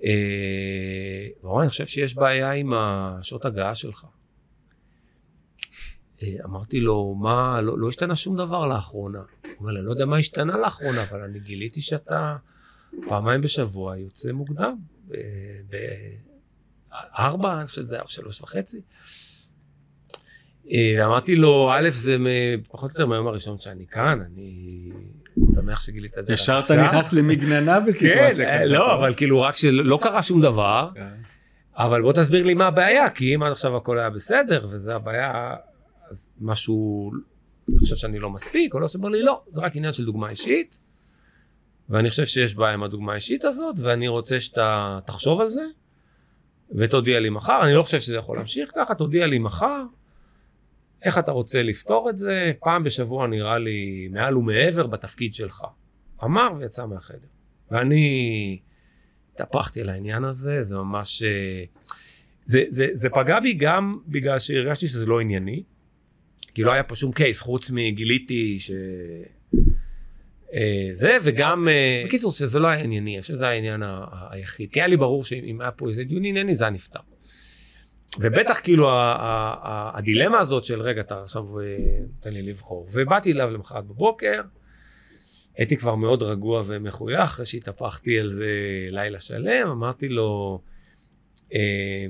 אה, 0.04 1.28
הוא 1.40 1.52
אמר, 1.52 1.62
אני 1.62 1.70
חושב 1.70 1.86
שיש 1.86 2.14
בעיה 2.14 2.52
עם 2.52 2.72
השעות 2.74 3.44
הגעה 3.44 3.74
שלך. 3.74 4.06
אה, 6.22 6.34
אמרתי 6.44 6.80
לו, 6.80 7.14
מה, 7.14 7.60
לא, 7.60 7.78
לא 7.78 7.88
השתנה 7.88 8.16
שום 8.16 8.36
דבר 8.36 8.66
לאחרונה. 8.66 9.18
הוא 9.42 9.50
אומר 9.60 9.70
אני 9.70 9.86
לא 9.86 9.90
יודע 9.90 10.06
מה 10.06 10.16
השתנה 10.16 10.56
לאחרונה, 10.56 11.02
אבל 11.02 11.20
אני 11.20 11.40
גיליתי 11.40 11.80
שאתה 11.80 12.36
פעמיים 13.08 13.40
בשבוע 13.40 13.98
יוצא 13.98 14.32
מוקדם. 14.32 14.76
בארבע, 16.90 17.58
אני 17.58 17.66
חושב 17.66 17.82
שזה 17.82 17.94
היה 17.94 18.04
שלוש 18.06 18.40
וחצי. 18.40 18.80
אה, 20.72 20.96
ואמרתי 20.98 21.36
לו, 21.36 21.70
א', 21.72 21.88
זה 21.90 22.16
פחות 22.68 22.90
או 22.90 22.94
יותר 22.94 23.06
מהיום 23.06 23.26
הראשון 23.26 23.58
שאני 23.58 23.86
כאן, 23.86 24.18
אני 24.32 24.90
שמח 25.54 25.80
שגילית 25.80 26.18
את 26.18 26.26
זה 26.26 26.32
ישר 26.32 26.60
אתה 26.64 26.84
נכנס 26.84 27.12
למגננה 27.12 27.80
בסיטואציה 27.80 28.44
כן, 28.46 28.60
כזאת. 28.60 28.72
לא, 28.72 28.94
אבל 28.94 29.14
כאילו 29.14 29.40
רק 29.40 29.56
שלא 29.56 29.98
קרה 30.02 30.22
שום 30.22 30.40
דבר, 30.40 30.90
כן. 30.94 31.06
אבל 31.76 32.02
בוא 32.02 32.12
תסביר 32.12 32.44
לי 32.44 32.54
מה 32.54 32.66
הבעיה, 32.66 33.10
כי 33.10 33.34
אם 33.34 33.42
עד 33.42 33.52
עכשיו 33.52 33.76
הכל 33.76 33.98
היה 33.98 34.10
בסדר, 34.10 34.66
וזה 34.70 34.94
הבעיה, 34.94 35.54
אז 36.10 36.34
משהו, 36.40 37.10
אתה 37.64 37.78
חושב 37.78 37.96
שאני 37.96 38.18
לא 38.18 38.30
מספיק, 38.30 38.74
או 38.74 38.80
לא, 38.80 38.88
שאומר 38.88 39.08
לי, 39.08 39.22
לא, 39.22 39.42
זה 39.52 39.60
רק 39.60 39.76
עניין 39.76 39.92
של 39.92 40.04
דוגמה 40.04 40.30
אישית, 40.30 40.78
ואני 41.88 42.10
חושב 42.10 42.24
שיש 42.24 42.54
בעיה 42.54 42.74
עם 42.74 42.82
הדוגמה 42.82 43.12
האישית 43.12 43.44
הזאת, 43.44 43.76
ואני 43.78 44.08
רוצה 44.08 44.40
שאתה 44.40 44.98
תחשוב 45.04 45.40
על 45.40 45.48
זה, 45.48 45.64
ותודיע 46.72 47.20
לי 47.20 47.30
מחר, 47.30 47.60
אני 47.62 47.74
לא 47.74 47.82
חושב 47.82 48.00
שזה 48.00 48.16
יכול 48.16 48.36
להמשיך 48.36 48.70
ככה, 48.74 48.94
תודיע 48.94 49.26
לי 49.26 49.38
מחר, 49.38 49.84
איך 51.02 51.18
אתה 51.18 51.32
רוצה 51.32 51.62
לפתור 51.62 52.10
את 52.10 52.18
זה, 52.18 52.52
פעם 52.60 52.84
בשבוע 52.84 53.26
נראה 53.26 53.58
לי 53.58 54.08
מעל 54.10 54.36
ומעבר 54.36 54.86
בתפקיד 54.86 55.34
שלך. 55.34 55.64
אמר 56.24 56.48
ויצא 56.58 56.86
מהחדר. 56.86 57.28
ואני 57.70 58.58
התהפכתי 59.34 59.80
על 59.80 59.88
העניין 59.88 60.24
הזה, 60.24 60.62
זה 60.64 60.74
ממש... 60.74 61.22
אה, 61.22 61.64
זה, 62.44 62.64
זה, 62.68 62.86
זה 62.92 63.10
פגע 63.10 63.40
בי 63.40 63.54
גם 63.54 63.98
בגלל 64.06 64.38
שהרגשתי 64.38 64.88
שזה 64.88 65.06
לא 65.06 65.20
ענייני, 65.20 65.62
כי 66.54 66.62
לא 66.62 66.72
היה 66.72 66.82
פה 66.82 66.94
שום 66.94 67.12
קייס, 67.12 67.40
חוץ 67.40 67.70
מגיליתי 67.70 68.58
ש... 68.58 68.70
אה, 70.54 70.88
זה, 70.92 71.16
וגם, 71.22 71.68
אה, 71.68 72.02
בקיצור, 72.06 72.32
שזה 72.32 72.58
לא 72.58 72.68
היה 72.68 72.82
ענייני, 72.82 73.22
שזה 73.22 73.48
העניין 73.48 73.82
היחיד. 74.30 74.70
היה 74.74 74.86
לי 74.86 74.96
ברור 74.96 75.24
שאם 75.24 75.60
היה 75.60 75.70
פה 75.70 75.90
איזה 75.90 76.04
דיון 76.04 76.24
ענייני, 76.24 76.54
זה 76.54 76.64
היה 76.64 76.70
נפתר. 76.70 77.00
ובטח 78.18 78.60
כאילו 78.62 78.88
הדילמה 79.94 80.38
הזאת 80.38 80.64
של 80.64 80.80
רגע, 80.80 81.00
אתה 81.00 81.22
עכשיו 81.22 81.60
אה, 81.60 81.64
תן 82.20 82.32
לי 82.32 82.42
לבחור. 82.42 82.88
ובאתי 82.92 83.32
אליו 83.32 83.50
למחרת 83.50 83.84
בבוקר, 83.84 84.40
הייתי 85.56 85.76
כבר 85.76 85.94
מאוד 85.94 86.22
רגוע 86.22 86.62
ומחוייך, 86.66 87.30
אחרי 87.30 87.46
שהתהפכתי 87.46 88.20
על 88.20 88.28
זה 88.28 88.46
לילה 88.90 89.20
שלם, 89.20 89.68
אמרתי 89.68 90.08
לו, 90.08 90.60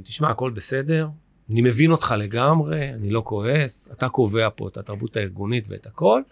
תשמע, 0.04 0.30
הכל 0.30 0.50
בסדר, 0.50 1.06
אני 1.50 1.62
מבין 1.62 1.90
אותך 1.90 2.14
לגמרי, 2.18 2.90
אני 2.90 3.10
לא 3.10 3.22
כועס, 3.24 3.88
אתה 3.92 4.08
קובע 4.08 4.48
פה 4.56 4.68
את 4.68 4.76
התרבות 4.76 5.16
הארגונית 5.16 5.66
ואת 5.68 5.86
הכל. 5.86 6.22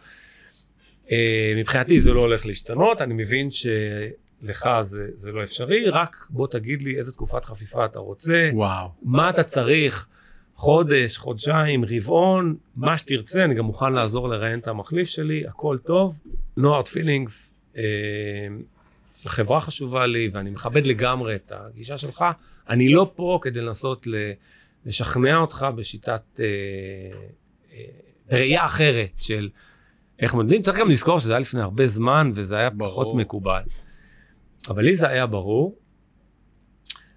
אה, 1.10 1.52
מבחינתי 1.56 2.00
זה 2.00 2.12
לא 2.12 2.20
הולך 2.20 2.46
להשתנות, 2.46 3.00
אני 3.00 3.14
מבין 3.14 3.48
שלך 3.50 4.68
זה, 4.82 5.08
זה 5.14 5.32
לא 5.32 5.42
אפשרי, 5.42 5.90
רק 5.90 6.26
בוא 6.30 6.46
תגיד 6.46 6.82
לי 6.82 6.98
איזה 6.98 7.12
תקופת 7.12 7.44
חפיפה 7.44 7.84
אתה 7.84 7.98
רוצה, 7.98 8.50
וואו. 8.54 8.88
מה 9.02 9.30
אתה 9.30 9.42
צריך, 9.42 10.06
חודש, 10.54 11.16
חודשיים, 11.16 11.84
רבעון, 11.84 12.56
מה 12.76 12.98
שתרצה, 12.98 13.44
אני 13.44 13.54
גם 13.54 13.64
מוכן 13.64 13.92
לעזור 13.92 14.28
לראיין 14.28 14.58
את 14.58 14.68
המחליף 14.68 15.08
שלי, 15.08 15.46
הכל 15.46 15.78
טוב. 15.84 16.20
No 16.60 16.62
hard 16.62 16.88
feelings, 16.94 17.52
אה, 17.76 17.82
החברה 19.24 19.60
חשובה 19.60 20.06
לי 20.06 20.30
ואני 20.32 20.50
מכבד 20.50 20.86
לגמרי 20.86 21.34
את 21.34 21.52
הגישה 21.54 21.98
שלך. 21.98 22.24
אני 22.68 22.88
לא 22.88 23.12
פה 23.14 23.38
כדי 23.42 23.60
לנסות 23.60 24.06
לשכנע 24.86 25.36
אותך 25.36 25.66
בשיטת 25.76 26.22
אה, 26.40 26.44
אה, 27.72 27.84
ראייה 28.32 28.66
אחרת 28.66 29.12
של 29.18 29.48
איך 30.20 30.34
מודדים. 30.34 30.62
צריך 30.62 30.78
גם 30.78 30.90
לזכור 30.90 31.20
שזה 31.20 31.32
היה 31.32 31.40
לפני 31.40 31.60
הרבה 31.60 31.86
זמן 31.86 32.30
וזה 32.34 32.56
היה 32.56 32.70
ברור. 32.70 32.90
פחות 32.90 33.16
מקובל. 33.16 33.62
אבל 34.68 34.84
לי 34.84 34.94
זה 34.94 35.08
היה 35.08 35.26
ברור. 35.26 35.78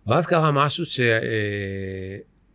ואז 0.08 0.28
קרה 0.28 0.52
משהו 0.52 0.84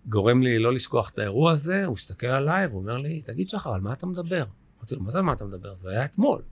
שגורם 0.07 0.43
לי 0.43 0.59
לא 0.59 0.73
לשכוח 0.73 1.11
את 1.11 1.19
האירוע 1.19 1.53
הזה, 1.53 1.85
הוא 1.85 1.97
הסתכל 1.97 2.27
עליי 2.27 2.67
והוא 2.67 2.81
אומר 2.81 2.97
לי, 2.97 3.23
תגיד 3.25 3.49
שחר, 3.49 3.75
על 3.75 3.81
מה 3.81 3.93
אתה 3.93 4.07
מדבר? 4.07 4.45
אמרתי 4.79 4.95
לו, 4.95 5.01
מה 5.01 5.11
זה 5.11 5.19
על 5.19 5.25
מה 5.25 5.33
אתה 5.33 5.45
מדבר? 5.45 5.75
זה 5.75 5.91
היה 5.91 6.05
אתמול. 6.05 6.43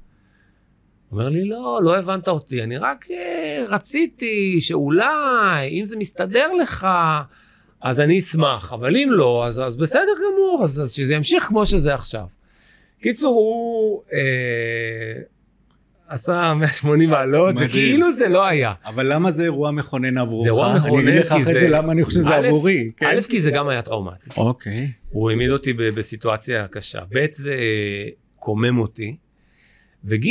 אומר 1.13 1.29
לי, 1.29 1.45
לא, 1.49 1.81
לא 1.83 1.99
הבנת 1.99 2.29
אותי, 2.29 2.63
אני 2.63 2.79
רק 2.79 3.07
אה, 3.11 3.65
רציתי 3.69 4.61
שאולי, 4.61 5.81
אם 5.81 5.85
זה 5.85 5.97
מסתדר 5.97 6.53
לך, 6.63 6.87
אז 7.81 8.01
אני 8.01 8.19
אשמח, 8.19 8.73
אבל 8.73 8.97
אם 8.97 9.09
לא, 9.11 9.47
אז, 9.47 9.61
אז 9.61 9.77
בסדר 9.77 10.13
גמור, 10.17 10.61
אז, 10.65 10.83
אז 10.83 10.93
שזה 10.93 11.15
ימשיך 11.15 11.45
כמו 11.45 11.67
שזה 11.67 11.95
עכשיו. 11.95 12.27
קיצור, 13.03 13.35
הוא 13.35 14.03
אה, 14.13 15.23
עשה 16.09 16.55
180 16.55 17.11
מעלות. 17.11 17.55
וכאילו 17.59 18.13
זה 18.17 18.29
לא 18.29 18.47
היה. 18.47 18.73
אבל 18.87 19.13
למה 19.13 19.31
זה 19.31 19.43
אירוע 19.43 19.71
מכונן 19.71 20.19
עבורך? 20.19 20.43
זה 20.43 20.49
אירוע 20.49 20.75
מכונן 20.77 21.09
אני 21.09 21.11
אגיד 21.11 21.27
לך 21.27 21.33
אחרי 21.33 21.55
זה- 21.55 21.69
למה 21.69 21.93
אני 21.93 22.05
חושב 22.05 22.21
שזה 22.21 22.35
עבורי. 22.37 22.91
כן? 22.97 23.07
א', 23.07 23.21
כי 23.29 23.41
זה 23.41 23.51
גם 23.51 23.69
היה 23.69 23.83
טראומטי. 23.83 24.31
אוקיי. 24.37 24.91
הוא 25.11 25.31
העמיד 25.31 25.51
אותי 25.51 25.73
ב- 25.73 25.83
בסיטואציה 25.83 26.69
קשה. 26.69 27.01
ב', 27.15 27.27
זה 27.33 27.57
קומם 28.37 28.79
אותי. 28.79 29.17
וג', 30.05 30.27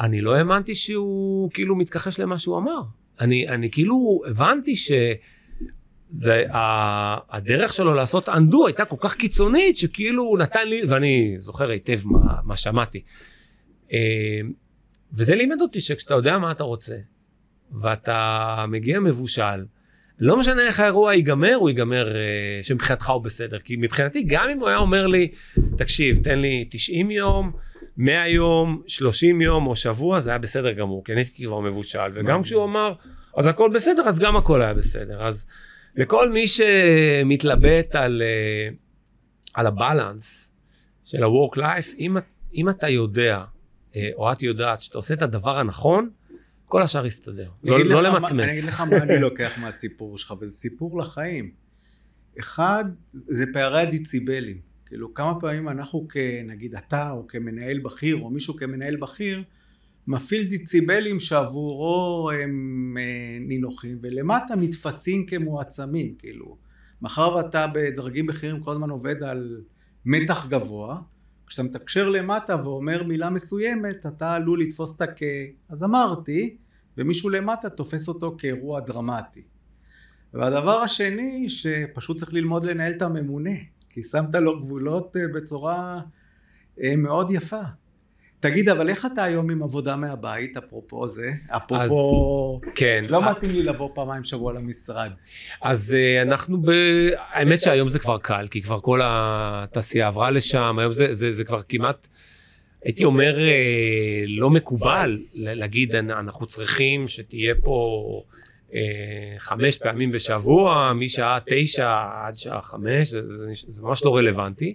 אני 0.00 0.20
לא 0.20 0.34
האמנתי 0.36 0.74
שהוא 0.74 1.50
כאילו 1.54 1.76
מתכחש 1.76 2.20
למה 2.20 2.38
שהוא 2.38 2.58
אמר. 2.58 2.80
אני, 3.20 3.48
אני 3.48 3.70
כאילו 3.70 4.20
הבנתי 4.26 4.76
ש... 4.76 4.92
זה, 6.12 6.44
ה, 6.52 7.36
הדרך 7.36 7.72
שלו 7.72 7.94
לעשות 7.94 8.28
undo 8.28 8.66
הייתה 8.66 8.84
כל 8.84 8.96
כך 9.00 9.14
קיצונית, 9.14 9.76
שכאילו 9.76 10.22
הוא 10.22 10.38
נתן 10.38 10.68
לי, 10.68 10.82
ואני 10.88 11.34
זוכר 11.38 11.70
היטב 11.70 12.00
מה, 12.04 12.34
מה 12.44 12.56
שמעתי. 12.56 13.02
אה, 13.92 14.40
וזה 15.12 15.34
לימד 15.34 15.60
אותי 15.60 15.80
שכשאתה 15.80 16.14
יודע 16.14 16.38
מה 16.38 16.50
אתה 16.50 16.64
רוצה, 16.64 16.96
ואתה 17.80 18.64
מגיע 18.68 19.00
מבושל, 19.00 19.64
לא 20.18 20.36
משנה 20.36 20.62
איך 20.62 20.80
האירוע 20.80 21.14
ייגמר, 21.14 21.54
הוא 21.54 21.68
ייגמר 21.68 22.16
אה, 22.16 22.62
שמבחינתך 22.62 23.10
הוא 23.10 23.22
בסדר. 23.22 23.58
כי 23.58 23.76
מבחינתי, 23.76 24.22
גם 24.22 24.48
אם 24.50 24.60
הוא 24.60 24.68
היה 24.68 24.78
אומר 24.78 25.06
לי, 25.06 25.28
תקשיב, 25.76 26.22
תן 26.22 26.38
לי 26.38 26.66
90 26.70 27.10
יום, 27.10 27.52
100 27.96 28.28
יום, 28.28 28.82
30 28.86 29.40
יום 29.40 29.66
או 29.66 29.76
שבוע, 29.76 30.20
זה 30.20 30.30
היה 30.30 30.38
בסדר 30.38 30.72
גמור, 30.72 31.04
כי 31.04 31.12
אני 31.12 31.20
הייתי 31.20 31.44
כבר 31.44 31.60
מבושל. 31.60 32.10
וגם 32.14 32.42
כשהוא 32.42 32.64
אמר, 32.64 32.92
אז 33.36 33.46
הכל 33.46 33.70
בסדר, 33.74 34.02
אז 34.08 34.18
גם 34.18 34.36
הכל 34.36 34.62
היה 34.62 34.74
בסדר. 34.74 35.26
אז 35.26 35.46
לכל 35.96 36.30
מי 36.32 36.46
שמתלבט 36.46 37.94
על, 37.94 38.22
אה, 38.22 38.68
על 39.54 39.66
הבלנס 39.66 40.52
של 41.04 41.22
ה-work 41.24 41.56
life, 41.56 41.94
אם, 41.98 42.16
אם 42.54 42.68
אתה 42.68 42.88
יודע, 42.88 43.44
אה, 43.96 44.10
או 44.14 44.32
את 44.32 44.42
יודעת, 44.42 44.82
שאתה 44.82 44.98
עושה 44.98 45.14
את 45.14 45.22
הדבר 45.22 45.58
הנכון, 45.58 46.10
כל 46.66 46.82
השאר 46.82 47.06
יסתדר. 47.06 47.50
לא, 47.64 47.84
לא 47.84 48.02
למצמץ. 48.02 48.32
אני 48.32 48.52
אגיד 48.52 48.64
לך 48.64 48.80
מה 48.80 48.96
אני 48.96 49.18
לוקח 49.18 49.58
מהסיפור 49.60 50.18
שלך, 50.18 50.34
וזה 50.40 50.56
סיפור 50.56 50.98
לחיים. 50.98 51.50
אחד, 52.40 52.84
זה 53.28 53.44
פערי 53.52 53.82
הדיציבלים. 53.82 54.60
כאילו, 54.86 55.14
כמה 55.14 55.40
פעמים 55.40 55.68
אנחנו 55.68 56.08
כנגיד 56.08 56.74
אתה, 56.74 57.10
או 57.10 57.26
כמנהל 57.26 57.78
בכיר, 57.78 58.16
או 58.16 58.30
מישהו 58.30 58.56
כמנהל 58.56 58.96
בכיר, 58.96 59.42
מפעיל 60.10 60.48
דיציבלים 60.48 61.20
שעבורו 61.20 62.30
הם 62.30 62.96
אה, 63.00 63.38
נינוחים, 63.40 63.98
ולמטה 64.02 64.56
מתפסים 64.56 65.26
כמועצמים, 65.26 66.14
כאילו. 66.18 66.56
מאחר 67.02 67.34
ואתה 67.34 67.66
בדרגים 67.74 68.26
בכירים 68.26 68.60
כל 68.60 68.70
הזמן 68.72 68.90
עובד 68.90 69.22
על 69.22 69.60
מתח 70.04 70.46
גבוה, 70.48 71.00
כשאתה 71.46 71.62
מתקשר 71.62 72.08
למטה 72.08 72.56
ואומר 72.64 73.02
מילה 73.02 73.30
מסוימת, 73.30 74.06
אתה 74.06 74.34
עלול 74.34 74.60
לתפוס 74.62 74.92
אותה 74.92 75.06
כ... 75.16 75.22
אז 75.68 75.82
אמרתי, 75.82 76.56
ומישהו 76.98 77.30
למטה 77.30 77.70
תופס 77.70 78.08
אותו 78.08 78.36
כאירוע 78.38 78.80
דרמטי. 78.80 79.42
והדבר 80.34 80.78
השני, 80.78 81.48
שפשוט 81.48 82.16
צריך 82.16 82.34
ללמוד 82.34 82.64
לנהל 82.64 82.92
את 82.92 83.02
הממונה, 83.02 83.56
כי 83.90 84.02
שמת 84.02 84.34
לו 84.34 84.60
גבולות 84.60 85.16
אה, 85.16 85.22
בצורה 85.34 86.00
אה, 86.82 86.96
מאוד 86.96 87.30
יפה. 87.30 87.62
תגיד, 88.40 88.68
אבל 88.68 88.88
איך 88.88 89.06
אתה 89.12 89.24
היום 89.24 89.50
עם 89.50 89.62
עבודה 89.62 89.96
מהבית, 89.96 90.56
אפרופו 90.56 91.08
זה? 91.08 91.32
אפרופו... 91.48 92.60
כן. 92.74 93.04
לא 93.08 93.30
מתאים 93.30 93.50
לי 93.50 93.62
לבוא 93.62 93.90
פעמיים 93.94 94.22
בשבוע 94.22 94.52
למשרד. 94.52 95.10
אז 95.62 95.96
uh, 95.96 96.22
אנחנו 96.28 96.62
ב... 96.62 96.70
האמת 97.32 97.62
שהיום 97.62 97.88
זה 97.88 97.98
כבר 97.98 98.18
קל, 98.18 98.46
כי 98.50 98.62
כבר 98.62 98.80
כל 98.80 99.00
התעשייה 99.04 100.06
עברה 100.06 100.30
לשם, 100.30 100.76
היום 100.78 100.92
זה, 100.92 101.14
זה, 101.14 101.32
זה 101.32 101.44
כבר 101.44 101.62
כמעט, 101.68 102.08
הייתי 102.84 103.04
אומר, 103.04 103.36
uh, 103.36 103.40
לא 104.28 104.50
מקובל 104.50 105.18
להגיד, 105.34 105.94
"אנ- 105.96 106.10
אנחנו 106.10 106.46
צריכים 106.46 107.08
שתהיה 107.08 107.54
פה 107.64 108.22
uh, 108.70 108.74
חמש 109.38 109.78
פעמים 109.78 110.10
בשבוע, 110.10 110.92
משעה 110.94 111.38
תשע 111.46 111.96
עד 112.26 112.36
שעה 112.36 112.62
חמש, 112.62 113.08
זה, 113.08 113.26
זה, 113.26 113.50
זה 113.68 113.82
ממש 113.82 114.04
לא 114.04 114.16
רלוונטי. 114.16 114.74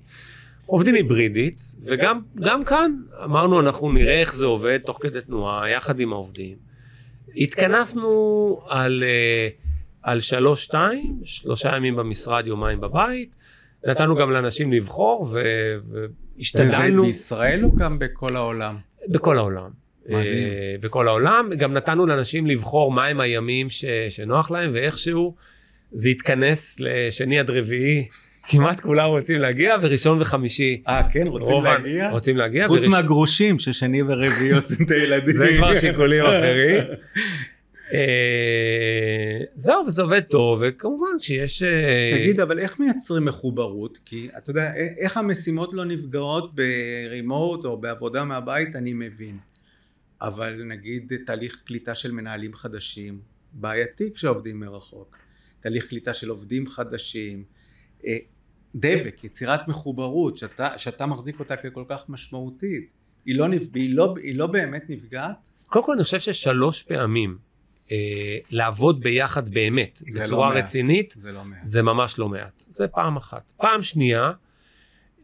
עובדים 0.65 0.95
היברידית, 0.95 1.57
וגם 1.83 2.21
גם 2.39 2.63
כאן 2.63 2.95
אמרנו, 3.23 3.59
אנחנו 3.59 3.91
נראה 3.91 4.19
איך 4.19 4.35
זה 4.35 4.45
עובד 4.45 4.79
תוך 4.85 4.99
כדי 5.01 5.21
תנועה, 5.21 5.69
יחד 5.69 5.99
עם 5.99 6.13
העובדים. 6.13 6.57
התכנסנו 7.37 8.61
על, 8.67 9.03
אה, 9.03 9.47
על 10.03 10.19
שלוש-שתיים, 10.19 11.19
שלושה 11.23 11.75
ימים 11.75 11.95
במשרד, 11.95 12.47
יומיים 12.47 12.81
בבית. 12.81 13.29
נתנו 13.85 14.15
גם 14.15 14.31
לאנשים 14.31 14.73
לבחור 14.73 15.27
ו, 15.31 15.39
והשתדלנו. 16.37 17.01
וזה 17.01 17.07
בישראל 17.07 17.65
או 17.65 17.75
גם 17.75 17.99
בכל 17.99 18.35
העולם? 18.35 18.77
בכל 19.07 19.37
העולם. 19.37 19.69
מדהים. 20.05 20.47
אה, 20.47 20.75
בכל 20.79 21.07
העולם. 21.07 21.49
גם 21.57 21.73
נתנו 21.73 22.05
לאנשים 22.05 22.47
לבחור 22.47 22.91
מהם 22.91 23.19
הימים 23.19 23.69
ש, 23.69 23.85
שנוח 24.09 24.51
להם, 24.51 24.71
ואיכשהו 24.73 25.35
זה 25.91 26.09
התכנס 26.09 26.75
לשני 26.79 27.39
עד 27.39 27.49
רביעי. 27.49 28.07
כמעט 28.47 28.79
כולם 28.79 29.09
רוצים 29.09 29.39
להגיע, 29.41 29.75
וראשון 29.81 30.21
וחמישי. 30.21 30.81
אה, 30.87 31.01
כן, 31.11 31.27
רוצים 31.27 31.53
רוב 31.53 31.65
להגיע? 31.65 32.09
רוצים 32.09 32.37
להגיע. 32.37 32.67
חוץ 32.67 32.81
וראש- 32.81 32.91
מהגרושים, 32.91 33.59
ששני 33.59 34.01
ורביעי 34.03 34.51
עושים 34.55 34.85
את 34.85 34.91
הילדים. 34.91 35.35
זה 35.35 35.47
כבר 35.57 35.75
שיקולים 35.75 36.21
אחרים. 36.31 36.83
אה, 37.93 39.39
זהו, 39.55 39.85
וזה 39.87 40.01
עובד 40.01 40.19
טוב, 40.19 40.61
וכמובן 40.63 41.07
כשיש... 41.19 41.63
אה, 41.63 42.17
תגיד, 42.19 42.39
אבל 42.39 42.59
איך 42.59 42.79
מייצרים 42.79 43.25
מחוברות? 43.25 43.99
כי 44.05 44.29
אתה 44.37 44.49
יודע, 44.51 44.71
איך 44.97 45.17
המשימות 45.17 45.73
לא 45.73 45.85
נפגעות 45.85 46.51
ברימוט 46.55 47.65
או 47.65 47.77
בעבודה 47.77 48.23
מהבית, 48.23 48.75
אני 48.75 48.93
מבין. 48.93 49.37
אבל 50.21 50.61
נגיד 50.67 51.13
תהליך 51.25 51.57
קליטה 51.65 51.95
של 51.95 52.11
מנהלים 52.11 52.53
חדשים, 52.53 53.19
בעייתי 53.53 54.09
כשעובדים 54.15 54.59
מרחוק. 54.59 55.17
תהליך 55.61 55.87
קליטה 55.87 56.13
של 56.13 56.29
עובדים 56.29 56.67
חדשים. 56.67 57.43
דבק, 58.75 59.23
יצירת 59.23 59.67
מחוברות, 59.67 60.37
שאתה, 60.37 60.77
שאתה 60.77 61.05
מחזיק 61.05 61.39
אותה 61.39 61.55
ככל 61.55 61.83
כך 61.89 62.09
משמעותית. 62.09 62.89
היא 63.25 63.37
לא, 63.37 63.47
נפ... 63.47 63.63
היא, 63.73 63.95
לא, 63.95 64.13
היא 64.21 64.35
לא 64.35 64.47
באמת 64.47 64.89
נפגעת? 64.89 65.49
קודם 65.65 65.85
כל 65.85 65.91
אני 65.91 66.03
חושב 66.03 66.19
ששלוש 66.19 66.83
פעמים 66.83 67.37
אה, 67.91 67.97
לעבוד 68.49 68.99
ביחד 68.99 69.49
באמת, 69.49 70.01
בצורה 70.15 70.53
לא. 70.53 70.59
רצינית, 70.59 71.15
זה 71.21 71.31
לא. 71.31 71.41
זה 71.63 71.81
ממש 71.81 72.19
לא 72.19 72.29
מעט. 72.29 72.63
זה 72.69 72.87
פעם 72.87 73.17
אחת. 73.17 73.51
פעם 73.57 73.83
שנייה, 73.83 74.31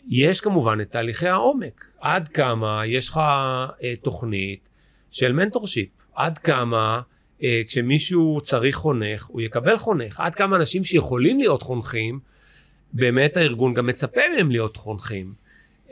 יש 0.07 0.41
כמובן 0.41 0.81
את 0.81 0.91
תהליכי 0.91 1.27
העומק. 1.27 1.85
עד 1.99 2.27
כמה 2.27 2.81
יש 2.85 3.09
לך 3.09 3.17
אה, 3.17 3.93
תוכנית 4.01 4.69
של 5.11 5.33
מנטורשיפ. 5.33 5.89
עד 6.15 6.37
כמה 6.37 7.01
אה, 7.43 7.61
כשמישהו 7.67 8.39
צריך 8.41 8.75
חונך, 8.75 9.25
הוא 9.25 9.41
יקבל 9.41 9.77
חונך. 9.77 10.19
עד 10.19 10.35
כמה 10.35 10.55
אנשים 10.55 10.83
שיכולים 10.83 11.37
להיות 11.39 11.63
חונכים, 11.63 12.19
באמת 12.93 13.37
הארגון 13.37 13.73
גם 13.73 13.85
מצפה 13.85 14.21
מהם 14.35 14.51
להיות 14.51 14.77
חונכים. 14.77 15.33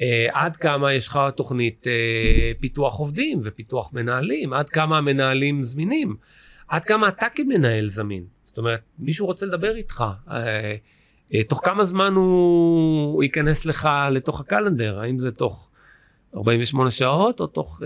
אה, 0.01 0.27
עד 0.33 0.57
כמה 0.57 0.93
יש 0.93 1.07
לך 1.07 1.19
תוכנית 1.35 1.87
אה, 1.87 2.51
פיתוח 2.59 2.95
עובדים 2.99 3.41
ופיתוח 3.43 3.93
מנהלים, 3.93 4.53
עד 4.53 4.69
כמה 4.69 4.97
המנהלים 4.97 5.63
זמינים, 5.63 6.15
עד 6.67 6.85
כמה 6.85 7.07
אתה 7.07 7.25
כמנהל 7.35 7.89
זמין. 7.89 8.23
זאת 8.45 8.57
אומרת, 8.57 8.81
מישהו 8.99 9.25
רוצה 9.25 9.45
לדבר 9.45 9.75
איתך, 9.75 10.03
אה, 10.31 10.75
תוך 11.49 11.61
כמה 11.63 11.85
זמן 11.85 12.13
הוא, 12.13 13.23
ייכנס 13.23 13.65
לך 13.65 13.89
לתוך 14.11 14.39
הקלנדר, 14.39 14.99
האם 14.99 15.19
זה 15.19 15.31
תוך 15.31 15.69
48 16.35 16.91
שעות 16.91 17.39
או 17.39 17.47
תוך 17.47 17.81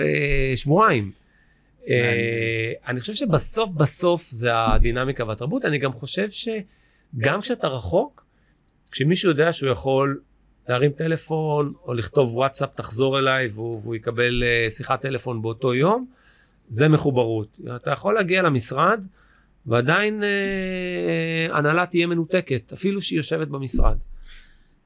שבועיים. 0.55 1.11
אני 2.87 2.99
חושב 2.99 3.13
שבסוף 3.13 3.69
בסוף 3.69 4.29
זה 4.29 4.49
הדינמיקה 4.53 5.25
והתרבות, 5.25 5.65
אני 5.65 5.77
גם 5.77 5.93
חושב 5.93 6.27
שגם 6.29 7.41
כשאתה 7.41 7.67
רחוק, 7.67 8.22
כשמישהו 8.93 9.29
יודע 9.29 9.53
שהוא 9.53 9.69
יכול 9.69 10.19
להרים 10.69 10.91
טלפון 10.91 11.73
או 11.85 11.93
לכתוב 11.93 12.35
וואטסאפ 12.35 12.69
תחזור 12.75 13.19
אליי 13.19 13.47
והוא, 13.47 13.79
והוא 13.83 13.95
יקבל 13.95 14.43
אה, 14.43 14.67
שיחת 14.69 15.01
טלפון 15.01 15.41
באותו 15.41 15.73
יום, 15.73 16.05
זה 16.69 16.87
מחוברות. 16.89 17.59
אתה 17.75 17.91
יכול 17.91 18.13
להגיע 18.13 18.41
למשרד 18.41 19.01
ועדיין 19.65 20.23
אה, 20.23 21.57
הנהלה 21.57 21.85
תהיה 21.85 22.07
מנותקת, 22.07 22.73
אפילו 22.73 23.01
שהיא 23.01 23.17
יושבת 23.17 23.47
במשרד. 23.47 23.97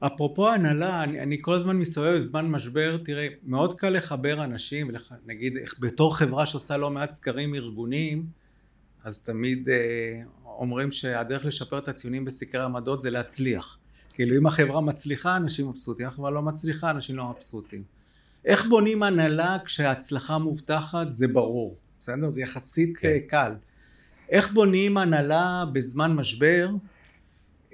אפרופו 0.00 0.48
הנהלה, 0.48 1.02
אני, 1.02 1.20
אני 1.20 1.38
כל 1.40 1.54
הזמן 1.54 1.76
מסתובב 1.76 2.14
בזמן 2.16 2.46
משבר, 2.46 2.96
תראה, 3.04 3.28
מאוד 3.46 3.74
קל 3.80 3.88
לחבר 3.90 4.44
אנשים, 4.44 4.88
ולח- 4.88 5.12
נגיד, 5.26 5.54
בתור 5.80 6.16
חברה 6.16 6.46
שעושה 6.46 6.76
לא 6.76 6.90
מעט 6.90 7.10
סקרים 7.10 7.54
ארגוניים, 7.54 8.26
אז 9.04 9.20
תמיד 9.20 9.68
אה, 9.68 10.20
אומרים 10.44 10.92
שהדרך 10.92 11.44
לשפר 11.46 11.78
את 11.78 11.88
הציונים 11.88 12.24
בסקרי 12.24 12.62
עמדות 12.64 13.02
זה 13.02 13.10
להצליח. 13.10 13.78
כאילו 14.18 14.38
אם 14.38 14.46
החברה 14.46 14.80
מצליחה, 14.80 15.36
אנשים 15.36 15.68
מבסוטים, 15.68 16.06
אם 16.06 16.12
החברה 16.12 16.30
לא 16.30 16.42
מצליחה, 16.42 16.90
אנשים 16.90 17.16
לא 17.16 17.28
מבסוטים. 17.36 17.82
איך 18.44 18.66
בונים 18.66 19.02
הנהלה 19.02 19.56
כשההצלחה 19.64 20.38
מובטחת 20.38 21.12
זה 21.12 21.28
ברור, 21.28 21.78
בסדר? 22.00 22.28
זה 22.28 22.42
יחסית 22.42 22.96
כן. 22.96 23.08
כן. 23.08 23.26
קל. 23.28 23.52
איך 24.30 24.52
בונים 24.52 24.96
הנהלה 24.96 25.64
בזמן 25.72 26.14
משבר, 26.14 26.70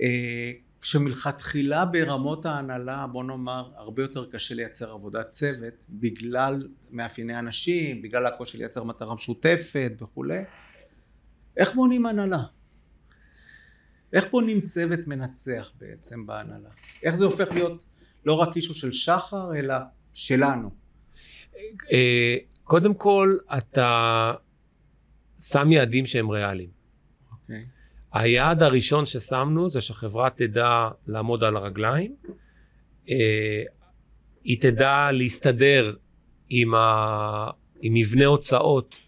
אה, 0.00 0.52
כשמלכתחילה 0.80 1.84
ברמות 1.84 2.46
ההנהלה, 2.46 3.06
בוא 3.06 3.24
נאמר, 3.24 3.70
הרבה 3.76 4.02
יותר 4.02 4.30
קשה 4.30 4.54
לייצר 4.54 4.92
עבודת 4.92 5.28
צוות, 5.28 5.84
בגלל 5.90 6.68
מאפייני 6.90 7.38
אנשים, 7.38 8.02
בגלל 8.02 8.26
הקושי 8.26 8.58
לייצר 8.58 8.84
מטרה 8.84 9.14
משותפת 9.14 9.92
וכולי. 10.00 10.42
איך 11.56 11.74
בונים 11.74 12.06
הנהלה? 12.06 12.42
איך 14.14 14.24
בונים 14.30 14.60
צוות 14.60 15.06
מנצח 15.06 15.72
בעצם 15.80 16.26
בהנהלה? 16.26 16.68
איך 17.02 17.14
זה 17.14 17.24
הופך 17.24 17.52
להיות 17.52 17.84
לא 18.24 18.32
רק 18.32 18.56
אישו 18.56 18.74
של 18.74 18.92
שחר, 18.92 19.56
אלא 19.56 19.74
שלנו? 20.14 20.70
אה, 21.92 22.36
קודם 22.64 22.94
כל, 22.94 23.36
אתה 23.58 24.32
שם 25.40 25.72
יעדים 25.72 26.06
שהם 26.06 26.30
ריאליים. 26.30 26.70
אוקיי. 27.32 27.64
היעד 28.12 28.62
הראשון 28.62 29.06
ששמנו 29.06 29.68
זה 29.68 29.80
שהחברה 29.80 30.30
תדע 30.30 30.88
לעמוד 31.06 31.44
על 31.44 31.56
הרגליים, 31.56 32.14
אה, 33.08 33.62
היא 34.44 34.60
תדע 34.60 35.08
להסתדר 35.12 35.96
עם, 36.48 36.74
ה... 36.74 37.50
עם 37.80 37.94
מבנה 37.94 38.26
הוצאות 38.26 38.98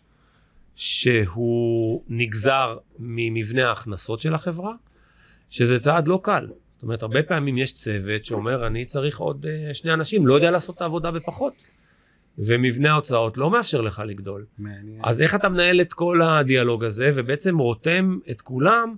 שהוא 0.75 2.05
נגזר 2.09 2.79
ממבנה 2.99 3.69
ההכנסות 3.69 4.21
של 4.21 4.35
החברה, 4.35 4.75
שזה 5.51 5.81
צעד 5.81 6.09
לא 6.09 6.21
קל. 6.23 6.47
זאת 6.75 6.83
אומרת, 6.83 7.03
הרבה 7.03 7.23
פעמים 7.23 7.59
יש 7.59 7.73
צוות 7.73 8.25
שאומר, 8.25 8.67
אני 8.67 8.85
צריך 8.85 9.19
עוד 9.19 9.47
אה, 9.47 9.75
שני 9.75 9.93
אנשים, 9.93 10.27
לא 10.27 10.35
יודע 10.35 10.51
לעשות 10.51 10.77
את 10.77 10.83
העבודה 10.83 11.11
בפחות. 11.11 11.53
ומבנה 12.39 12.91
ההוצאות 12.91 13.39
לא 13.39 13.51
מאפשר 13.51 13.81
לך 13.81 14.03
לגדול. 14.07 14.45
מעניין. 14.59 15.01
אז 15.05 15.23
איך 15.23 15.35
אתה 15.35 15.49
מנהל 15.49 15.81
את 15.81 15.93
כל 15.93 16.23
הדיאלוג 16.23 16.85
הזה, 16.85 17.11
ובעצם 17.15 17.59
רותם 17.59 18.19
את 18.31 18.41
כולם, 18.41 18.95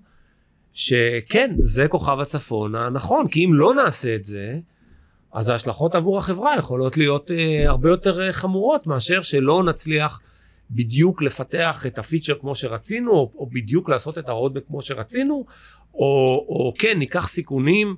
שכן, 0.72 1.54
זה 1.58 1.88
כוכב 1.88 2.20
הצפון 2.20 2.74
הנכון, 2.74 3.28
כי 3.28 3.44
אם 3.44 3.54
לא 3.54 3.74
נעשה 3.74 4.14
את 4.14 4.24
זה, 4.24 4.58
אז 5.32 5.48
ההשלכות 5.48 5.94
עבור 5.94 6.18
החברה 6.18 6.56
יכולות 6.56 6.96
להיות 6.96 7.30
אה, 7.30 7.68
הרבה 7.68 7.88
יותר 7.88 8.22
אה, 8.22 8.32
חמורות 8.32 8.86
מאשר 8.86 9.22
שלא 9.22 9.64
נצליח 9.64 10.20
בדיוק 10.70 11.22
לפתח 11.22 11.86
את 11.86 11.98
הפיצ'ר 11.98 12.34
כמו 12.40 12.54
שרצינו, 12.54 13.10
או, 13.10 13.32
או 13.36 13.46
בדיוק 13.46 13.88
לעשות 13.88 14.18
את 14.18 14.28
הרודבק 14.28 14.62
כמו 14.66 14.82
שרצינו, 14.82 15.46
או, 15.98 16.46
או 16.48 16.74
כן, 16.78 16.98
ניקח 16.98 17.28
סיכונים 17.28 17.96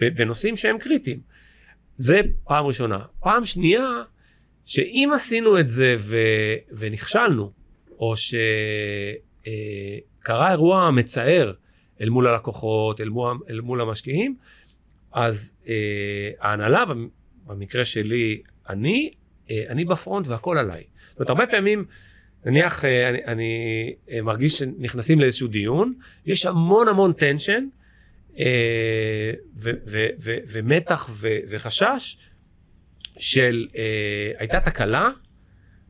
בנושאים 0.00 0.56
שהם 0.56 0.78
קריטיים. 0.78 1.20
זה 1.96 2.20
פעם 2.44 2.66
ראשונה. 2.66 2.98
פעם 3.20 3.44
שנייה, 3.44 4.02
שאם 4.66 5.10
עשינו 5.14 5.60
את 5.60 5.68
זה 5.68 5.96
ו, 5.98 6.16
ונכשלנו, 6.78 7.52
או 7.98 8.14
שקרה 10.22 10.50
אירוע 10.50 10.90
מצער 10.90 11.52
אל 12.00 12.08
מול 12.08 12.26
הלקוחות, 12.26 13.00
אל 13.00 13.08
מול, 13.08 13.38
אל 13.50 13.60
מול 13.60 13.80
המשקיעים, 13.80 14.36
אז 15.12 15.52
אה, 15.68 16.30
ההנהלה, 16.40 16.84
במקרה 17.46 17.84
שלי, 17.84 18.42
אני, 18.68 19.10
אה, 19.50 19.64
אני 19.68 19.84
בפרונט 19.84 20.28
והכל 20.28 20.58
עליי. 20.58 20.84
זאת 21.08 21.16
אומרת, 21.18 21.30
הרבה 21.30 21.46
פעמים, 21.46 21.84
נניח, 22.44 22.84
אה, 22.84 23.08
אני, 23.08 23.18
אני 23.26 23.94
אה, 24.10 24.22
מרגיש 24.22 24.58
שנכנסים 24.58 25.20
לאיזשהו 25.20 25.48
דיון, 25.48 25.94
יש 26.26 26.46
המון 26.46 26.88
המון 26.88 27.12
tension, 27.12 27.66
אה, 28.38 29.32
ו- 29.56 29.70
ו- 29.86 30.06
ו- 30.20 30.38
ומתח 30.52 31.08
ו- 31.12 31.38
וחשש 31.48 32.16
של 33.18 33.66
אה, 33.76 34.32
הייתה 34.38 34.60
תקלה, 34.60 35.10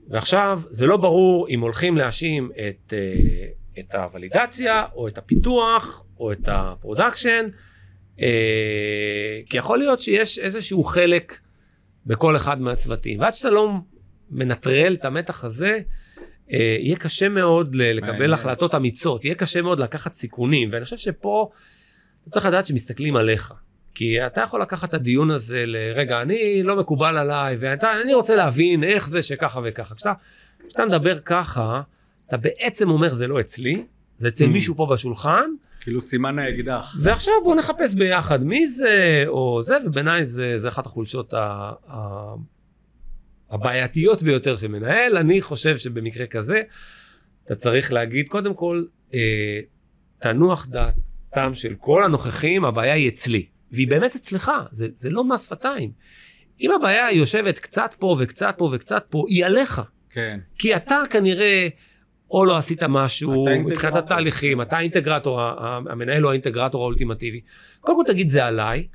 ועכשיו 0.08 0.60
זה 0.70 0.86
לא 0.86 0.96
ברור 0.96 1.48
אם 1.48 1.60
הולכים 1.60 1.96
להאשים 1.96 2.50
את, 2.68 2.92
אה, 2.92 3.46
את 3.78 3.94
הוולידציה, 3.94 4.84
או 4.94 5.08
את 5.08 5.18
הפיתוח, 5.18 6.04
או 6.18 6.32
את 6.32 6.48
ה 6.48 6.57
production, 6.57 7.48
אה, 8.20 9.40
כי 9.50 9.56
יכול 9.56 9.78
להיות 9.78 10.00
שיש 10.00 10.38
איזשהו 10.38 10.84
חלק 10.84 11.38
בכל 12.06 12.36
אחד 12.36 12.60
מהצוותים, 12.60 13.20
ועד 13.20 13.34
שאתה 13.34 13.50
לא 13.50 13.72
מנטרל 14.30 14.94
את 14.94 15.04
המתח 15.04 15.44
הזה, 15.44 15.80
יהיה 16.48 16.96
קשה 16.96 17.28
מאוד 17.28 17.74
לקבל. 17.74 18.34
החלטות 18.34 18.74
אמיצות, 18.74 19.24
יהיה 19.24 19.34
קשה 19.34 19.62
מאוד 19.62 19.80
לקחת 19.80 20.14
סיכונים, 20.14 20.68
ואני 20.72 20.84
חושב 20.84 20.96
שפה 20.96 21.50
צריך 22.28 22.46
לדעת 22.46 22.66
שמסתכלים 22.66 23.16
עליך. 23.16 23.52
כי 23.94 24.26
אתה 24.26 24.40
יכול 24.40 24.62
לקחת 24.62 24.88
את 24.88 24.94
הדיון 24.94 25.30
הזה 25.30 25.64
לרגע, 25.66 26.22
אני 26.22 26.62
לא 26.62 26.76
מקובל 26.76 27.16
עליי, 27.16 27.56
ואני 27.60 28.14
רוצה 28.14 28.36
להבין 28.36 28.84
איך 28.84 29.08
זה 29.08 29.22
שככה 29.22 29.60
וככה. 29.64 29.94
כשאתה, 29.94 30.12
כשאתה 30.68 30.86
מדבר 30.86 31.18
ככה, 31.18 31.80
אתה 32.26 32.34
אתה 32.34 32.48
בעצם 32.48 32.90
אומר, 32.90 33.14
זה 33.14 33.28
לא 33.28 33.40
אצלי, 33.40 33.84
זה 34.18 34.28
אצל 34.28 34.44
Mm. 34.44 34.48
מישהו 34.48 34.74
פה 34.74 34.86
בשולחן, 34.92 35.50
כאילו 35.80 36.00
סימן 36.00 36.38
האקדח. 36.38 36.96
ועכשיו 37.00 37.34
בואו 37.44 37.54
נחפש 37.54 37.94
ביחד 37.94 38.44
מי 38.44 38.68
זה 38.68 39.24
או 39.26 39.62
זה, 39.62 39.76
ובעיניי 39.86 40.26
זה, 40.26 40.58
זה 40.58 40.68
אחת 40.68 40.86
החולשות 40.86 41.34
ה, 41.34 41.72
ה, 41.88 41.98
הבעייתיות 43.50 44.22
ביותר 44.22 44.56
של 44.56 44.68
מנהל. 44.68 45.16
אני 45.16 45.42
חושב 45.42 45.76
שבמקרה 45.76 46.26
כזה, 46.26 46.62
אתה 47.46 47.54
צריך 47.54 47.92
להגיד, 47.92 48.28
קודם 48.28 48.54
כל, 48.54 48.84
אה, 49.14 49.60
תנוח 50.18 50.66
דעתם 50.66 51.54
של 51.54 51.74
כל 51.78 52.04
הנוכחים, 52.04 52.64
הבעיה 52.64 52.94
היא 52.94 53.08
אצלי. 53.08 53.46
והיא 53.70 53.88
באמת 53.88 54.14
אצלך, 54.14 54.50
זה, 54.72 54.88
זה 54.94 55.10
לא 55.10 55.24
מס 55.24 55.46
שפתיים. 55.46 55.90
אם 56.60 56.70
הבעיה 56.70 57.12
יושבת 57.12 57.58
קצת 57.58 57.94
פה 57.98 58.16
וקצת 58.20 58.54
פה 58.58 58.70
וקצת 58.74 59.04
פה, 59.10 59.24
היא 59.28 59.46
עליך. 59.46 59.82
כן. 60.10 60.38
כי 60.58 60.76
אתה 60.76 61.02
כנראה 61.10 61.68
או 62.30 62.44
לא 62.44 62.56
עשית 62.56 62.82
משהו. 62.82 63.46
מבחינת 63.64 63.96
התהליכים, 63.96 64.62
אתה 64.62 64.76
האינטגרטור, 64.76 65.40
המנהל 65.90 66.22
הוא 66.22 66.30
האינטגרטור 66.30 66.82
האולטימטיבי. 66.82 67.40
קודם 67.80 68.04
כל 68.04 68.12
תגיד 68.12 68.28
זה 68.28 68.46
עליי, 68.46 68.86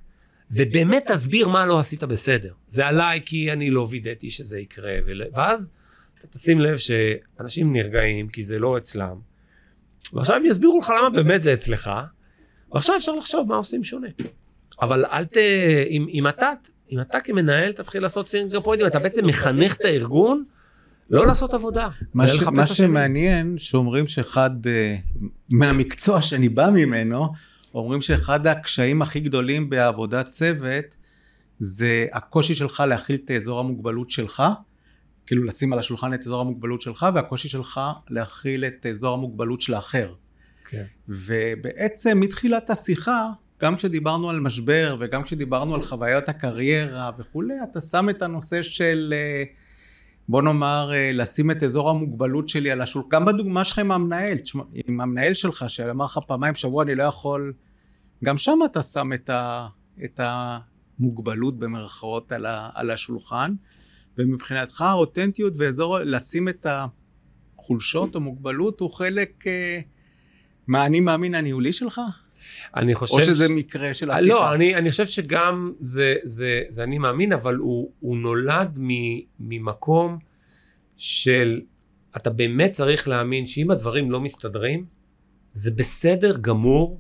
ובאמת 0.51 1.11
תסביר 1.11 1.47
מה 1.47 1.65
לא 1.65 1.79
עשית 1.79 2.03
בסדר. 2.03 2.53
זה 2.67 2.87
עליי 2.87 3.21
כי 3.25 3.51
אני 3.51 3.69
לא 3.69 3.87
וידאתי 3.89 4.29
שזה 4.29 4.59
יקרה, 4.59 4.93
ואז 5.33 5.71
אתה 6.19 6.27
תשים 6.27 6.59
לב 6.59 6.77
שאנשים 6.77 7.73
נרגעים 7.73 8.27
כי 8.27 8.43
זה 8.43 8.59
לא 8.59 8.77
אצלם, 8.77 9.15
ועכשיו 10.13 10.35
הם 10.35 10.45
יסבירו 10.45 10.79
לך 10.79 10.93
למה 10.99 11.09
באמת 11.09 11.41
זה 11.41 11.53
אצלך, 11.53 11.91
ועכשיו 12.71 12.95
אפשר 12.97 13.15
לחשוב 13.15 13.47
מה 13.47 13.55
עושים 13.55 13.83
שונה. 13.83 14.07
אבל 14.81 15.05
אל 15.05 15.25
ת... 15.25 15.37
אם, 15.89 16.05
אם 16.09 16.27
אתה, 16.27 16.51
אם 16.91 16.99
אתה 16.99 17.19
כמנהל 17.19 17.71
תתחיל 17.71 18.01
לעשות 18.01 18.27
פינגר 18.27 18.61
פוינטים, 18.61 18.87
אתה 18.87 18.99
בעצם 18.99 19.25
מחנך 19.25 19.75
את 19.75 19.85
הארגון 19.85 20.43
לא 21.09 21.27
לעשות 21.27 21.53
עבודה. 21.53 21.89
מה, 22.13 22.27
ש... 22.27 22.41
מה. 22.41 22.65
שמעניין, 22.65 23.57
שאומרים 23.57 24.07
שאחד 24.07 24.49
uh, 24.63 24.69
מהמקצוע 25.49 26.21
שאני 26.21 26.49
בא 26.49 26.69
ממנו, 26.69 27.27
אומרים 27.73 28.01
שאחד 28.01 28.47
הקשיים 28.47 29.01
הכי 29.01 29.19
גדולים 29.19 29.69
בעבודת 29.69 30.29
צוות, 30.29 30.85
זה 31.59 32.05
הקושי 32.13 32.55
שלך 32.55 32.83
להכיל 32.87 33.15
את 33.15 33.31
אזור 33.31 33.59
המוגבלות 33.59 34.09
שלך, 34.09 34.43
כאילו 35.27 35.43
לשים 35.43 35.73
על 35.73 35.79
השולחן 35.79 36.13
את 36.13 36.19
אזור 36.19 36.41
המוגבלות 36.41 36.81
שלך, 36.81 37.07
והקושי 37.15 37.49
שלך 37.49 37.81
להכיל 38.09 38.65
את 38.65 38.85
אזור 38.85 39.13
המוגבלות 39.13 39.61
של 39.61 39.73
האחר. 39.73 40.13
כן. 40.65 40.83
ובעצם 41.09 42.19
מתחילת 42.19 42.69
השיחה, 42.69 43.25
גם 43.61 43.75
כשדיברנו 43.75 44.29
על 44.29 44.39
משבר 44.39 44.95
וגם 44.99 45.23
כשדיברנו 45.23 45.75
על 45.75 45.81
חוויות 45.81 46.29
הקריירה 46.29 47.11
וכולי, 47.19 47.53
אתה 47.71 47.81
שם 47.81 48.09
את 48.09 48.21
הנושא 48.21 48.61
של, 48.61 49.13
אה, 49.17 49.43
בוא 50.29 50.41
נאמר, 50.41 50.87
אה, 50.93 51.11
לשים 51.13 51.51
את 51.51 51.63
אזור 51.63 51.89
המוגבלות 51.89 52.49
שלי 52.49 52.71
על 52.71 52.81
השולחן, 52.81 53.09
גם 53.09 53.25
בדוגמה 53.25 53.63
שלך 53.63 53.79
עם 53.79 53.91
המנהל, 53.91 54.37
עם 54.73 55.01
המנהל 55.01 55.33
שלך 55.33 55.65
שאמר 55.67 56.05
לך 56.05 56.19
פעמיים 56.27 56.53
בשבוע 56.53 56.83
אני 56.83 56.95
לא 56.95 57.03
יכול, 57.03 57.53
גם 58.23 58.37
שם 58.37 58.59
אתה 58.65 58.83
שם 58.83 59.13
את, 59.13 59.29
ה, 59.29 59.67
את 60.05 60.19
המוגבלות 60.23 61.59
במרכאות 61.59 62.31
על, 62.31 62.45
ה, 62.45 62.69
על 62.73 62.91
השולחן, 62.91 63.53
ומבחינתך 64.17 64.81
האותנטיות 64.81 65.53
ואזור, 65.57 65.99
לשים 65.99 66.49
את 66.49 66.65
החולשות 67.57 68.15
או 68.15 68.19
מוגבלות 68.19 68.79
הוא 68.79 68.93
חלק 68.93 69.47
אה, 69.47 69.79
מהאני 70.67 70.99
מאמין 70.99 71.35
הניהולי 71.35 71.73
שלך? 71.73 72.01
אני 72.75 72.95
חושב... 72.95 73.13
או 73.13 73.21
שזה 73.21 73.47
ש- 73.47 73.49
מקרה 73.49 73.93
של 73.93 74.11
אה, 74.11 74.15
השיחה? 74.15 74.29
לא, 74.33 74.53
אני, 74.53 74.75
אני 74.75 74.91
חושב 74.91 75.05
שגם 75.05 75.73
זה, 75.81 76.15
זה, 76.23 76.61
זה 76.69 76.83
אני 76.83 76.97
מאמין, 76.97 77.33
אבל 77.33 77.55
הוא, 77.55 77.91
הוא 77.99 78.17
נולד 78.17 78.79
מ, 78.81 78.89
ממקום 79.39 80.17
של, 80.97 81.61
אתה 82.17 82.29
באמת 82.29 82.71
צריך 82.71 83.07
להאמין 83.07 83.45
שאם 83.45 83.71
הדברים 83.71 84.11
לא 84.11 84.19
מסתדרים, 84.19 84.85
זה 85.51 85.71
בסדר 85.71 86.37
גמור 86.41 86.99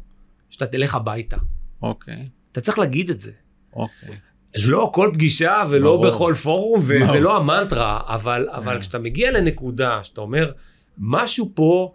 שאתה 0.49 0.65
תלך 0.65 0.95
הביתה. 0.95 1.37
אוקיי, 1.81 2.29
אתה 2.51 2.61
צריך 2.61 2.79
להגיד 2.79 3.09
את 3.09 3.19
זה. 3.19 3.31
אוקיי. 3.73 4.15
לא 4.57 4.91
כל 4.93 5.09
פגישה 5.13 5.63
ולא 5.69 5.91
ברור. 5.91 6.07
בכל 6.07 6.33
פורום, 6.43 6.79
וזה 6.83 6.99
ברור. 6.99 7.15
לא 7.15 7.37
המנטרה, 7.37 7.99
אבל, 8.05 8.47
אבל 8.51 8.73
כן. 8.73 8.79
כשאתה 8.79 8.99
מגיע 8.99 9.31
לנקודה 9.31 10.03
שאתה 10.03 10.21
אומר, 10.21 10.51
משהו 10.97 11.51
פה 11.53 11.93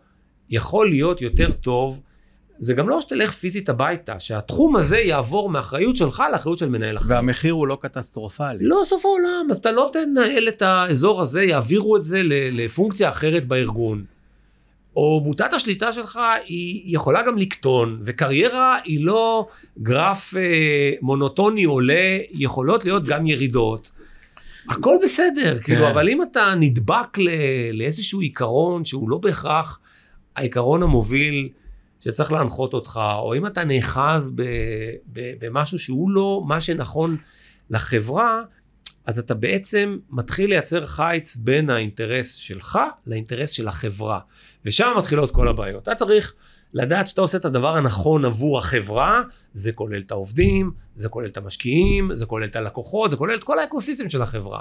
יכול 0.51 0.91
להיות 0.91 1.23
יותר 1.23 1.53
טוב, 1.53 2.01
זה 2.59 2.75
גם 2.75 2.89
לא 2.89 3.01
שתלך 3.01 3.33
פיזית 3.33 3.69
הביתה, 3.69 4.21
שהתחום 4.21 4.77
הזה 4.77 4.99
יעבור 4.99 5.49
מאחריות 5.49 5.97
שלך 5.97 6.23
לאחריות 6.33 6.59
של 6.59 6.69
מנהל 6.69 6.97
אחר. 6.97 7.07
והמחיר 7.09 7.53
הוא 7.55 7.67
לא 7.67 7.79
קטסטרופלי. 7.81 8.59
לא 8.61 8.83
סוף 8.85 9.05
העולם, 9.05 9.47
אז 9.51 9.57
אתה 9.57 9.73
לא 9.73 9.91
תנהל 9.93 10.49
את 10.49 10.63
האזור 10.63 11.23
הזה, 11.23 11.43
יעבירו 11.43 11.97
את 11.97 12.05
זה 12.05 12.21
לפונקציה 12.25 13.09
אחרת 13.09 13.45
בארגון. 13.45 14.05
או 14.97 15.21
מוטת 15.25 15.53
השליטה 15.53 15.93
שלך 15.93 16.21
היא 16.47 16.83
יכולה 16.97 17.23
גם 17.23 17.39
לקטון, 17.39 18.01
וקריירה 18.05 18.79
היא 18.85 19.05
לא 19.05 19.47
גרף 19.79 20.35
אה, 20.37 20.93
מונוטוני 21.03 21.65
עולה, 21.65 22.19
יכולות 22.31 22.85
להיות 22.85 23.05
גם 23.05 23.27
ירידות. 23.27 23.91
הכל 24.71 24.95
בסדר, 25.03 25.59
כן. 25.59 25.63
כאילו, 25.63 25.91
אבל 25.91 26.09
אם 26.09 26.23
אתה 26.23 26.55
נדבק 26.61 27.19
ל- 27.19 27.29
לאיזשהו 27.73 28.21
עיקרון 28.21 28.85
שהוא 28.85 29.11
לא 29.11 29.19
בהכרח 29.19 29.79
העיקרון 30.37 30.83
המוביל 30.83 31.49
שצריך 32.05 32.33
להנחות 32.33 32.75
אותך, 32.75 33.01
או 33.19 33.35
אם 33.35 33.47
אתה 33.47 33.65
נאחז 33.65 34.33
במשהו 35.41 35.79
שהוא 35.79 36.11
לא 36.11 36.43
מה 36.47 36.61
שנכון 36.61 37.17
לחברה, 37.71 38.43
אז 39.07 39.19
אתה 39.19 39.35
בעצם 39.35 39.99
מתחיל 40.11 40.51
לייצר 40.51 40.87
חיץ 40.87 41.37
בין 41.37 41.71
האינטרס 41.71 42.35
שלך 42.35 42.79
לאינטרס 43.07 43.51
של 43.51 43.69
החברה. 43.69 44.21
ושם 44.65 44.95
מתחילות 44.99 45.31
כל 45.31 45.49
הבעיות. 45.49 45.83
אתה 45.83 45.95
צריך 45.95 46.35
לדעת 46.75 47.09
שאתה 47.09 47.21
עושה 47.21 47.39
את 47.39 47.45
הדבר 47.45 47.77
הנכון 47.77 48.25
עבור 48.25 48.59
החברה, 48.59 49.23
זה 49.55 49.73
כולל 49.73 50.01
את 50.07 50.11
העובדים, 50.11 50.71
זה 50.95 51.09
כולל 51.09 51.29
את 51.29 51.37
המשקיעים, 51.37 52.11
זה 52.15 52.27
כולל 52.27 52.45
את 52.45 52.57
הלקוחות, 52.57 53.11
זה 53.11 53.17
כולל 53.17 53.35
את 53.35 53.45
כל 53.45 53.59
האקוסיסטם 53.59 54.09
של 54.09 54.23
החברה. 54.23 54.61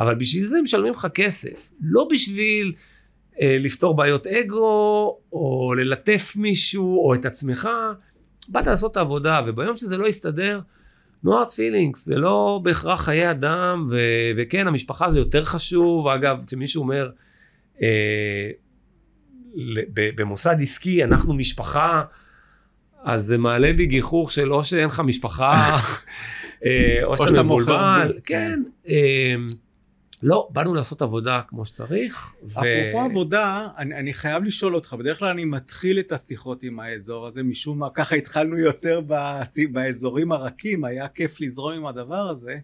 אבל 0.00 0.14
בשביל 0.14 0.46
זה 0.46 0.62
משלמים 0.62 0.92
לך 0.92 1.06
כסף, 1.14 1.70
לא 1.80 2.08
בשביל 2.10 2.72
לפתור 3.42 3.96
בעיות 3.96 4.26
אגו, 4.26 5.18
או 5.32 5.74
ללטף 5.76 6.32
מישהו, 6.36 7.04
או 7.04 7.14
את 7.14 7.24
עצמך. 7.24 7.68
באת 8.48 8.66
לעשות 8.66 8.92
את 8.92 8.96
העבודה, 8.96 9.40
וביום 9.46 9.76
שזה 9.76 9.96
לא 9.96 10.06
יסתדר, 10.06 10.60
no 11.24 11.28
hard 11.28 11.50
feelings, 11.50 11.98
זה 11.98 12.16
לא 12.16 12.60
בהכרח 12.62 13.04
חיי 13.04 13.30
אדם, 13.30 13.86
ו- 13.90 14.30
וכן, 14.36 14.68
המשפחה 14.68 15.12
זה 15.12 15.18
יותר 15.18 15.44
חשוב. 15.44 16.08
אגב, 16.08 16.44
כשמישהו 16.46 16.82
אומר, 16.82 17.10
אה, 17.82 18.50
במוסד 19.94 20.56
עסקי 20.60 21.04
אנחנו 21.04 21.34
משפחה, 21.34 22.02
אז 23.04 23.24
זה 23.24 23.38
מעלה 23.38 23.72
בי 23.72 23.86
גיחוך 23.86 24.32
של 24.32 24.52
או 24.52 24.64
שאין 24.64 24.86
לך 24.86 25.00
משפחה, 25.00 25.76
אה, 26.64 27.00
או 27.04 27.16
שאתה 27.16 27.42
מבולבל. 27.42 28.12
בי. 28.14 28.20
כן. 28.24 28.62
אה, 28.88 29.34
לא, 30.22 30.48
באנו 30.52 30.74
לעשות 30.74 31.02
עבודה 31.02 31.40
כמו 31.48 31.66
שצריך. 31.66 32.34
ו- 32.42 32.48
אפרופו 32.48 33.00
עבודה, 33.10 33.68
אני, 33.78 33.94
אני 33.94 34.14
חייב 34.14 34.44
לשאול 34.44 34.74
אותך, 34.74 34.94
בדרך 34.98 35.18
כלל 35.18 35.28
אני 35.28 35.44
מתחיל 35.44 36.00
את 36.00 36.12
השיחות 36.12 36.62
עם 36.62 36.80
האזור 36.80 37.26
הזה, 37.26 37.42
משום 37.42 37.78
מה 37.78 37.90
ככה 37.90 38.16
התחלנו 38.16 38.58
יותר 38.58 39.00
באזורים 39.72 40.32
הרכים, 40.32 40.84
היה 40.84 41.08
כיף 41.08 41.40
לזרום 41.40 41.72
עם 41.72 41.86
הדבר 41.86 42.28
הזה. 42.28 42.58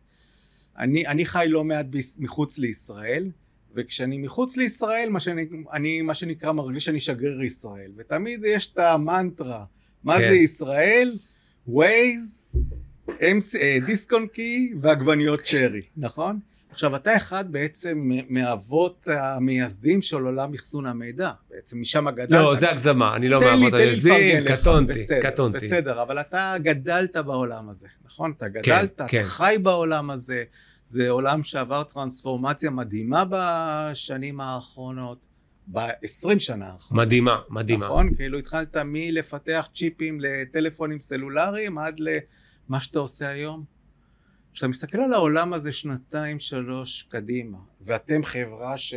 אני, 0.79 1.07
אני 1.07 1.25
חי 1.25 1.47
לא 1.49 1.65
מעט 1.65 1.87
ביס, 1.87 2.19
מחוץ 2.19 2.59
לישראל, 2.59 3.31
וכשאני 3.75 4.19
מחוץ 4.19 4.57
לישראל, 4.57 5.09
מה, 5.11 5.21
שאני, 5.21 5.47
אני, 5.73 6.03
מה 6.03 6.15
שנקרא 6.15 6.53
מרגיש 6.53 6.85
שאני 6.85 7.01
שגריר 7.01 7.43
ישראל, 7.43 7.91
ותמיד 7.97 8.41
יש 8.47 8.73
את 8.73 8.79
המנטרה, 8.79 9.65
מה 10.05 10.19
כן. 10.19 10.29
זה 10.29 10.35
ישראל? 10.35 11.19
ווייז, 11.67 12.45
MC, 13.09 13.59
אה, 13.61 13.79
דיסקון 13.87 14.27
קי 14.27 14.73
ועגבניות 14.81 15.47
שרי, 15.47 15.83
נכון? 15.97 16.39
עכשיו 16.75 16.97
אתה 16.97 17.17
אחד 17.17 17.53
בעצם 17.53 18.11
מאבות 18.29 19.09
המייסדים 19.11 20.03
של 20.03 20.17
עולם 20.17 20.55
אחסון 20.55 20.87
המידע, 20.87 21.31
בעצם 21.51 21.81
משם 21.81 22.11
גדלת. 22.11 22.31
לא, 22.31 22.55
זה 22.55 22.71
הגזמה, 22.71 23.17
אני 23.17 23.29
לא 23.29 23.39
לפרגן 23.39 24.43
לך, 24.43 24.61
קטונתי, 24.61 24.93
קטונתי. 25.23 25.57
בסדר, 25.57 26.03
אבל 26.03 26.21
אתה 26.21 26.55
גדלת 26.63 27.17
בעולם 27.17 27.69
הזה, 27.69 27.89
נכון? 28.05 28.33
אתה 28.37 28.49
גדלת, 28.49 29.01
כן. 29.09 29.21
אתה 29.21 29.29
חי 29.29 29.57
בעולם 29.63 30.11
הזה, 30.11 30.45
זה 30.91 31.11
עולם 31.11 31.45
שעבר 31.45 31.83
טרנספורמציה 31.83 32.71
מדהימה 32.71 33.25
בשנים 33.31 34.41
האחרונות, 34.41 35.19
ב-20 35.67 36.39
שנה 36.39 36.67
האחרונות. 36.67 37.07
מדהימה, 37.07 37.41
מדהימה. 37.51 37.85
נכון? 37.85 38.15
כאילו 38.15 38.39
התחלת 38.39 38.77
מלפתח 38.85 39.69
צ'יפים 39.75 40.21
לטלפונים 40.21 41.01
סלולריים 41.01 41.79
עד 41.79 42.01
למה 42.01 42.81
שאתה 42.81 42.99
עושה 42.99 43.29
היום. 43.29 43.74
כשאתה 44.55 44.69
מסתכל 44.69 44.99
על 44.99 45.13
העולם 45.13 45.53
הזה 45.53 45.73
שנתיים 45.73 46.39
שלוש 46.39 47.07
קדימה, 47.09 47.59
ואתם 47.81 48.23
חברה 48.23 48.79
ש... 48.79 48.95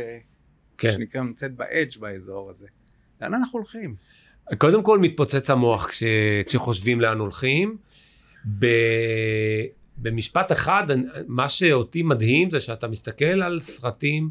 כן. 0.78 0.92
שנקרא 0.92 1.22
נמצאת 1.22 1.54
באדג' 1.54 1.98
באזור 2.00 2.50
הזה, 2.50 2.66
לאן 3.20 3.34
אנחנו 3.34 3.58
הולכים? 3.58 3.94
קודם 4.58 4.82
כל 4.82 4.98
מתפוצץ 4.98 5.50
המוח 5.50 5.86
כש, 5.86 6.02
כשחושבים 6.46 7.00
לאן 7.00 7.18
הולכים. 7.18 7.76
ב, 8.58 8.66
במשפט 9.96 10.52
אחד, 10.52 10.86
מה 11.26 11.48
שאותי 11.48 12.02
מדהים 12.02 12.50
זה 12.50 12.60
שאתה 12.60 12.88
מסתכל 12.88 13.24
על 13.24 13.60
סרטים 13.60 14.30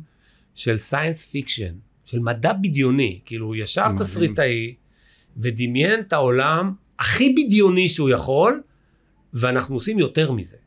של 0.56 0.78
science 0.78 1.26
fiction, 1.26 1.74
של 2.06 2.20
מדע 2.20 2.54
בדיוני. 2.54 3.20
כאילו, 3.26 3.56
ישב. 3.56 3.88
תסריטאי 4.00 4.76
ודמיין 5.38 6.00
את 6.00 6.14
העולם 6.14 6.74
הכי 7.00 7.30
בדיוני 7.34 7.90
שהוא 7.90 8.10
יכול, 8.10 8.62
ואנחנו 9.34 9.76
עושים 9.76 10.00
יותר 10.00 10.32
מזה. 10.32 10.58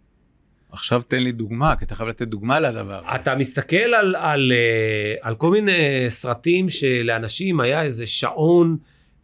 עכשיו 0.73 1.03
תן 1.03 1.23
לי 1.23 1.33
דוגמה, 1.33 1.77
כי 1.77 1.85
אתה 1.85 1.95
חייב 1.95 2.09
לתת 2.09 2.29
דוגמה 2.29 2.61
לדבר. 2.61 3.01
אתה 3.15 3.35
מסתכל 3.35 3.77
על, 3.77 4.17
על, 4.17 4.53
אה, 4.53 5.15
על 5.23 5.35
כל 5.35 5.51
מיני 5.51 6.07
סרטים 6.09 6.69
שלאנשים 6.69 7.61
היה 7.61 7.83
איזה 7.83 8.07
שעון 8.07 8.77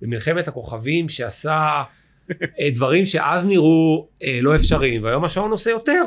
במלחמת 0.03 0.49
הכוכבים 0.49 1.09
שעשה 1.09 1.83
אה, 2.61 2.71
דברים 2.75 3.07
שאז 3.07 3.45
נראו 3.45 4.09
אה, 4.23 4.39
לא 4.43 4.55
אפשריים, 4.55 5.05
והיום 5.05 5.25
השעון 5.25 5.51
עושה 5.51 5.71
יותר. 5.71 6.03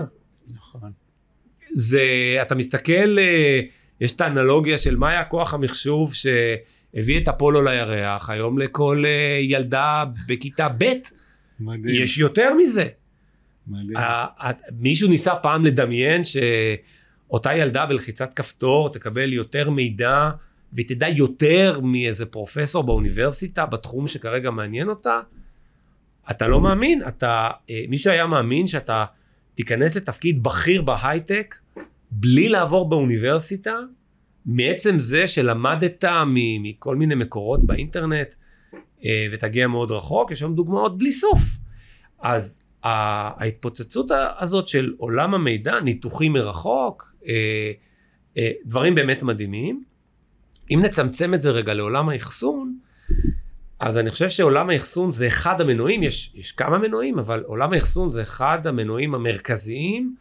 נכון. 0.56 0.92
זה, 1.74 2.02
אתה 2.42 2.56
מסתכל, 2.56 3.20
אה, 3.20 3.62
יש 4.02 4.12
את 4.12 4.22
האנלוגיה 4.22 4.78
של 4.78 4.96
מה 4.96 5.10
היה 5.10 5.24
כוח 5.24 5.54
המחשוב 5.54 6.14
שהביא 6.14 7.20
את 7.20 7.28
אפולו 7.28 7.64
לירח, 7.64 8.30
היום 8.30 8.60
לכל 8.60 9.04
אה, 9.06 9.40
ילדה 9.42 10.04
בכיתה 10.28 10.68
ב' 10.78 10.86
מדהים. 11.60 12.04
יש 12.04 12.18
יותר 12.18 12.54
מזה. 12.54 12.88
מדהים. 13.70 13.98
ה- 13.98 14.48
ה- 14.48 14.52
מישהו 14.72 15.10
ניסה 15.10 15.36
פעם 15.36 15.66
לדמיין 15.66 16.22
שאותה 16.24 17.54
ילדה 17.54 17.86
בלחיצת 17.86 18.34
כפתור 18.34 18.94
תקבל 18.94 19.34
יותר 19.34 19.70
מידע 19.70 20.30
והיא 20.74 20.88
תדע 20.88 21.08
יותר 21.08 21.80
מאיזה 21.84 22.26
פרופסור 22.26 22.84
באוניברסיטה 22.84 23.66
בתחום 23.66 24.08
שכרגע 24.08 24.52
מעניין 24.52 24.90
אותה? 24.90 25.20
אתה 26.32 26.48
לא 26.48 26.62
מאמין, 26.62 27.02
אתה, 27.08 27.50
אה, 27.70 27.84
מישהו 27.90 28.12
היה 28.12 28.28
מאמין 28.28 28.68
שאתה 28.68 29.06
תיכנס 29.56 29.96
לתפקיד 29.96 30.44
בכיר 30.44 30.82
בהייטק 30.82 31.56
בלי 32.12 32.50
לעבור 32.50 32.90
באוניברסיטה, 32.90 33.76
מעצם 34.46 35.00
זה 35.00 35.28
שלמדת 35.28 36.04
מכל 36.60 36.96
מיני 36.96 37.16
מקורות 37.16 37.64
באינטרנט 37.64 38.36
אה, 39.06 39.28
ותגיע 39.32 39.68
מאוד 39.68 39.92
רחוק, 39.92 40.32
יש 40.32 40.40
שם 40.40 40.56
דוגמאות 40.56 40.98
בלי 40.98 41.12
סוף. 41.12 41.40
אז 42.22 42.60
ההתפוצצות 42.84 44.12
הזאת 44.40 44.68
של 44.68 44.94
עולם 44.98 45.34
המידע, 45.34 45.80
ניתוחים 45.80 46.34
מרחוק, 46.34 47.14
אה, 47.28 47.72
אה, 48.38 48.52
דברים 48.66 48.96
באמת 48.96 49.24
מדהימים. 49.24 49.84
אם 50.72 50.80
נצמצם 50.84 51.34
את 51.34 51.42
זה 51.42 51.52
רגע 51.52 51.74
לעולם 51.74 52.10
האחסון, 52.10 52.78
אז 53.80 53.98
אני 53.98 54.10
חושב 54.10 54.30
שעולם 54.30 54.70
האחסון 54.70 55.12
זה 55.12 55.28
אחד 55.28 55.62
המנועים, 55.62 56.04
יש, 56.04 56.32
יש 56.36 56.52
כמה 56.52 56.78
מנועים, 56.78 57.20
אבל 57.20 57.44
עולם 57.44 57.74
האחסון 57.74 58.10
זה 58.10 58.22
אחד 58.22 58.68
המנועים 58.68 59.16
המרכזיים 59.16 60.16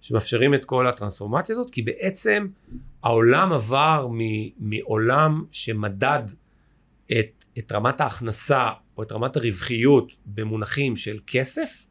שמאפשרים 0.00 0.54
את 0.54 0.64
כל 0.64 0.86
הטרנספורמציה 0.86 1.52
הזאת, 1.52 1.70
כי 1.70 1.82
בעצם 1.82 2.46
העולם 3.02 3.52
עבר 3.52 4.08
מ- 4.10 4.70
מעולם 4.70 5.44
שמדד 5.50 6.22
את, 7.10 7.44
את 7.58 7.72
רמת 7.72 8.00
ההכנסה 8.00 8.70
או 8.96 9.02
את 9.02 9.12
רמת 9.12 9.36
הרווחיות 9.36 10.12
במונחים 10.26 10.96
של 10.96 11.18
כסף, 11.26 11.86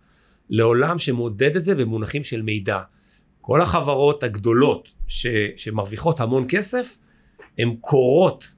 לעולם 0.49 0.99
שמודד 0.99 1.55
את 1.55 1.63
זה 1.63 1.75
במונחים 1.75 2.23
של 2.23 2.41
מידע. 2.41 2.79
כל 3.41 3.61
החברות 3.61 4.23
הגדולות 4.23 4.93
ש, 5.07 5.27
שמרוויחות 5.57 6.19
המון 6.19 6.45
כסף, 6.49 6.97
הן 7.57 7.75
קורות 7.81 8.55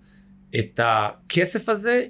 את 0.60 0.80
הכסף 0.84 1.70
הזה 1.70 2.06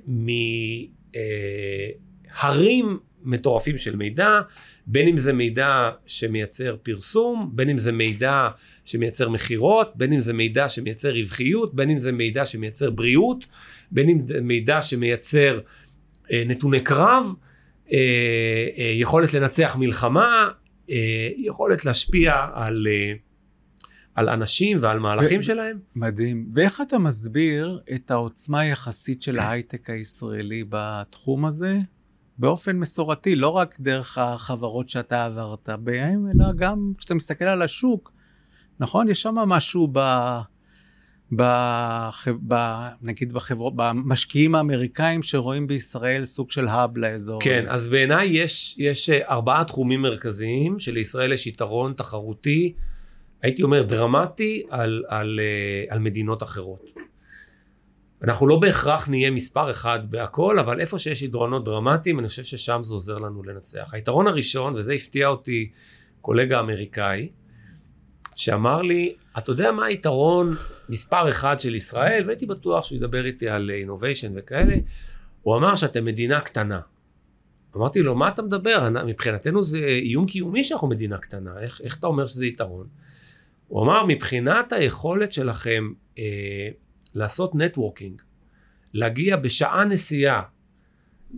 מהרים 2.36 3.00
מטורפים 3.24 3.78
של 3.78 3.96
מידע, 3.96 4.42
בין 4.88 5.08
אם 5.08 5.18
זה 5.18 5.34
מידע 5.34 5.90
שמייצר 6.06 6.76
פרסום, 6.84 7.52
בין 7.54 7.70
אם 7.70 7.78
זה 7.78 7.92
מידע 7.92 8.50
שמייצר 8.86 9.30
מכירות, 9.30 9.92
בין 9.96 10.14
אם 10.14 10.20
זה 10.20 10.34
מידע 10.34 10.70
שמייצר 10.70 11.12
רווחיות, 11.12 11.76
בין 11.76 11.90
אם 11.90 11.98
זה 11.98 12.12
מידע 12.12 12.46
שמייצר 12.46 12.90
בריאות, 12.90 13.48
בין 13.92 14.10
אם 14.10 14.22
זה 14.22 14.42
מידע 14.42 14.82
שמייצר 14.82 15.60
אה, 16.32 16.44
נתוני 16.46 16.80
קרב, 16.80 17.26
אה, 17.26 17.32
אה, 17.32 17.49
יכולת 19.00 19.34
לנצח 19.34 19.76
מלחמה, 19.80 20.50
אה, 20.90 21.30
יכולת 21.38 21.86
להשפיע 21.86 22.34
על, 22.54 22.88
אה, 22.90 23.14
על 24.16 24.30
אנשים 24.30 24.78
ועל 24.82 25.00
מהלכים 25.00 25.40
ו- 25.40 25.44
שלהם. 25.44 25.80
מדהים. 25.96 26.50
ואיך 26.54 26.82
אתה 26.82 26.98
מסביר 26.98 27.80
את 27.96 28.12
העוצמה 28.12 28.60
היחסית 28.60 29.22
של 29.22 29.40
ההייטק 29.40 29.90
הישראלי 29.90 30.64
בתחום 30.70 31.46
הזה? 31.46 31.78
באופן 32.38 32.76
מסורתי, 32.76 33.36
לא 33.36 33.50
רק 33.50 33.80
דרך 33.80 34.18
החברות 34.18 34.90
שאתה 34.90 35.26
עברת 35.26 35.70
בהן, 35.80 36.26
אלא 36.34 36.46
גם 36.56 36.92
כשאתה 36.98 37.16
מסתכל 37.16 37.46
על 37.46 37.62
השוק, 37.62 38.12
נכון? 38.80 39.10
יש 39.10 39.22
שם 39.22 39.36
משהו 39.36 39.88
ב... 39.94 40.00
ב... 41.36 41.44
ב... 42.48 42.56
נגיד 43.02 43.34
בחברות, 43.34 43.74
במשקיעים 43.76 44.56
האמריקאים 44.56 45.24
שרואים 45.24 45.68
בישראל 45.68 46.26
סוג 46.26 46.52
של 46.52 46.68
האב 46.68 46.98
לאזור. 46.98 47.42
כן, 47.42 47.66
אז 47.68 47.88
בעיניי 47.88 48.28
יש, 48.28 48.76
יש 48.78 49.10
אה, 49.10 49.30
ארבעה 49.30 49.64
תחומים 49.64 50.02
מרכזיים 50.02 50.80
שלישראל 50.80 51.34
יש 51.34 51.48
יתרון 51.48 51.94
תחרותי, 51.94 52.74
הייתי 53.42 53.64
אומר 53.64 53.84
דרמטי, 53.84 54.64
על, 54.70 55.04
על, 55.08 55.40
אה, 55.44 55.94
על 55.94 56.00
מדינות 56.00 56.44
אחרות. 56.44 56.86
אנחנו 58.24 58.48
לא 58.48 58.56
בהכרח 58.56 59.10
נהיה 59.10 59.32
מספר 59.32 59.72
אחד 59.72 60.00
בהכל, 60.10 60.60
אבל 60.60 60.80
איפה 60.80 61.00
שיש 61.00 61.22
יתרונות 61.22 61.66
דרמטיים, 61.66 62.20
אני 62.20 62.28
חושב 62.28 62.44
ששם 62.44 62.80
זה 62.84 62.94
עוזר 62.94 63.18
לנו 63.18 63.44
לנצח. 63.44 63.94
היתרון 63.94 64.28
הראשון, 64.28 64.76
וזה 64.76 64.94
הפתיע 64.94 65.28
אותי 65.28 65.70
קולגה 66.22 66.60
אמריקאי, 66.60 67.30
שאמר 68.40 68.82
לי, 68.82 69.14
אתה 69.38 69.52
יודע 69.52 69.72
מה 69.72 69.86
היתרון 69.86 70.56
מספר 70.90 71.30
אחד 71.30 71.60
של 71.60 71.76
ישראל? 71.76 72.24
והייתי 72.26 72.46
בטוח 72.46 72.84
שהוא 72.84 72.96
ידבר 72.96 73.26
איתי 73.26 73.50
על 73.50 73.72
אינוביישן 73.72 74.32
וכאלה. 74.36 74.76
הוא 75.42 75.58
אמר 75.58 75.76
שאתם 75.76 76.06
מדינה 76.06 76.42
קטנה. 76.42 76.80
אמרתי 77.78 78.02
לו, 78.02 78.16
מה 78.16 78.28
אתה 78.28 78.42
מדבר? 78.42 78.90
מבחינתנו 79.08 79.64
זה 79.64 79.78
איום 79.78 80.26
קיומי 80.26 80.64
שאנחנו 80.64 80.88
מדינה 80.88 81.18
קטנה, 81.18 81.60
איך, 81.60 81.82
איך 81.84 82.00
אתה 82.00 82.08
אומר 82.08 82.26
שזה 82.26 82.46
יתרון? 82.46 82.88
הוא 83.68 83.84
אמר, 83.84 84.06
מבחינת 84.06 84.74
היכולת 84.74 85.34
שלכם 85.34 85.92
אה, 86.20 86.24
לעשות 87.16 87.56
networking, 87.56 88.22
להגיע 88.94 89.36
בשעה 89.36 89.86
נסיעה 89.86 90.42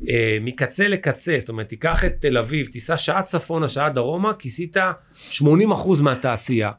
אה, 0.10 0.38
מקצה 0.42 0.88
לקצה, 0.88 1.38
זאת 1.40 1.50
אומרת, 1.50 1.70
תיקח 1.70 2.06
את 2.06 2.14
תל 2.20 2.38
אביב, 2.38 2.68
תיסע 2.68 2.98
שעה 2.98 3.24
צפונה, 3.24 3.68
שעה 3.68 3.90
דרומה, 3.90 4.34
כיסית 4.34 4.78
80% 5.32 5.42
מהתעשייה. 6.02 6.72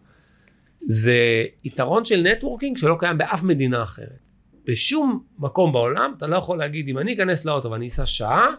זה 0.86 1.44
יתרון 1.64 2.04
של 2.04 2.22
networking 2.22 2.76
שלא 2.76 2.96
קיים 2.98 3.18
באף 3.18 3.42
מדינה 3.42 3.82
אחרת. 3.82 4.18
בשום 4.66 5.22
מקום 5.38 5.72
בעולם 5.72 6.14
אתה 6.16 6.26
לא 6.26 6.36
יכול 6.36 6.58
להגיד, 6.58 6.88
אם 6.88 6.98
אני 6.98 7.14
אכנס 7.14 7.44
לאוטו 7.44 7.70
ואני 7.70 7.88
אסע 7.88 8.06
שעה, 8.06 8.54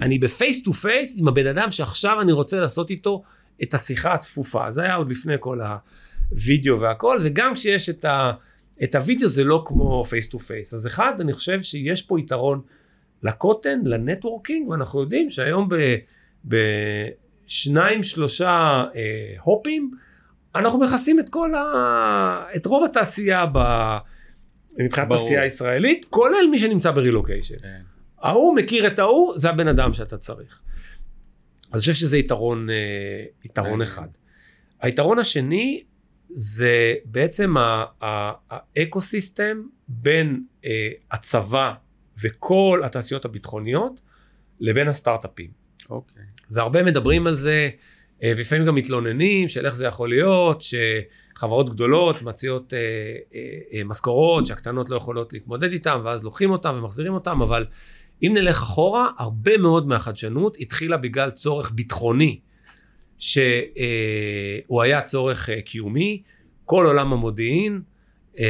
אני 0.00 0.18
ב 0.18 0.27
face 0.27 0.62
to 0.62 0.72
face 0.72 1.16
עם 1.18 1.28
הבן 1.28 1.46
אדם 1.46 1.70
שעכשיו 1.70 2.20
אני 2.20 2.32
רוצה 2.32 2.60
לעשות 2.60 2.90
איתו 2.90 3.22
את 3.62 3.74
השיחה 3.74 4.14
הצפופה. 4.14 4.70
זה 4.70 4.82
היה 4.82 4.94
עוד 4.94 5.10
לפני 5.10 5.34
כל 5.40 5.60
הווידאו 6.30 6.80
והכל, 6.80 7.18
וגם 7.24 7.54
כשיש 7.54 7.88
את, 7.88 8.04
ה, 8.04 8.32
את 8.82 8.94
הווידאו 8.94 9.28
זה 9.28 9.44
לא 9.44 9.64
כמו 9.66 10.04
face 10.04 10.28
to 10.28 10.38
face. 10.38 10.74
אז 10.74 10.86
אחד, 10.86 11.20
אני 11.20 11.32
חושב 11.32 11.62
שיש 11.62 12.02
פה 12.02 12.20
יתרון 12.20 12.60
לקוטן, 13.22 13.80
ל 13.84 13.91
networking, 13.91 14.68
ואנחנו 14.68 15.00
יודעים 15.00 15.30
שהיום 15.30 15.68
בשניים, 16.44 18.02
שלושה 18.02 18.84
אה, 18.94 19.34
הופים, 19.42 19.90
אנחנו 20.58 20.78
מכסים 20.78 21.20
את 21.20 21.28
כל 21.28 21.54
ה... 21.54 22.46
את 22.56 22.66
רוב 22.66 22.84
התעשייה 22.84 23.46
ב... 23.52 23.58
מבחינת. 24.78 25.06
התעשייה 25.06 25.42
הישראלית, 25.42 26.06
כולל 26.10 26.46
מי 26.50 26.58
שנמצא 26.58 26.90
ברילוקיישן. 26.90 27.58
כן. 27.58 27.80
ההוא 28.22 28.56
מכיר 28.56 28.86
את 28.86 28.98
ההוא, 28.98 29.38
זה 29.38 29.50
הבן 29.50 29.68
אדם 29.68 29.94
שאתה 29.94 30.18
צריך. 30.18 30.62
אז 31.66 31.72
אני 31.72 31.80
חושב 31.80 31.92
שזה 31.92 32.18
יתרון, 32.18 32.70
אה, 32.70 32.74
יתרון 33.44 33.68
מעניין. 33.70 33.82
אחד. 33.82 34.08
היתרון 34.82 35.18
השני 35.18 35.84
זה 36.30 36.94
בעצם 37.04 37.56
ה- 37.56 37.84
ה- 38.04 38.32
האקו-סיסטם 38.50 39.62
בין 39.88 40.42
אה, 40.64 40.90
הצבא 41.10 41.72
וכל 42.22 42.80
התעשיות 42.84 43.24
הביטחוניות 43.24 44.00
לבין 44.60 44.88
הסטארט-אפים. 44.88 45.50
אוקיי. 45.90 46.22
והרבה 46.50 46.82
מדברים 46.82 47.26
על 47.26 47.34
זה, 47.34 47.68
ולפעמים 48.22 48.66
גם 48.66 48.74
מתלוננים 48.74 49.48
של 49.48 49.66
איך 49.66 49.74
זה 49.74 49.86
יכול 49.86 50.08
להיות, 50.08 50.62
שחברות 50.62 51.70
גדולות 51.70 52.22
מציעות 52.22 52.74
אה, 52.74 52.78
אה, 53.34 53.40
אה, 53.72 53.84
משכורות 53.84 54.46
שהקטנות 54.46 54.90
לא 54.90 54.96
יכולות 54.96 55.32
להתמודד 55.32 55.72
איתן, 55.72 55.98
ואז 56.04 56.24
לוקחים 56.24 56.50
אותן 56.50 56.74
ומחזירים 56.74 57.14
אותן, 57.14 57.30
אבל 57.30 57.64
אם 58.22 58.32
נלך 58.34 58.62
אחורה, 58.62 59.10
הרבה 59.18 59.58
מאוד 59.58 59.86
מהחדשנות 59.86 60.56
התחילה 60.60 60.96
בגלל 60.96 61.30
צורך 61.30 61.70
ביטחוני, 61.74 62.40
שהוא 63.18 64.82
היה 64.82 65.00
צורך 65.00 65.50
אה, 65.50 65.60
קיומי, 65.60 66.22
כל 66.64 66.86
עולם 66.86 67.12
המודיעין 67.12 67.82
אה, 68.38 68.44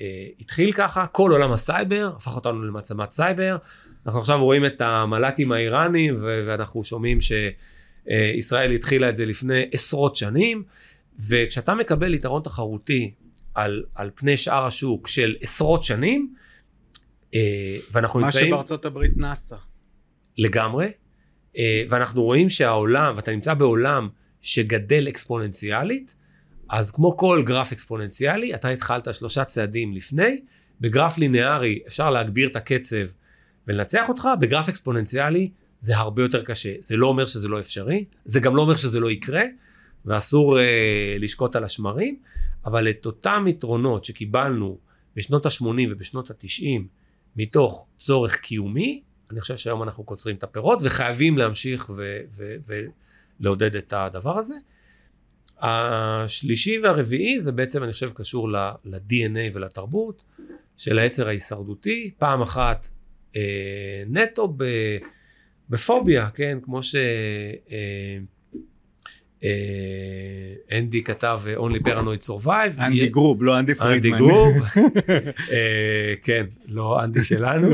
אה, 0.00 0.26
התחיל 0.40 0.72
ככה, 0.72 1.06
כל 1.06 1.30
עולם 1.30 1.52
הסייבר 1.52 2.12
הפך 2.16 2.36
אותנו 2.36 2.62
למעצמת 2.62 3.10
סייבר. 3.10 3.56
אנחנו 4.06 4.20
עכשיו 4.20 4.44
רואים 4.44 4.66
את 4.66 4.80
המל"טים 4.80 5.52
האיראנים, 5.52 6.14
ואנחנו 6.20 6.84
שומעים 6.84 7.18
שישראל 8.08 8.70
התחילה 8.70 9.08
את 9.08 9.16
זה 9.16 9.26
לפני 9.26 9.62
עשרות 9.72 10.16
שנים, 10.16 10.62
וכשאתה 11.28 11.74
מקבל 11.74 12.14
יתרון 12.14 12.42
תחרותי 12.42 13.12
על, 13.54 13.84
על 13.94 14.10
פני 14.14 14.36
שאר 14.36 14.66
השוק 14.66 15.08
של 15.08 15.36
עשרות 15.40 15.84
שנים, 15.84 16.34
אה, 17.34 17.76
ואנחנו 17.92 18.20
מה 18.20 18.26
נמצאים... 18.26 18.46
שבארצות 18.46 18.84
הברית 18.84 19.16
נאסא. 19.16 19.56
לגמרי, 20.38 20.88
אה, 21.56 21.84
ואנחנו 21.88 22.22
רואים 22.22 22.50
שהעולם, 22.50 23.12
ואתה 23.16 23.32
נמצא 23.32 23.54
בעולם 23.54 24.08
שגדל 24.40 25.08
אקספוננציאלית, 25.08 26.14
אז 26.68 26.90
כמו 26.90 27.16
כל 27.16 27.42
גרף 27.46 27.72
אקספוננציאלי, 27.72 28.54
אתה 28.54 28.68
התחלת 28.68 29.14
שלושה 29.14 29.44
צעדים 29.44 29.92
לפני, 29.92 30.40
בגרף 30.80 31.18
ליניארי 31.18 31.78
אפשר 31.86 32.10
להגביר 32.10 32.48
את 32.48 32.56
הקצב 32.56 33.06
ולנצח 33.68 34.08
אותך, 34.08 34.28
בגרף 34.40 34.68
אקספוננציאלי 34.68 35.50
זה 35.84 35.96
הרבה 35.96 36.22
יותר 36.22 36.42
קשה. 36.44 36.72
זה 36.82 36.96
לא 36.96 37.06
אומר 37.06 37.26
שזה 37.26 37.48
לא 37.48 37.60
אפשרי, 37.60 38.04
זה 38.24 38.40
גם 38.40 38.56
לא 38.56 38.62
אומר 38.62 38.76
שזה 38.76 39.00
לא 39.00 39.10
יקרה, 39.10 39.42
ואסור 40.04 40.60
אה, 40.60 41.16
לשקוט 41.18 41.56
על 41.56 41.64
השמרים, 41.64 42.18
אבל 42.64 42.90
את 42.90 43.06
אותם 43.06 43.44
יתרונות 43.48 44.04
שקיבלנו 44.04 44.78
בשנות 45.16 45.46
ה-80 45.46 45.66
ובשנות 45.90 46.30
ה-90, 46.30 46.80
מתוך 47.36 47.88
צורך 47.98 48.36
קיומי, 48.36 49.02
אני 49.30 49.40
חושב 49.40 49.56
שהיום 49.56 49.82
אנחנו 49.82 50.04
קוצרים 50.04 50.36
את 50.36 50.42
הפירות 50.42 50.78
וחייבים 50.82 51.38
להמשיך 51.38 51.90
ולעודד 53.40 53.76
את 53.76 53.92
הדבר 53.92 54.38
הזה. 54.38 54.54
השלישי 55.58 56.78
והרביעי 56.78 57.40
זה 57.40 57.52
בעצם 57.52 57.82
אני 57.82 57.92
חושב 57.92 58.10
קשור 58.14 58.48
ל-DNA 58.50 59.50
ולתרבות 59.52 60.24
של 60.76 60.98
העצר 60.98 61.28
ההישרדותי, 61.28 62.10
פעם 62.18 62.42
אחת 62.42 62.88
אה, 63.36 64.02
נטו 64.06 64.54
ב, 64.56 64.64
בפוביה, 65.70 66.30
כן, 66.34 66.58
כמו 66.62 66.82
ש... 66.82 66.94
אה, 67.72 68.18
אה, 69.44 71.00
כתב 71.04 71.40
Only 71.56 71.86
Paranoid 71.86 72.26
Survive. 72.26 72.78
אנדי 72.80 73.08
גרוב, 73.08 73.42
לא 73.42 73.58
אנדי 73.58 73.74
פרידמן. 73.74 74.12
אנדי 74.12 74.24
גרוב, 74.24 74.56
אה, 75.52 76.14
כן, 76.22 76.46
לא 76.66 77.04
אנדי 77.04 77.22
שלנו. 77.22 77.68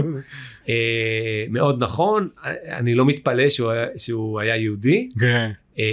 אה, 0.69 1.45
מאוד 1.51 1.83
נכון, 1.83 2.29
אני 2.69 2.95
לא 2.95 3.07
מתפלא 3.07 3.49
שהוא 3.49 3.71
היה, 3.71 3.87
שהוא 3.97 4.41
היה 4.41 4.57
יהודי. 4.57 5.09
כן. 5.21 5.51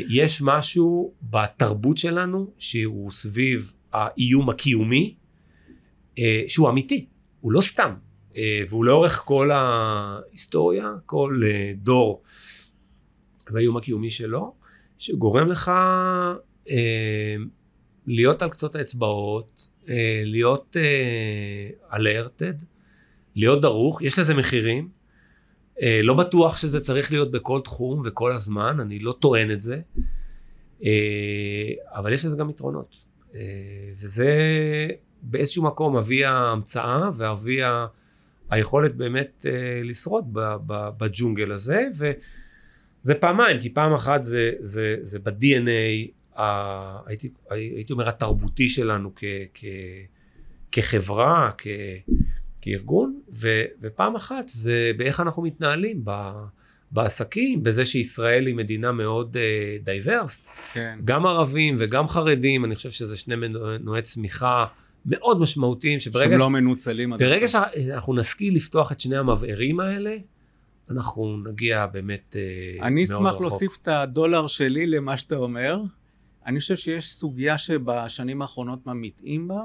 יש 0.10 0.42
משהו 0.42 1.14
בתרבות 1.24 1.98
שלנו 1.98 2.52
שהוא 2.58 3.12
סביב 3.12 3.74
האיום 3.94 4.50
הקיומי, 4.50 5.14
שהוא 6.48 6.70
אמיתי, 6.70 7.06
הוא 7.42 7.52
לא 7.52 7.62
סתם, 7.62 7.94
והוא 8.70 8.86
לאורך 8.86 9.22
כל 9.26 9.52
ההיסטוריה, 9.52 10.92
כל 11.06 11.42
דור 11.76 12.24
והאיום 13.52 13.78
הקיומי 13.78 14.12
שלו. 14.12 14.54
שגורם 15.00 15.48
לך 15.48 15.72
אה, 16.70 17.36
להיות 18.08 18.42
על 18.42 18.50
קצות 18.50 18.76
האצבעות, 18.76 19.68
אה, 19.90 20.22
להיות 20.26 20.78
אלרטד, 21.94 22.62
אה, 22.62 22.68
להיות 23.36 23.62
דרוך, 23.62 24.02
יש 24.02 24.20
לזה 24.20 24.34
מחירים. 24.34 24.90
אה, 25.82 26.00
לא 26.04 26.14
בטוח 26.14 26.58
שזה 26.58 26.80
צריך 26.80 27.12
להיות 27.12 27.32
בכל 27.32 27.62
תחום 27.64 28.02
וכל 28.06 28.32
הזמן, 28.32 28.80
אני 28.80 29.00
לא 29.00 29.16
טוען 29.20 29.52
את 29.52 29.62
זה, 29.62 29.80
אה, 30.84 31.72
אבל 31.94 32.14
יש 32.14 32.26
לזה 32.26 32.38
גם 32.38 32.50
יתרונות. 32.50 32.96
אה, 33.36 33.42
וזה 33.92 34.30
באיזשהו 35.22 35.64
מקום 35.64 35.98
אבי 35.98 36.26
ההמצאה 36.26 37.10
ואבי 37.18 37.60
היכולת 38.50 38.96
באמת 38.96 39.46
אה, 39.50 39.82
לשרוד 39.84 40.26
בג'ונגל 40.98 41.52
הזה. 41.52 41.88
ו, 41.98 42.12
זה 43.02 43.16
פעמיים, 43.16 43.62
כי 43.62 43.70
פעם 43.70 43.94
אחת 43.94 44.24
זה, 44.24 44.52
זה, 44.60 44.96
זה 45.02 45.20
ב-DNA, 45.20 46.12
ה, 46.40 47.10
הייתי, 47.10 47.30
הייתי 47.50 47.94
אומר, 47.94 48.10
התרבותי 48.10 48.70
שלנו 48.70 49.12
כ, 49.16 49.24
כ, 49.54 49.66
כחברה, 50.72 51.52
כ, 51.58 51.68
כארגון, 52.62 53.20
ו, 53.34 53.64
ופעם 53.82 54.16
אחת 54.16 54.50
זה 54.50 54.92
באיך 54.98 55.20
אנחנו 55.20 55.44
מתנהלים 55.44 56.02
ב, 56.04 56.32
בעסקים, 56.92 57.64
בזה 57.64 57.86
שישראל 57.86 58.46
היא 58.46 58.56
מדינה 58.56 58.92
מאוד 58.92 59.38
diversity, 59.84 60.48
uh, 60.48 60.50
כן. 60.74 61.00
גם 61.06 61.26
ערבים 61.26 61.76
וגם 61.80 62.08
חרדים, 62.08 62.66
אני 62.66 62.76
חושב 62.76 62.92
שזה 62.92 63.18
שני 63.18 63.36
מנועי 63.36 64.02
צמיחה 64.02 64.66
מאוד 65.06 65.40
משמעותיים, 65.40 66.00
שברגע... 66.00 66.30
שהם 66.30 66.40
לא 66.40 66.50
מנוצלים. 66.50 67.10
ברגע 67.10 67.48
שאנחנו 67.48 68.16
נשכיל 68.16 68.56
לפתוח 68.56 68.92
את 68.92 69.00
שני 69.00 69.18
המבערים 69.18 69.80
האלה, 69.80 70.18
אנחנו 70.90 71.38
נגיע 71.38 71.86
באמת 71.86 72.36
אה, 72.36 72.88
אני 72.88 73.04
אשמח 73.04 73.42
להוסיף 73.42 73.78
את 73.82 73.88
הדולר 73.88 74.48
שלי 74.48 74.88
למה 74.88 75.18
שאתה 75.18 75.36
אומר. 75.36 75.82
אני 76.46 76.60
חושב 76.60 76.76
שיש 76.76 77.14
סוגיה 77.14 77.58
שבשנים 77.58 78.42
האחרונות 78.42 78.86
ממעיטים 78.86 79.48
בה, 79.48 79.62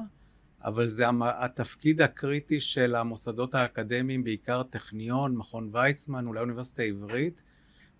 אבל 0.64 0.88
זה 0.88 1.04
התפקיד 1.22 2.02
הקריטי 2.02 2.60
של 2.60 2.94
המוסדות 2.94 3.54
האקדמיים, 3.54 4.24
בעיקר 4.24 4.62
טכניון, 4.62 5.36
מכון 5.36 5.70
ויצמן, 5.72 6.26
אולי 6.26 6.38
האוניברסיטה 6.38 6.82
העברית. 6.82 7.42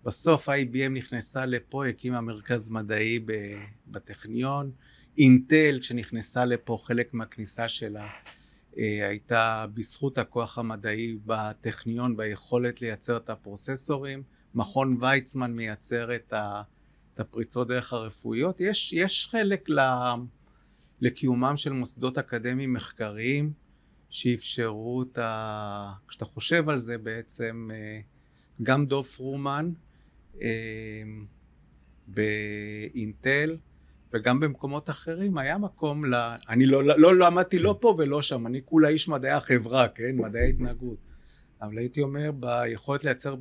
בסוף 0.03 0.49
IBM 0.49 0.89
נכנסה 0.89 1.45
לפה, 1.45 1.87
הקימה 1.87 2.21
מרכז 2.21 2.69
מדעי 2.69 3.19
בטכניון. 3.87 4.71
אינטל, 5.17 5.77
כשנכנסה 5.81 6.45
לפה, 6.45 6.77
חלק 6.83 7.13
מהכניסה 7.13 7.67
שלה 7.67 8.07
אה, 8.77 9.07
הייתה 9.07 9.65
בזכות 9.73 10.17
הכוח 10.17 10.57
המדעי 10.57 11.17
בטכניון 11.25 12.17
ביכולת 12.17 12.81
לייצר 12.81 13.17
את 13.17 13.29
הפרוססורים. 13.29 14.23
מכון 14.55 14.97
ויצמן 14.99 15.51
מייצר 15.51 16.15
את, 16.15 16.33
את 17.13 17.19
הפריצות 17.19 17.67
דרך 17.67 17.93
הרפואיות. 17.93 18.59
יש, 18.59 18.93
יש 18.93 19.27
חלק 19.31 19.69
ל, 19.69 19.79
לקיומם 21.01 21.57
של 21.57 21.73
מוסדות 21.73 22.17
אקדמיים 22.17 22.73
מחקריים 22.73 23.53
שאפשרו 24.09 25.03
את 25.03 25.17
ה... 25.17 25.93
כשאתה 26.07 26.25
חושב 26.25 26.69
על 26.69 26.79
זה 26.79 26.97
בעצם, 26.97 27.69
אה, 27.73 27.99
גם 28.63 28.85
דוב 28.85 29.05
פרומן 29.05 29.71
אה, 30.41 30.49
באינטל 32.07 33.57
וגם 34.13 34.39
במקומות 34.39 34.89
אחרים 34.89 35.37
היה 35.37 35.57
מקום 35.57 36.05
ל... 36.05 36.29
אני 36.49 36.65
לא, 36.65 36.83
לא, 36.83 36.97
לא 36.97 37.19
למדתי 37.19 37.59
לא 37.59 37.77
פה 37.81 37.95
ולא 37.97 38.21
שם, 38.21 38.47
אני 38.47 38.61
כולה 38.65 38.89
איש 38.89 39.09
מדעי 39.09 39.31
החברה, 39.31 39.87
כן? 39.87 40.15
מדעי 40.15 40.41
ההתנהגות. 40.41 40.97
אבל 41.61 41.77
הייתי 41.77 42.01
אומר 42.01 42.31
ביכולת 42.31 43.03
לייצר 43.03 43.35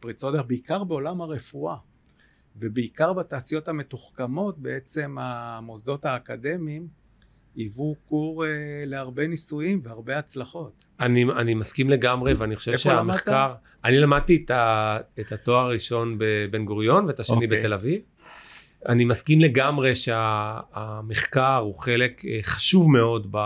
פריצות 0.00 0.34
דרך, 0.34 0.46
בעיקר 0.46 0.84
בעולם 0.84 1.20
הרפואה, 1.20 1.76
ובעיקר 2.56 3.12
בתעשיות 3.12 3.68
המתוחכמות, 3.68 4.58
בעצם 4.58 5.16
המוסדות 5.18 6.04
האקדמיים 6.04 6.88
היוו 7.54 7.94
כור 8.08 8.46
אה, 8.46 8.50
להרבה 8.86 9.26
ניסויים 9.26 9.80
והרבה 9.82 10.18
הצלחות. 10.18 10.84
אני, 11.00 11.24
אני 11.24 11.54
מסכים 11.54 11.90
לגמרי, 11.90 12.32
ואני 12.32 12.56
חושב 12.56 12.76
שהמחקר... 12.76 13.46
למדת? 13.48 13.58
אני 13.84 13.98
למדתי 13.98 14.42
את, 14.44 14.50
ה, 14.50 14.98
את 15.20 15.32
התואר 15.32 15.64
הראשון 15.64 16.16
בבן 16.18 16.64
גוריון 16.64 17.04
ואת 17.04 17.20
השני 17.20 17.36
okay. 17.36 17.44
אוקיי. 17.44 17.58
בתל 17.58 17.72
אביב. 17.72 18.02
אני 18.86 19.04
מסכים 19.04 19.40
לגמרי 19.40 19.94
שהמחקר 19.94 21.56
הוא 21.56 21.74
חלק 21.74 22.24
אה, 22.24 22.38
חשוב 22.42 22.90
מאוד 22.90 23.36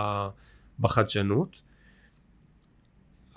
בחדשנות. 0.79 1.61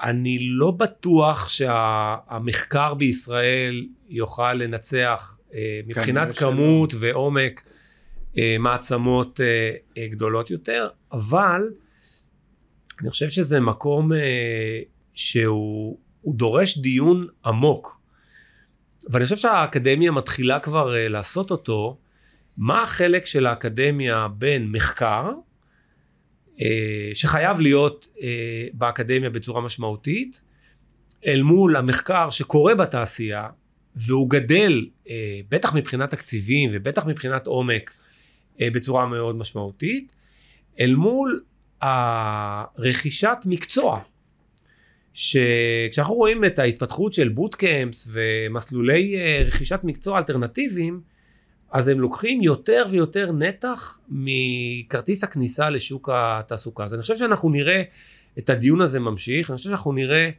אני 0.02 0.38
לא 0.40 0.70
בטוח 0.70 1.48
שהמחקר 1.48 2.94
בישראל 2.94 3.86
יוכל 4.08 4.52
לנצח 4.52 5.38
אה, 5.54 5.80
מבחינת 5.86 6.36
כמות 6.36 6.90
שלא. 6.90 7.00
ועומק 7.02 7.62
אה, 8.38 8.56
מעצמות 8.58 9.40
גדולות 10.10 10.50
יותר, 10.50 10.88
אבל 11.12 11.62
אני 13.00 13.10
חושב 13.10 13.28
שזה 13.28 13.60
מקום 13.60 14.10
שהוא 15.14 15.98
דורש 16.26 16.78
דיון 16.78 17.26
עמוק 17.44 17.95
ואני 19.06 19.24
חושב 19.24 19.36
שהאקדמיה 19.36 20.10
מתחילה 20.12 20.60
כבר 20.60 20.92
uh, 20.92 21.08
לעשות 21.08 21.50
אותו, 21.50 21.98
מה 22.56 22.82
החלק 22.82 23.26
של 23.26 23.46
האקדמיה 23.46 24.28
בין 24.28 24.72
מחקר, 24.72 25.32
uh, 26.56 26.60
שחייב 27.14 27.60
להיות 27.60 28.08
uh, 28.16 28.20
באקדמיה 28.74 29.30
בצורה 29.30 29.60
משמעותית, 29.60 30.40
אל 31.26 31.42
מול 31.42 31.76
המחקר 31.76 32.30
שקורה 32.30 32.74
בתעשייה, 32.74 33.48
והוא 33.96 34.30
גדל, 34.30 34.86
uh, 35.04 35.08
בטח 35.48 35.74
מבחינת 35.74 36.10
תקציבים 36.10 36.70
ובטח 36.72 37.06
מבחינת 37.06 37.46
עומק, 37.46 37.92
uh, 38.56 38.60
בצורה 38.72 39.06
מאוד 39.06 39.36
משמעותית, 39.36 40.12
אל 40.80 40.94
מול 40.94 41.40
הרכישת 41.80 43.38
מקצוע. 43.44 44.00
שכשאנחנו 45.16 46.14
רואים 46.14 46.44
את 46.44 46.58
ההתפתחות 46.58 47.14
של 47.14 47.28
בוטקאמפס 47.28 48.08
ומסלולי 48.12 49.16
אה, 49.16 49.42
רכישת 49.46 49.80
מקצוע 49.84 50.18
אלטרנטיביים, 50.18 51.00
אז 51.72 51.88
הם 51.88 52.00
לוקחים 52.00 52.42
יותר 52.42 52.84
ויותר 52.90 53.32
נתח 53.32 53.98
מכרטיס 54.08 55.24
הכניסה 55.24 55.70
לשוק 55.70 56.08
התעסוקה. 56.12 56.84
אז 56.84 56.94
אני 56.94 57.02
חושב 57.02 57.16
שאנחנו 57.16 57.50
נראה 57.50 57.82
את 58.38 58.50
הדיון 58.50 58.80
הזה 58.80 59.00
ממשיך, 59.00 59.50
אני 59.50 59.56
חושב 59.56 59.68
שאנחנו 59.68 59.92
נראה 59.92 60.30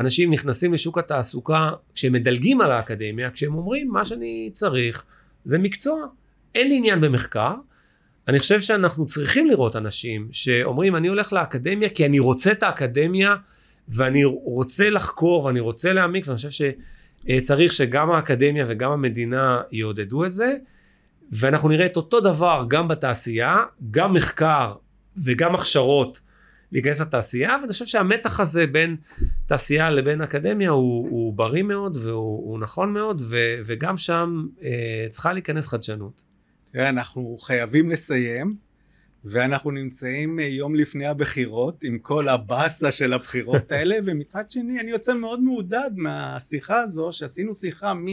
אנשים 0.00 0.32
נכנסים 0.32 0.74
לשוק 0.74 0.98
התעסוקה 0.98 1.70
כשהם 1.94 2.12
מדלגים 2.12 2.60
על 2.60 2.70
האקדמיה, 2.70 3.30
כשהם 3.30 3.54
אומרים 3.54 3.88
מה 3.88 4.04
שאני 4.04 4.50
צריך 4.52 5.04
זה 5.44 5.58
מקצוע, 5.58 6.06
אין 6.54 6.68
לי 6.68 6.76
עניין 6.76 7.00
במחקר, 7.00 7.54
אני 8.28 8.38
חושב 8.38 8.60
שאנחנו 8.60 9.06
צריכים 9.06 9.46
לראות 9.46 9.76
אנשים 9.76 10.28
שאומרים, 10.32 10.96
אני 10.96 11.08
הולך 11.08 11.32
לאקדמיה 11.32 11.88
כי 11.88 12.06
אני 12.06 12.18
רוצה 12.18 12.52
את 12.52 12.62
האקדמיה, 12.62 13.36
ואני 13.88 14.24
רוצה 14.24 14.90
לחקור, 14.90 15.44
ואני 15.44 15.60
רוצה 15.60 15.92
להעמיק, 15.92 16.24
ואני 16.26 16.36
חושב 16.36 16.72
שצריך 17.28 17.72
שגם 17.72 18.10
האקדמיה 18.10 18.64
וגם 18.68 18.90
המדינה 18.90 19.62
יעודדו 19.72 20.24
את 20.24 20.32
זה, 20.32 20.56
ואנחנו 21.32 21.68
נראה 21.68 21.86
את 21.86 21.96
אותו 21.96 22.20
דבר 22.20 22.64
גם 22.68 22.88
בתעשייה, 22.88 23.64
גם 23.90 24.12
מחקר 24.12 24.74
וגם 25.16 25.54
הכשרות 25.54 26.20
להיכנס 26.72 27.00
לתעשייה, 27.00 27.56
ואני 27.60 27.72
חושב 27.72 27.86
שהמתח 27.86 28.40
הזה 28.40 28.66
בין 28.66 28.96
תעשייה 29.46 29.90
לבין 29.90 30.22
אקדמיה 30.22 30.70
הוא, 30.70 31.08
הוא 31.10 31.32
בריא 31.34 31.62
מאוד 31.62 31.96
והוא 31.96 32.58
נכון 32.58 32.92
מאוד, 32.92 33.22
ו, 33.24 33.36
וגם 33.64 33.98
שם 33.98 34.46
אה, 34.62 35.06
צריכה 35.10 35.32
להיכנס 35.32 35.68
חדשנות. 35.68 36.22
תראה, 36.70 36.88
אנחנו 36.88 37.36
חייבים 37.40 37.90
לסיים, 37.90 38.56
ואנחנו 39.24 39.70
נמצאים 39.70 40.40
אה, 40.40 40.44
יום 40.44 40.74
לפני 40.74 41.06
הבחירות, 41.06 41.84
עם 41.84 41.98
כל 41.98 42.28
הבאסה 42.28 42.92
של 42.92 43.12
הבחירות 43.12 43.70
האלה, 43.72 43.96
ומצד 44.04 44.50
שני 44.50 44.80
אני 44.80 44.90
יוצא 44.90 45.14
מאוד 45.14 45.40
מעודד 45.40 45.90
מהשיחה 45.96 46.80
הזו, 46.80 47.12
שעשינו 47.12 47.54
שיחה 47.54 47.94
מ... 47.94 48.06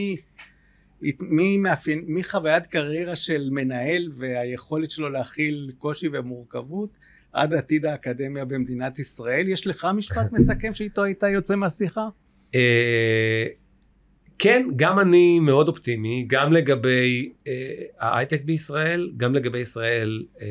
מחוויית 2.08 2.66
קריירה 2.66 3.16
של 3.16 3.50
מנהל 3.52 4.12
והיכולת 4.18 4.92
שלו 4.92 5.10
להכיל 5.10 5.72
קושי 5.78 6.08
ומורכבות 6.14 6.90
עד 7.34 7.54
עתיד 7.54 7.86
האקדמיה 7.86 8.46
במדינת 8.46 9.00
ישראל. 9.00 9.50
יש 9.50 9.68
לך 9.68 9.88
משפט 9.94 10.32
מסכם 10.34 10.74
שאיתו 10.74 11.04
היית 11.04 11.24
יוצא 11.24 11.56
מהשיחה? 11.56 12.08
כן, 14.44 14.68
גם 14.76 15.00
אני 15.00 15.40
מאוד 15.40 15.68
אופטימי, 15.68 16.26
גם 16.28 16.54
לגבי 16.54 17.32
אה, 17.48 17.54
ההייטק 18.00 18.42
בישראל, 18.44 19.12
גם 19.18 19.36
לגבי 19.36 19.60
ישראל 19.60 20.26
אה, 20.42 20.48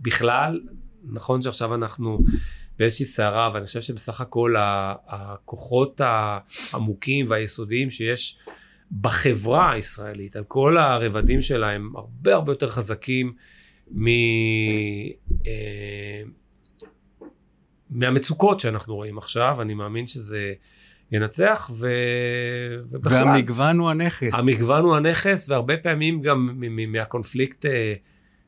בכלל. 0.00 0.60
נכון 1.04 1.42
שעכשיו 1.42 1.74
אנחנו 1.74 2.18
באיזושהי 2.78 3.06
סערה, 3.06 3.50
ואני 3.54 3.66
חושב 3.66 3.80
שבסך 3.80 4.20
הכל 4.20 4.54
הכוחות 5.06 6.00
העמוקים 6.04 7.26
והיסודיים 7.30 7.90
שיש 7.90 8.38
בחברה 9.00 9.72
הישראלית, 9.72 10.36
על 10.36 10.44
כל 10.44 10.76
הרבדים 10.76 11.42
שלה, 11.42 11.70
הם 11.70 11.92
הרבה 11.96 12.34
הרבה 12.34 12.52
יותר 12.52 12.68
חזקים 12.68 13.32
מ... 13.90 14.06
אה, 15.46 16.22
מהמצוקות 17.90 18.60
שאנחנו 18.60 18.94
רואים 18.94 19.18
עכשיו, 19.18 19.62
אני 19.62 19.74
מאמין 19.74 20.06
שזה 20.06 20.52
ינצח, 21.14 21.70
ו... 21.74 21.88
ובכלל... 22.90 23.24
והמגוון 23.24 23.78
הוא 23.78 23.90
הנכס. 23.90 24.34
המגוון 24.34 24.84
הוא 24.84 24.96
הנכס, 24.96 25.48
והרבה 25.48 25.76
פעמים 25.76 26.22
גם 26.22 26.62
מהקונפליקט 26.88 27.66
אה, 27.66 27.94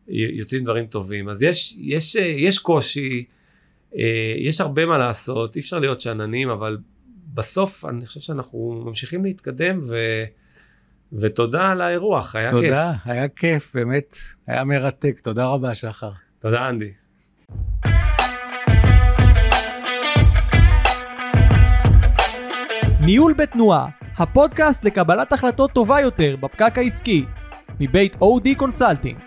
יוצאים 0.09 0.65
דברים 0.65 0.87
טובים. 0.87 1.29
אז 1.29 1.43
יש, 1.43 1.75
יש, 1.79 2.17
אה, 2.17 2.23
יש 2.23 2.59
קושי, 2.59 3.25
יש 4.39 4.61
הרבה 4.61 4.87
מה 4.87 4.99
לעשות, 4.99 5.57
אי 5.57 5.61
אפשר 5.61 5.79
להיות 5.79 6.01
שאננים, 6.01 6.49
אבל 6.51 6.79
בסוף 7.35 7.85
אני 7.85 8.07
חושב 8.07 8.21
שאנחנו 8.21 8.83
ממשיכים 8.87 9.25
להתקדם, 9.25 9.79
ו... 9.83 9.97
ותודה 11.13 11.71
על 11.71 11.81
האירוח, 11.81 12.37
היה 12.37 12.51
תודה, 12.51 12.63
כיף. 12.63 12.71
תודה, 12.71 12.93
היה 13.05 13.29
כיף, 13.29 13.75
באמת, 13.75 14.17
היה 14.47 14.65
מרתק. 14.65 15.21
תודה 15.23 15.47
רבה, 15.47 15.75
שחר. 15.75 16.11
תודה, 16.41 16.69
אנדי. 16.69 16.93
ניהול 23.07 23.33
בתנועה, 23.33 23.87
הפודקאסט 24.19 24.85
לקבלת 24.85 25.33
החלטות 25.33 25.73
טובה 25.73 26.01
יותר 26.01 26.37
בפקק 26.41 26.79
העסקי, 26.79 27.25
מבית 27.81 28.17
OD 28.21 28.55
Consulting. 28.55 29.19